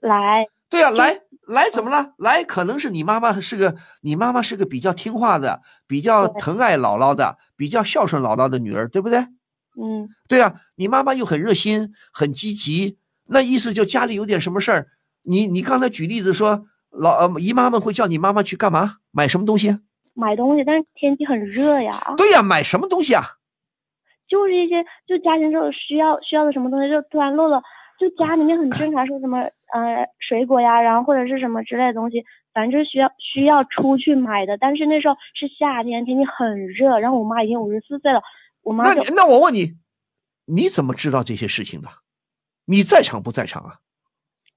[0.00, 2.14] 来，对呀、来来怎么了？
[2.18, 9.26] 来可能是你妈妈是个你妈妈是个比较听话的、比较疼爱姥姥的、比较孝顺姥姥的女儿，对不对？
[9.80, 14.86] 嗯，对啊、你妈妈又很热心、很积极，那意思就家里有点什么事儿，
[15.24, 18.96] 你你刚才举例子说老呃姨妈们会叫你妈妈去干嘛？
[19.10, 19.78] 买什么东西？
[20.14, 23.22] 买东西，但是天气很热呀，对呀、买什么东西啊？
[24.28, 27.60] 就是一些就家庭中需要需要的什么东西，就突然漏了，
[27.98, 34.56] 就家里面很正常，说什么呃水果呀，然后或者是什么之类的东西，反正就是需要需要出去买的。
[34.56, 38.22] 但是那时候是夏天，天气很热，然后我妈已经五十四岁了，
[38.64, 39.76] 我妈那你那我问你，
[40.46, 41.88] 你怎么知道这些事情的？
[42.64, 43.78] 你在场不在场啊？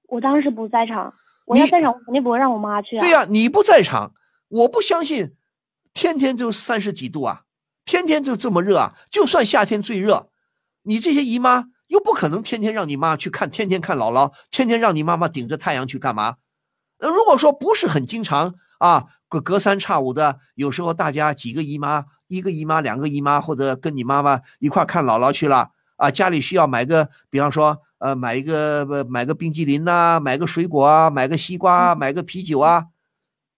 [0.08, 1.14] 我当时不在场，
[1.44, 3.00] 我要在场，我肯定不会让我妈去啊。
[3.00, 4.14] 对呀、你不在场，
[4.48, 5.36] 我不相信，
[5.92, 7.42] 天天就三十几度啊，
[7.84, 8.94] 天天就这么热啊。
[9.10, 10.30] 就算夏天最热，
[10.82, 16.36] 你这些姨妈又不可能天天让你妈去看，天天看姥姥，天天让你妈妈顶着太阳去干嘛？
[17.00, 32.86] 那，如果说不是很经常啊，隔隔三差五的，有时候大家几个姨妈，一个姨妈、两个姨妈，或者跟你妈妈一块看姥姥去了啊，家里需要买个，比方说呃，买一个呃买个冰激凌呐、买个水果啊，买个西瓜啊，买个啤酒啊，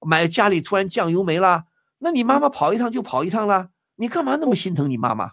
[0.01, 1.64] 买家里突然酱油没了，
[1.98, 5.32] 那你妈妈跑一趟就跑一趟了，你干嘛那么心疼你妈妈？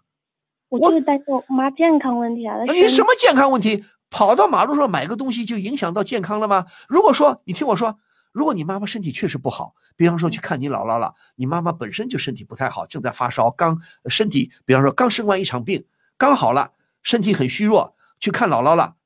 [0.70, 2.56] 我就是担心我妈健康问题啊。
[2.68, 3.86] 她你什么健康问题？
[4.10, 6.66] 跑到马路上买个东西就影响到健康了吗？
[6.88, 7.98] 如果说你听我说，
[8.38, 15.86] 如果你妈妈身体确实不好，比方说去看你姥姥了，你妈妈本身就身体不太好，正在发烧，刚身体，比方说刚生完一场病，
[16.20, 18.98] 刚好了，身体很虚弱，去看姥姥了，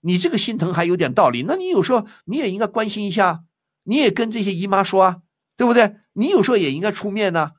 [0.00, 1.44] 你这个心疼还有点道理。
[1.46, 3.44] 那你有时候你也应该关心一下，
[3.84, 5.22] 你也跟这些姨妈说啊，
[5.56, 5.94] 对不对？
[6.14, 7.52] 你有时候也应该出面呢、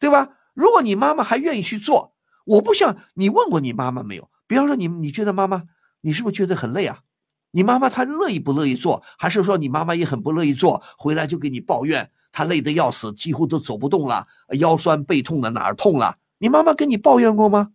[0.00, 0.30] 对吧？
[0.52, 4.28] 如果你妈妈还愿意去做，我不想你问过你妈妈没有？
[4.48, 5.62] 比方说你你觉得妈妈，
[6.00, 7.02] 你是不是觉得很累啊？
[7.52, 14.26] 你妈妈她乐意不乐意做，还是说你妈妈也很不乐意做，回来就给你抱怨，她累得要死，几乎都走不动了，
[14.58, 16.16] 腰酸背痛的，哪儿痛了？
[16.38, 17.70] 你妈妈跟你抱怨过吗？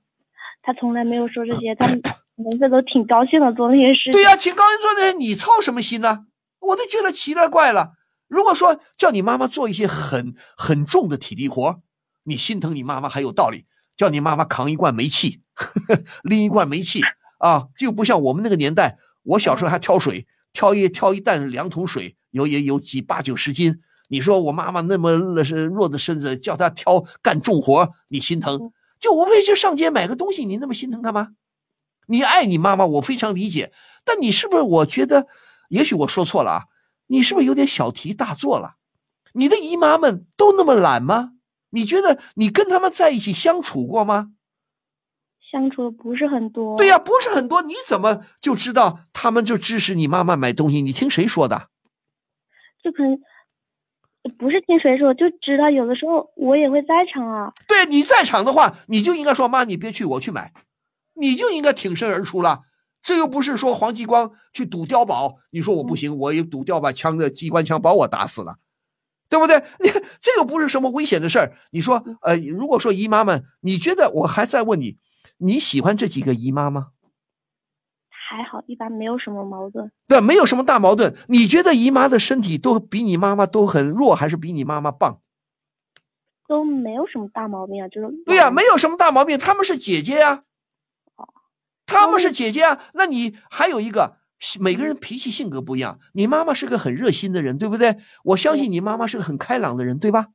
[0.62, 1.88] 她从来没有说这些， 她
[2.36, 4.14] 每次都挺高兴的做那些事情。
[4.14, 6.26] 对呀、挺高兴做那些，你操什么心呢？
[6.60, 7.94] 我都觉得奇了怪了。
[8.28, 11.82] 如果说叫你妈妈做一些很很重的体力活，
[12.24, 13.66] 你心疼你妈妈还有道理。
[13.98, 17.02] 叫你妈妈扛一罐煤气，呵 呵拎一罐煤气
[17.38, 23.80] 啊，就不像我们那个年代，我小时候还挑水，挑一挑一担两桶水，有也有几八九十斤。
[24.10, 28.72] 你说我妈妈那么是弱的身子，叫她挑干重活，你心疼？
[29.00, 31.30] 就无非就上街买个东西，你那么心疼干嘛？
[32.08, 33.72] 你爱你妈妈，我非常理解，
[34.04, 34.64] 但你是不是？
[34.64, 35.28] 我觉得，
[35.70, 36.64] 也许我说错了啊，
[37.08, 38.76] 你是不是有点小题大做了？
[39.34, 41.32] 你的姨妈们都那么懒吗？
[41.70, 44.32] 你觉得你跟他们在一起相处过吗？
[45.52, 46.78] 相处的不是很多。
[46.78, 50.82] 对呀、不是很多，你怎么就知道他们就支持你妈妈买东西？
[50.82, 51.68] 你听谁说的？
[52.84, 53.20] 就可能
[54.38, 57.54] 不是听谁说，就知道有的时候我也会在场啊。
[57.68, 60.54] 对，你在场的话，你就应该说妈，你别去，我去买，
[61.16, 62.62] 你就应该挺身而出了。
[63.04, 68.58] 这又不是说黄继光去赌碉堡，你说我不行，我一赌碉堡，枪的机关枪把我打死了，
[69.28, 69.64] 对不对？
[69.84, 71.54] 你看这又不是什么危险的事儿。
[71.72, 74.98] 你说，呃，如果说姨妈们，你觉得我还在问你，
[75.42, 76.92] 你喜欢这几个姨妈吗？
[78.10, 79.92] 还好，一般没有什么矛盾。
[80.08, 81.14] 对，没有什么大矛盾。
[81.28, 85.20] 你觉得姨妈的身体都比你妈妈都很弱，还是比你妈妈棒？
[86.48, 90.42] 都没有什么大毛病啊，就是对呀、没有什么大毛病，她们是姐姐呀、
[91.86, 92.82] 她们是姐姐啊。
[92.94, 94.18] 那你还有一个，
[94.60, 96.00] 每个人脾气性格不一样。
[96.14, 97.98] 你妈妈是个很热心的人，对不对？
[98.26, 100.28] 我相信你妈妈是个很开朗的人，对吧？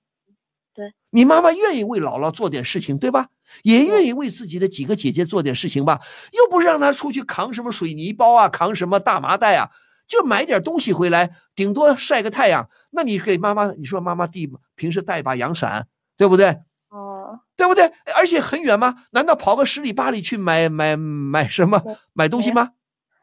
[0.76, 0.92] 对。
[1.10, 3.28] 你妈妈愿意为姥姥做点事情，对吧？
[3.62, 6.00] 也愿意为自己的几个姐姐做点事情吧，
[6.32, 9.70] 又不是让她出去扛什么水泥包啊，扛什么大麻袋啊，
[10.06, 12.68] 就买点东西回来，顶多晒个太阳。
[12.90, 15.86] 那你给妈妈，你说妈妈弟平时带一把阳伞，
[16.16, 16.48] 对不对？
[16.88, 17.90] 哦，对不对？
[18.16, 19.04] 而且很远吗？
[19.12, 21.80] 难道跑个十里八里去买买买什么
[22.12, 22.70] 买东西吗？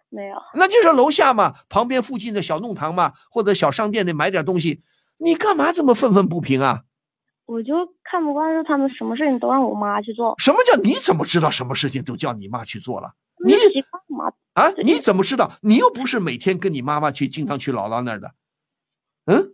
[0.09, 0.35] 没有。
[0.55, 4.81] 那就是楼下嘛，旁边附近的小弄堂嘛，或者小商店里买点东西。
[5.17, 6.83] 你干嘛这么愤愤不平啊？
[7.45, 10.33] 我就看不惯，是他们什么事情都让我妈去做。
[10.37, 13.13] 什么叫你怎么知道什么事情都叫你妈去做了？
[13.43, 14.33] 你习惯嘛？
[14.53, 15.51] 啊，你怎么知道？
[15.61, 18.31] 你又不是每天跟你妈妈去，经常去姥姥那儿的，
[19.25, 19.53] 嗯？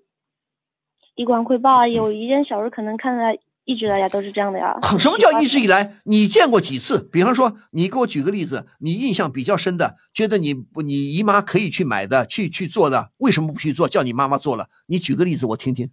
[1.15, 4.77] 以管汇报啊，有一件小事可能看来一直以来都是这样的呀。
[4.99, 5.97] 什么叫一直以来？
[6.03, 7.09] 你见过几次？
[7.11, 10.53] 比方说，你给我举个例子，你印象比较深的，觉得你
[10.85, 13.89] 你姨妈可以去买的、去去做的，为什么不去做？
[13.89, 15.89] 叫你妈妈做了，你举个例子我听听。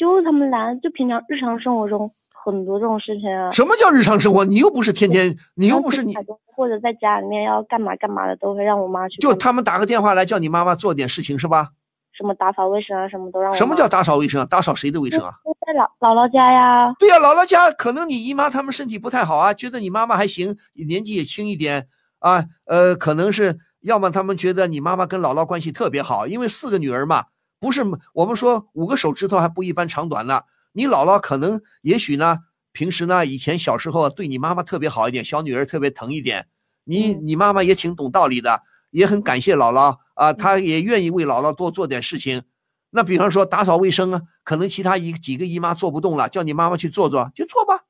[0.00, 3.50] 就是他们懒，就平常日常生活中很多这种事情啊。
[3.50, 4.46] 什么叫日常生活？
[4.46, 6.14] 你又不是天天，你又不是你，
[6.56, 9.18] 或者在家里面要干嘛干嘛的，都会让我妈去。
[9.18, 11.68] 就他们打个电话来叫你妈妈做点事情是吧？
[12.16, 13.56] 什么打扫卫生啊，什么都让我。
[13.56, 14.46] 什么叫打扫卫生啊？
[14.46, 15.34] 打扫谁的卫生啊？
[15.66, 16.94] 在姥姥姥家呀。
[16.98, 20.56] 对呀，姥姥家可能你姨妈他们身体不太好啊，觉得你妈妈还行，
[20.88, 21.88] 年纪也轻一点
[22.20, 27.24] 啊，呃，可能是要么他们觉得你妈妈跟姥姥关系特别好，因为四个女儿嘛，
[27.60, 27.82] 不是
[28.14, 30.40] 我们说五个手指头还不一般长短呢。
[30.72, 32.38] 你姥姥可能也许呢，
[32.72, 36.48] 平时呢以前小时候对你妈妈特别好一点，小女儿特别疼一点，
[36.84, 39.98] 你你妈妈也挺懂道理的，也很感谢姥姥。
[40.14, 42.42] 啊，她也愿意为姥姥多做点事情。
[42.90, 47.84] 那比方说打扫卫生啊，可能其他一几个姨妈做不动了，叫你妈妈去做做，就做吧。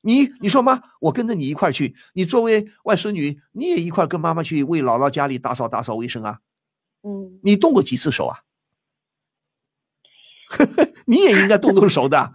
[0.00, 1.96] 你你说妈，我跟着你一块去。
[2.14, 6.38] 你作为外孙女，你也一块跟妈妈去为姥姥家里打扫打扫卫生啊。
[7.06, 8.40] 嗯，你动过几次手啊？
[11.06, 12.34] 你也应该动动手的。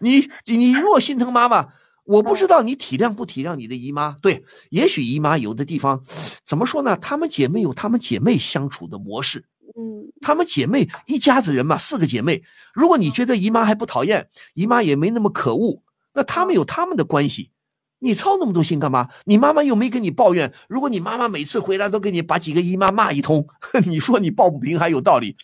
[0.00, 1.72] 你 你你如果心疼妈妈。
[2.04, 4.16] 我不知道你体谅不体谅你的姨妈？
[4.20, 6.02] 对，也许姨妈有的地方，
[6.44, 6.96] 怎么说呢？
[6.96, 9.44] 她们姐妹有她们姐妹相处的模式。
[9.78, 12.42] 嗯，她们姐妹一家子人嘛，四个姐妹。
[12.74, 17.52] 如果你觉得姨妈还不讨厌，姨妈也没那么可恶，那她们有她们的关系。
[18.00, 19.08] 你操那么多心干嘛？
[19.24, 20.52] 你妈妈又没跟你抱怨。
[20.68, 23.46] 如果你妈妈每次回来都给你把几个姨妈骂一通，
[23.86, 25.36] 你说你抱不平还有道理。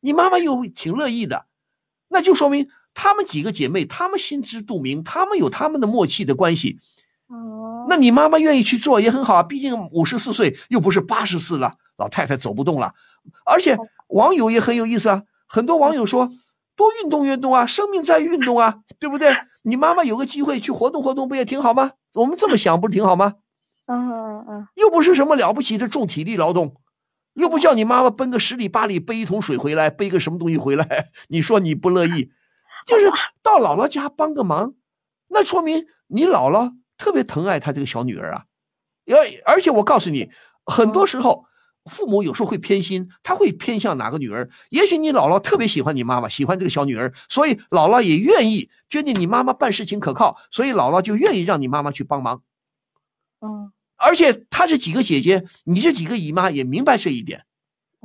[0.00, 1.46] 你妈妈又挺乐意的，
[2.08, 2.68] 那就说明。
[2.92, 6.80] 她们几个姐妹，她们心知肚明，她们有她们的默契的关系。
[7.28, 12.92] 哦，那你妈妈愿意去做也很好啊，毕竟五十四岁又不是八十四了，老太太走不动了。
[13.44, 13.78] 而且
[14.08, 16.32] 网友也很有意思啊，很多网友说
[16.74, 19.32] 多运动运动啊，生命在运动啊，对不对？
[19.62, 21.92] 你妈妈有个机会去活动活动，不也挺好吗？
[22.14, 23.34] 我们这么想不是挺好吗？
[23.86, 26.76] 嗯嗯嗯，又不是什么了不起的重体力劳动，
[27.34, 32.30] 又不叫你妈妈奔个十里八里背一桶水回来，背个什么东西回来， 你说你不乐意？
[32.86, 33.10] 就是
[33.42, 34.74] 到姥姥家帮个忙，
[35.28, 38.44] 那说明你姥姥特别疼爱她这个小女儿啊。
[39.06, 40.30] 而而且我告诉你，
[40.64, 41.44] 很多时候
[41.84, 44.50] 父母有时候会偏心，他会偏向哪个女儿。
[44.68, 52.42] 也许你姥姥特别喜欢你妈妈，喜欢这个小女儿，所以姥姥也愿意觉得你妈妈办事情可靠，所以姥姥就愿意让你妈妈去帮忙。
[53.40, 57.44] 嗯，而且她这几个姐姐，你这几个姨妈也明白这一点。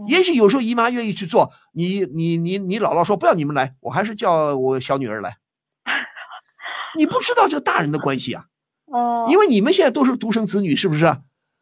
[0.08, 5.38] 也许有时候姨妈愿意去做，你你你你姥姥说不要你们来，我还是叫我小女儿来。
[6.98, 8.46] 你不知道这大人的关系啊，
[8.86, 11.06] 哦，因为你们现在都是独生子女，是不是？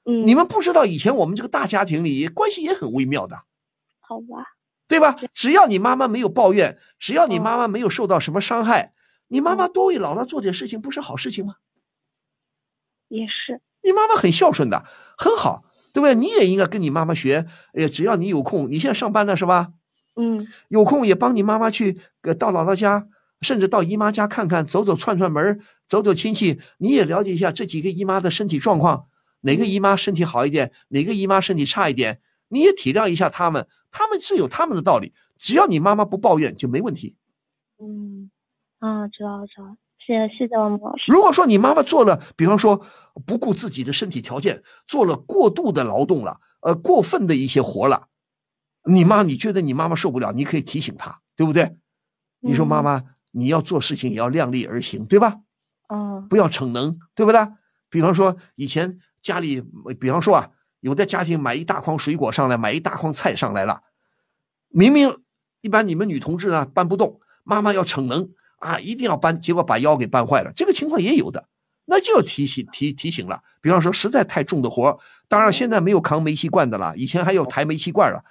[0.06, 3.44] 嗯，你们不知道以前我们这个大家庭里关系也很微妙的，
[4.00, 4.56] 好吧？
[4.88, 5.18] 对吧？
[5.34, 8.94] 只要你妈妈没有抱怨，只要你妈妈没有受到什么伤害，
[9.28, 11.56] 你妈妈多为姥姥做点事情，不是好事情吗？
[13.08, 14.86] 也是，你妈妈很孝顺的，
[15.18, 15.64] 很好。
[15.94, 16.16] 对不对？
[16.16, 17.46] 你也应该跟你妈妈学。
[17.74, 19.74] 哎，只要你有空，你现在上班了是吧？
[20.16, 23.08] 嗯，有空也帮你妈妈去，呃，到姥姥家，
[23.42, 26.60] 甚至到姨妈家看看，走走串串门，走走亲戚。
[26.80, 29.06] 你也了解一下这几个姨妈的身体状况，
[29.44, 35.14] 哪个姨妈身体好一点，哪个姨妈身体差一点，你也体谅一下他们，他们是有他们的道理。
[35.38, 37.16] 只要你妈妈不抱怨，就没问题。
[37.80, 38.32] 嗯，
[38.80, 39.78] 啊，知道了知道。
[40.06, 41.04] 谢谢谢谢王老师。
[41.08, 42.86] 如果说你妈妈做了，比方说
[43.26, 48.08] 不顾自己的身体条件，做了过度的劳动了，呃，过分的一些活了，
[48.86, 51.78] 你妈你觉得你妈妈受不了，你可以提醒她，对不对？
[52.42, 55.38] 你说妈妈，你要做事情也要量力而行，对吧？
[55.88, 56.28] 嗯。
[56.28, 57.48] 不要逞能，对不对？
[57.90, 59.64] 比方说以前家里，
[60.00, 60.52] 比方说啊，
[60.82, 63.82] 有的家庭买一大筐水果上来，买一大筐菜上来了，
[64.70, 65.24] 明明
[65.62, 68.30] 一般你们女同志呢搬不动，妈妈要逞能。
[68.60, 71.50] 啊，一定要搬，结果把腰给搬坏了，这个情况也有的，
[71.84, 73.42] 那就要提醒提提醒了。
[73.60, 74.98] 比方说实在太重的活，
[75.28, 78.24] 当然现在没有扛煤气罐的了，以前还有抬煤气罐了。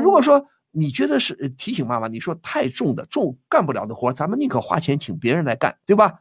[0.00, 6.20] 如果说你觉得是提醒妈妈，你说太重的重干不了的活，咱们宁可花钱请别人来干，对吧？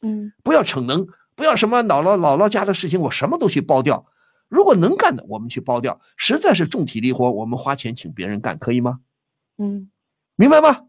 [0.00, 4.06] 嗯，不要逞能，不要什么姥姥姥姥家的事情我什么都去包掉。
[4.48, 9.00] 如果能干的，我们去包掉；实在是重体力活，我们花钱请别人干，可以吗？
[9.58, 9.90] 嗯，
[10.36, 10.82] 明白吗？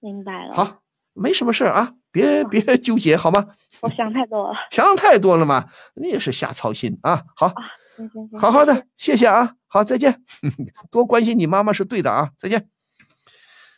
[0.00, 0.54] 明白了。
[0.54, 0.78] 好。
[1.14, 3.48] 没什么事儿啊，别别纠结好吗？
[3.82, 7.22] 我想太多了，想太多了嘛，你也是瞎操心啊。
[7.36, 7.52] 好，
[7.98, 10.22] 行行行，好好的，谢谢啊，好，再见。
[10.90, 12.66] 多关心你妈妈是对的啊，再见。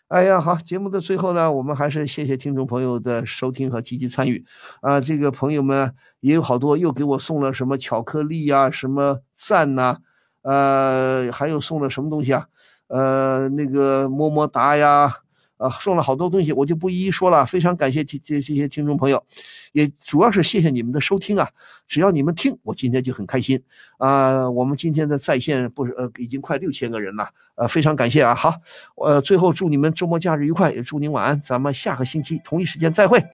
[0.08, 4.44] 哎呀，好，节目的最后呢，我们还是谢谢听众朋友的收听和积极参与
[4.82, 5.00] 啊。
[5.00, 9.96] 这个朋友们也有好多又给我送了什么巧克力呀，什么赞呐，
[10.42, 12.46] 呃，还有送了什么东西啊？
[12.88, 15.23] 呃，那个么么哒呀。
[15.64, 17.46] 啊，送了好多东西，我就不一一说了。
[17.46, 19.24] 非常感谢这这这些听众朋友，
[19.72, 21.48] 也主要是谢谢你们的收听啊！
[21.88, 23.58] 只要你们听，我今天就很开心
[23.96, 24.50] 啊！
[24.50, 28.34] 我们今天的在线不是呃，已经快六千个人了，呃，非常感谢啊！
[28.34, 28.54] 好，
[28.96, 33.22] 呃，最后祝你们周末假日愉快，也祝您晚安，咱们下个星期同一时间再会。